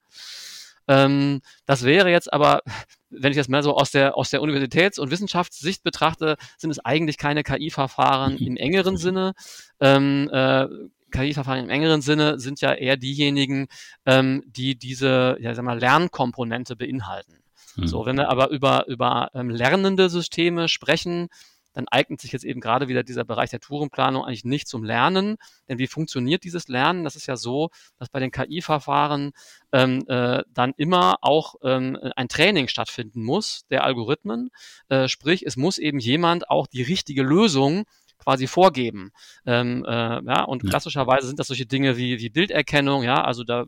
Ähm, 0.87 1.41
das 1.65 1.83
wäre 1.83 2.09
jetzt 2.09 2.31
aber, 2.31 2.61
wenn 3.09 3.31
ich 3.31 3.37
das 3.37 3.47
mal 3.47 3.63
so 3.63 3.75
aus 3.75 3.91
der, 3.91 4.17
aus 4.17 4.29
der 4.29 4.41
Universitäts- 4.41 4.99
und 4.99 5.11
Wissenschaftssicht 5.11 5.83
betrachte, 5.83 6.37
sind 6.57 6.69
es 6.69 6.83
eigentlich 6.83 7.17
keine 7.17 7.43
KI-Verfahren 7.43 8.33
mhm. 8.33 8.47
im 8.47 8.57
engeren 8.57 8.97
Sinne. 8.97 9.33
Ähm, 9.79 10.29
äh, 10.31 10.67
KI-Verfahren 11.11 11.63
im 11.63 11.69
engeren 11.69 12.01
Sinne 12.01 12.39
sind 12.39 12.61
ja 12.61 12.73
eher 12.73 12.97
diejenigen, 12.97 13.67
ähm, 14.05 14.43
die 14.47 14.77
diese 14.77 15.37
ja, 15.39 15.55
sag 15.55 15.63
mal, 15.63 15.79
Lernkomponente 15.79 16.75
beinhalten. 16.75 17.41
Mhm. 17.75 17.87
So, 17.87 18.05
wenn 18.05 18.17
wir 18.17 18.29
aber 18.29 18.49
über, 18.49 18.87
über 18.87 19.29
ähm, 19.33 19.49
lernende 19.49 20.09
Systeme 20.09 20.67
sprechen, 20.67 21.29
dann 21.75 21.87
eignet 21.89 22.21
sich 22.21 22.31
jetzt 22.31 22.45
eben 22.45 22.61
gerade 22.61 22.87
wieder 22.87 23.03
dieser 23.03 23.25
Bereich 23.25 23.51
der 23.51 23.59
Tourenplanung 23.59 24.23
eigentlich 24.23 24.45
nicht 24.45 24.67
zum 24.67 24.83
Lernen. 24.83 25.35
Denn 25.69 25.77
wie 25.77 25.87
funktioniert 25.87 26.43
dieses 26.43 26.67
Lernen? 26.69 27.03
Das 27.03 27.15
ist 27.15 27.27
ja 27.27 27.35
so, 27.35 27.69
dass 27.99 28.09
bei 28.09 28.19
den 28.19 28.31
KI-Verfahren 28.31 29.33
ähm, 29.73 30.03
äh, 30.07 30.41
dann 30.49 30.73
immer 30.77 31.17
auch 31.21 31.55
ähm, 31.63 31.97
ein 32.15 32.29
Training 32.29 32.69
stattfinden 32.69 33.23
muss 33.23 33.65
der 33.69 33.83
Algorithmen. 33.83 34.49
Äh, 34.87 35.09
sprich, 35.09 35.45
es 35.45 35.57
muss 35.57 35.77
eben 35.77 35.99
jemand 35.99 36.49
auch 36.49 36.65
die 36.65 36.81
richtige 36.81 37.23
Lösung 37.23 37.85
quasi 38.17 38.47
vorgeben. 38.47 39.11
Ähm, 39.45 39.85
äh, 39.85 39.91
ja, 39.91 40.43
und 40.43 40.63
ja. 40.63 40.69
klassischerweise 40.69 41.27
sind 41.27 41.39
das 41.39 41.47
solche 41.47 41.65
Dinge 41.65 41.97
wie, 41.97 42.19
wie 42.19 42.29
Bilderkennung, 42.29 43.03
ja, 43.03 43.23
also 43.23 43.43
da 43.43 43.65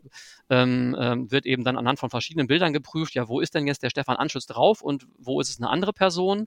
ähm, 0.50 0.96
ähm, 0.98 1.30
wird 1.30 1.46
eben 1.46 1.64
dann 1.64 1.76
anhand 1.76 1.98
von 1.98 2.10
verschiedenen 2.10 2.46
Bildern 2.46 2.72
geprüft, 2.72 3.14
ja, 3.14 3.28
wo 3.28 3.40
ist 3.40 3.54
denn 3.54 3.66
jetzt 3.66 3.82
der 3.82 3.90
Stefan 3.90 4.16
Anschütz 4.16 4.46
drauf 4.46 4.82
und 4.82 5.06
wo 5.18 5.40
ist 5.40 5.50
es 5.50 5.60
eine 5.60 5.70
andere 5.70 5.92
Person? 5.92 6.46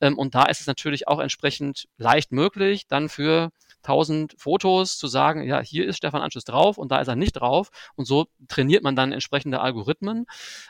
Ähm, 0.00 0.16
und 0.16 0.34
da 0.34 0.44
ist 0.44 0.60
es 0.60 0.66
natürlich 0.66 1.08
auch 1.08 1.20
entsprechend 1.20 1.88
leicht 1.98 2.32
möglich, 2.32 2.86
dann 2.86 3.08
für 3.08 3.50
1000 3.82 4.34
Fotos 4.38 4.98
zu 4.98 5.06
sagen, 5.06 5.42
ja, 5.44 5.60
hier 5.60 5.86
ist 5.86 5.96
Stefan 5.96 6.22
Anschluss 6.22 6.44
drauf 6.44 6.78
und 6.78 6.90
da 6.92 7.00
ist 7.00 7.08
er 7.08 7.16
nicht 7.16 7.32
drauf. 7.32 7.70
Und 7.96 8.06
so 8.06 8.26
trainiert 8.48 8.82
man 8.82 8.96
dann 8.96 9.12
entsprechende 9.12 9.60
Algorithmen. 9.60 10.26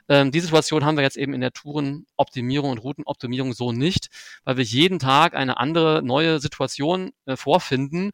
Ähm, 0.08 0.30
die 0.30 0.40
Situation 0.40 0.84
haben 0.84 0.96
wir 0.96 1.04
jetzt 1.04 1.16
eben 1.16 1.34
in 1.34 1.40
der 1.40 1.52
Tourenoptimierung 1.52 2.70
und 2.70 2.78
Routenoptimierung 2.78 3.52
so 3.52 3.72
nicht, 3.72 4.08
weil 4.44 4.56
wir 4.56 4.64
jeden 4.64 4.98
Tag 4.98 5.34
eine 5.34 5.58
andere 5.58 6.02
neue 6.02 6.40
Situation 6.40 7.12
äh, 7.26 7.36
vorfinden, 7.36 8.12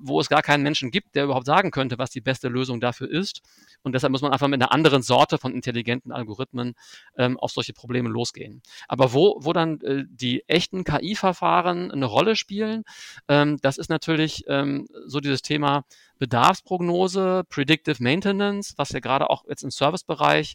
wo 0.00 0.20
es 0.20 0.28
gar 0.28 0.42
keinen 0.42 0.62
Menschen 0.62 0.90
gibt, 0.90 1.14
der 1.14 1.24
überhaupt 1.24 1.46
sagen 1.46 1.70
könnte, 1.70 1.98
was 1.98 2.10
die 2.10 2.20
beste 2.20 2.48
Lösung 2.48 2.80
dafür 2.80 3.10
ist. 3.10 3.42
Und 3.82 3.94
deshalb 3.94 4.12
muss 4.12 4.22
man 4.22 4.32
einfach 4.32 4.48
mit 4.48 4.62
einer 4.62 4.72
anderen 4.72 5.02
Sorte 5.02 5.38
von 5.38 5.54
intelligenten 5.54 6.12
Algorithmen 6.12 6.74
ähm, 7.16 7.38
auf 7.38 7.52
solche 7.52 7.72
Probleme 7.72 8.08
losgehen. 8.08 8.62
Aber 8.88 9.12
wo, 9.12 9.38
wo 9.40 9.52
dann 9.52 9.80
äh, 9.80 10.04
die 10.08 10.48
echten 10.48 10.84
KI-Verfahren 10.84 11.90
eine 11.90 12.06
Rolle 12.06 12.36
spielen, 12.36 12.84
ähm, 13.28 13.58
das 13.62 13.78
ist 13.78 13.90
natürlich 13.90 14.44
ähm, 14.48 14.86
so 15.06 15.20
dieses 15.20 15.42
Thema 15.42 15.84
Bedarfsprognose, 16.18 17.44
Predictive 17.48 18.02
Maintenance, 18.02 18.74
was 18.76 18.90
ja 18.90 19.00
gerade 19.00 19.30
auch 19.30 19.44
jetzt 19.48 19.64
im 19.64 19.70
Servicebereich 19.70 20.54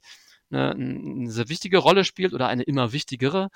eine, 0.50 0.72
eine 0.72 1.32
sehr 1.32 1.50
wichtige 1.50 1.80
Rolle 1.80 2.06
spielt 2.06 2.34
oder 2.34 2.48
eine 2.48 2.64
immer 2.64 2.94
wichtigere 2.94 3.50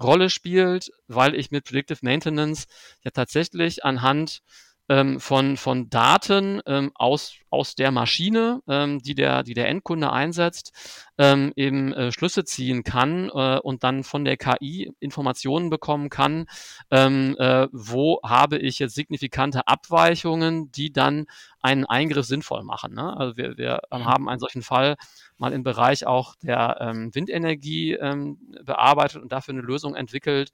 Rolle 0.00 0.30
spielt, 0.30 0.90
weil 1.08 1.34
ich 1.34 1.50
mit 1.50 1.64
Predictive 1.64 2.00
Maintenance 2.02 2.66
ja 3.02 3.10
tatsächlich 3.10 3.84
anhand 3.84 4.42
ähm, 4.88 5.20
von, 5.20 5.56
von 5.56 5.90
Daten 5.90 6.60
ähm, 6.66 6.92
aus, 6.94 7.34
aus 7.50 7.74
der 7.74 7.90
Maschine, 7.90 8.60
ähm, 8.68 9.00
die, 9.00 9.14
der, 9.14 9.42
die 9.42 9.54
der 9.54 9.68
Endkunde 9.68 10.12
einsetzt, 10.12 10.72
ähm, 11.18 11.52
eben 11.56 11.92
äh, 11.92 12.12
Schlüsse 12.12 12.44
ziehen 12.44 12.84
kann 12.84 13.30
äh, 13.30 13.58
und 13.58 13.84
dann 13.84 14.04
von 14.04 14.24
der 14.24 14.36
KI 14.36 14.92
Informationen 15.00 15.70
bekommen 15.70 16.10
kann, 16.10 16.46
ähm, 16.90 17.36
äh, 17.38 17.68
wo 17.72 18.20
habe 18.22 18.58
ich 18.58 18.78
jetzt 18.78 18.94
signifikante 18.94 19.66
Abweichungen, 19.66 20.70
die 20.70 20.92
dann 20.92 21.26
einen 21.60 21.84
Eingriff 21.84 22.26
sinnvoll 22.26 22.62
machen. 22.62 22.94
Ne? 22.94 23.16
Also 23.16 23.36
wir, 23.36 23.56
wir 23.56 23.80
ähm, 23.90 24.04
haben 24.04 24.28
einen 24.28 24.40
solchen 24.40 24.62
Fall 24.62 24.96
mal 25.36 25.52
im 25.52 25.64
Bereich 25.64 26.06
auch 26.06 26.36
der 26.36 26.78
ähm, 26.80 27.14
Windenergie 27.14 27.94
ähm, 27.94 28.38
bearbeitet 28.64 29.22
und 29.22 29.32
dafür 29.32 29.54
eine 29.54 29.62
Lösung 29.62 29.94
entwickelt, 29.96 30.52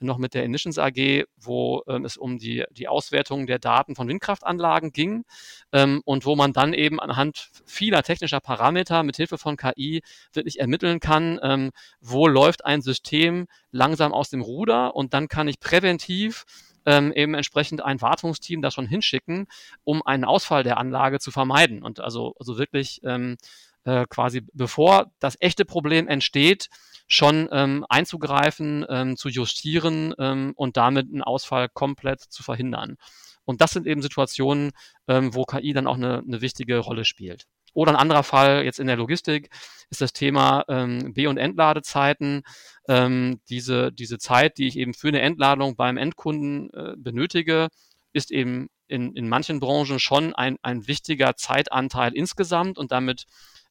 noch 0.00 0.18
mit 0.18 0.34
der 0.34 0.44
Emissions 0.44 0.78
AG, 0.78 1.24
wo 1.36 1.82
ähm, 1.88 2.04
es 2.04 2.16
um 2.16 2.38
die, 2.38 2.64
die 2.70 2.88
Auswertung 2.88 3.46
der 3.46 3.58
Daten 3.58 3.94
von 3.94 4.08
Windkraftanlagen 4.08 4.92
ging 4.92 5.24
ähm, 5.72 6.02
und 6.04 6.26
wo 6.26 6.36
man 6.36 6.52
dann 6.52 6.74
eben 6.74 7.00
anhand 7.00 7.50
vieler 7.64 8.02
technischer 8.02 8.40
Parameter 8.40 9.02
mit 9.02 9.16
Hilfe 9.16 9.38
von 9.38 9.56
KI 9.56 10.02
wirklich 10.32 10.60
ermitteln 10.60 11.00
kann, 11.00 11.38
ähm, 11.42 11.70
wo 12.00 12.26
läuft 12.26 12.64
ein 12.64 12.82
System 12.82 13.46
langsam 13.70 14.12
aus 14.12 14.30
dem 14.30 14.42
Ruder 14.42 14.94
und 14.94 15.14
dann 15.14 15.28
kann 15.28 15.48
ich 15.48 15.60
präventiv 15.60 16.44
ähm, 16.86 17.12
eben 17.12 17.34
entsprechend 17.34 17.82
ein 17.82 18.00
Wartungsteam 18.00 18.62
da 18.62 18.70
schon 18.70 18.86
hinschicken, 18.86 19.46
um 19.84 20.02
einen 20.04 20.24
Ausfall 20.24 20.62
der 20.62 20.78
Anlage 20.78 21.18
zu 21.18 21.30
vermeiden. 21.30 21.82
Und 21.82 22.00
also, 22.00 22.34
also 22.38 22.58
wirklich 22.58 23.00
ähm, 23.04 23.36
äh, 23.84 24.06
quasi 24.08 24.42
bevor 24.52 25.12
das 25.18 25.36
echte 25.40 25.64
Problem 25.64 26.08
entsteht, 26.08 26.68
schon 27.06 27.48
ähm, 27.52 27.84
einzugreifen, 27.88 28.86
ähm, 28.88 29.16
zu 29.16 29.28
justieren 29.28 30.14
ähm, 30.18 30.52
und 30.56 30.76
damit 30.76 31.08
einen 31.12 31.22
Ausfall 31.22 31.68
komplett 31.68 32.20
zu 32.20 32.42
verhindern. 32.42 32.96
Und 33.44 33.60
das 33.60 33.72
sind 33.72 33.86
eben 33.86 34.00
Situationen, 34.02 34.72
ähm, 35.06 35.34
wo 35.34 35.44
KI 35.44 35.72
dann 35.72 35.86
auch 35.86 35.96
eine, 35.96 36.22
eine 36.26 36.40
wichtige 36.40 36.78
Rolle 36.78 37.04
spielt. 37.04 37.44
Oder 37.74 37.92
ein 37.92 37.96
anderer 37.96 38.22
Fall 38.22 38.64
jetzt 38.64 38.78
in 38.78 38.86
der 38.86 38.96
Logistik 38.96 39.50
ist 39.90 40.00
das 40.00 40.12
Thema 40.12 40.64
ähm, 40.68 41.12
B- 41.12 41.26
und 41.26 41.36
Entladezeiten. 41.38 42.42
Ähm, 42.88 43.40
diese, 43.48 43.92
diese 43.92 44.18
Zeit, 44.18 44.58
die 44.58 44.68
ich 44.68 44.78
eben 44.78 44.94
für 44.94 45.08
eine 45.08 45.20
Entladung 45.20 45.76
beim 45.76 45.96
Endkunden 45.96 46.70
äh, 46.72 46.94
benötige, 46.96 47.68
ist 48.12 48.30
eben 48.30 48.68
in, 48.86 49.14
in 49.14 49.28
manchen 49.28 49.60
Branchen 49.60 49.98
schon 49.98 50.34
ein, 50.34 50.56
ein 50.62 50.86
wichtiger 50.86 51.36
Zeitanteil 51.36 52.14
insgesamt 52.14 52.78
und 52.78 52.92
damit 52.92 53.24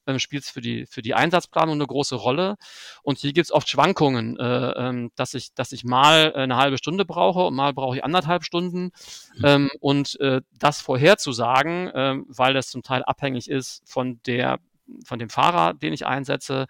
ähm, 0.06 0.18
spielt 0.18 0.44
es 0.44 0.50
für 0.50 0.60
die, 0.60 0.86
für 0.86 1.02
die 1.02 1.14
Einsatzplanung 1.14 1.74
eine 1.74 1.86
große 1.86 2.14
Rolle. 2.14 2.56
Und 3.02 3.18
hier 3.18 3.32
gibt 3.32 3.46
es 3.46 3.52
oft 3.52 3.68
Schwankungen, 3.68 4.38
äh, 4.38 4.70
ähm, 4.70 5.10
dass, 5.16 5.34
ich, 5.34 5.54
dass 5.54 5.72
ich 5.72 5.84
mal 5.84 6.34
eine 6.34 6.56
halbe 6.56 6.78
Stunde 6.78 7.04
brauche 7.04 7.40
und 7.44 7.54
mal 7.54 7.72
brauche 7.72 7.96
ich 7.96 8.04
anderthalb 8.04 8.44
Stunden. 8.44 8.92
Mhm. 9.36 9.44
Ähm, 9.44 9.70
und 9.80 10.20
äh, 10.20 10.40
das 10.58 10.80
vorherzusagen, 10.80 11.88
äh, 11.88 12.16
weil 12.28 12.54
das 12.54 12.68
zum 12.68 12.82
Teil 12.82 13.02
abhängig 13.04 13.48
ist 13.50 13.82
von 13.86 14.20
der 14.26 14.58
von 15.04 15.18
dem 15.18 15.30
Fahrer, 15.30 15.72
den 15.72 15.94
ich 15.94 16.06
einsetze, 16.06 16.66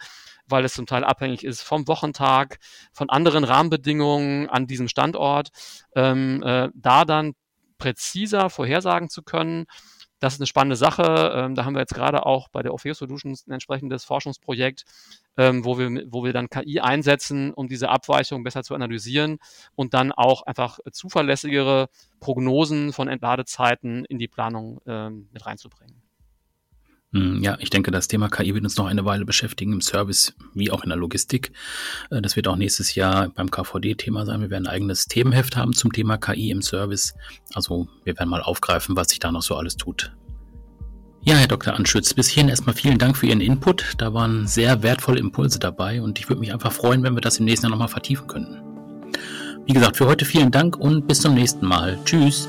weil 0.46 0.64
es 0.64 0.74
zum 0.74 0.86
Teil 0.86 1.04
abhängig 1.04 1.44
ist 1.44 1.62
vom 1.62 1.88
Wochentag, 1.88 2.58
von 2.92 3.10
anderen 3.10 3.42
Rahmenbedingungen 3.42 4.48
an 4.48 4.66
diesem 4.66 4.88
Standort, 4.88 5.48
ähm, 5.96 6.42
äh, 6.44 6.68
da 6.74 7.04
dann 7.04 7.34
präziser 7.78 8.50
vorhersagen 8.50 9.08
zu 9.08 9.22
können, 9.22 9.66
das 10.24 10.34
ist 10.34 10.40
eine 10.40 10.46
spannende 10.46 10.76
Sache. 10.76 11.32
Ähm, 11.34 11.54
da 11.54 11.66
haben 11.66 11.74
wir 11.74 11.80
jetzt 11.80 11.94
gerade 11.94 12.24
auch 12.24 12.48
bei 12.48 12.62
der 12.62 12.72
Orfeo 12.72 12.94
Solutions 12.94 13.46
ein 13.46 13.52
entsprechendes 13.52 14.04
Forschungsprojekt, 14.04 14.86
ähm, 15.36 15.66
wo, 15.66 15.78
wir, 15.78 16.04
wo 16.08 16.24
wir 16.24 16.32
dann 16.32 16.48
KI 16.48 16.80
einsetzen, 16.80 17.52
um 17.52 17.68
diese 17.68 17.90
Abweichung 17.90 18.42
besser 18.42 18.62
zu 18.62 18.74
analysieren 18.74 19.38
und 19.74 19.92
dann 19.92 20.12
auch 20.12 20.40
einfach 20.42 20.78
zuverlässigere 20.90 21.90
Prognosen 22.20 22.94
von 22.94 23.08
Entladezeiten 23.08 24.06
in 24.06 24.18
die 24.18 24.28
Planung 24.28 24.80
ähm, 24.86 25.28
mit 25.30 25.44
reinzubringen. 25.44 26.03
Hm, 27.14 27.44
ja, 27.44 27.56
ich 27.60 27.70
denke, 27.70 27.92
das 27.92 28.08
Thema 28.08 28.28
KI 28.28 28.54
wird 28.54 28.64
uns 28.64 28.76
noch 28.76 28.86
eine 28.86 29.04
Weile 29.04 29.24
beschäftigen 29.24 29.72
im 29.72 29.80
Service 29.80 30.34
wie 30.52 30.72
auch 30.72 30.82
in 30.82 30.88
der 30.88 30.98
Logistik. 30.98 31.52
Äh, 32.10 32.20
das 32.20 32.34
wird 32.34 32.48
auch 32.48 32.56
nächstes 32.56 32.96
Jahr 32.96 33.28
beim 33.28 33.52
KVD 33.52 33.94
Thema 33.94 34.26
sein. 34.26 34.40
Wir 34.40 34.50
werden 34.50 34.66
ein 34.66 34.74
eigenes 34.74 35.06
Themenheft 35.06 35.56
haben 35.56 35.72
zum 35.74 35.92
Thema 35.92 36.18
KI 36.18 36.50
im 36.50 36.60
Service. 36.60 37.14
Also 37.54 37.86
wir 38.02 38.18
werden 38.18 38.28
mal 38.28 38.42
aufgreifen, 38.42 38.96
was 38.96 39.10
sich 39.10 39.20
da 39.20 39.30
noch 39.30 39.42
so 39.42 39.54
alles 39.54 39.76
tut. 39.76 40.12
Ja, 41.22 41.36
Herr 41.36 41.46
Dr. 41.46 41.74
Anschütz, 41.74 42.12
bis 42.12 42.28
hierhin 42.28 42.50
erstmal 42.50 42.74
vielen 42.74 42.98
Dank 42.98 43.16
für 43.16 43.26
Ihren 43.26 43.40
Input. 43.40 43.94
Da 43.98 44.12
waren 44.12 44.48
sehr 44.48 44.82
wertvolle 44.82 45.20
Impulse 45.20 45.60
dabei 45.60 46.02
und 46.02 46.18
ich 46.18 46.28
würde 46.28 46.40
mich 46.40 46.52
einfach 46.52 46.72
freuen, 46.72 47.04
wenn 47.04 47.14
wir 47.14 47.22
das 47.22 47.38
im 47.38 47.44
nächsten 47.44 47.66
Jahr 47.66 47.70
nochmal 47.70 47.88
vertiefen 47.88 48.26
könnten. 48.26 48.60
Wie 49.66 49.72
gesagt, 49.72 49.96
für 49.96 50.06
heute 50.06 50.24
vielen 50.24 50.50
Dank 50.50 50.76
und 50.76 51.06
bis 51.06 51.20
zum 51.20 51.34
nächsten 51.34 51.64
Mal. 51.64 51.96
Tschüss. 52.04 52.48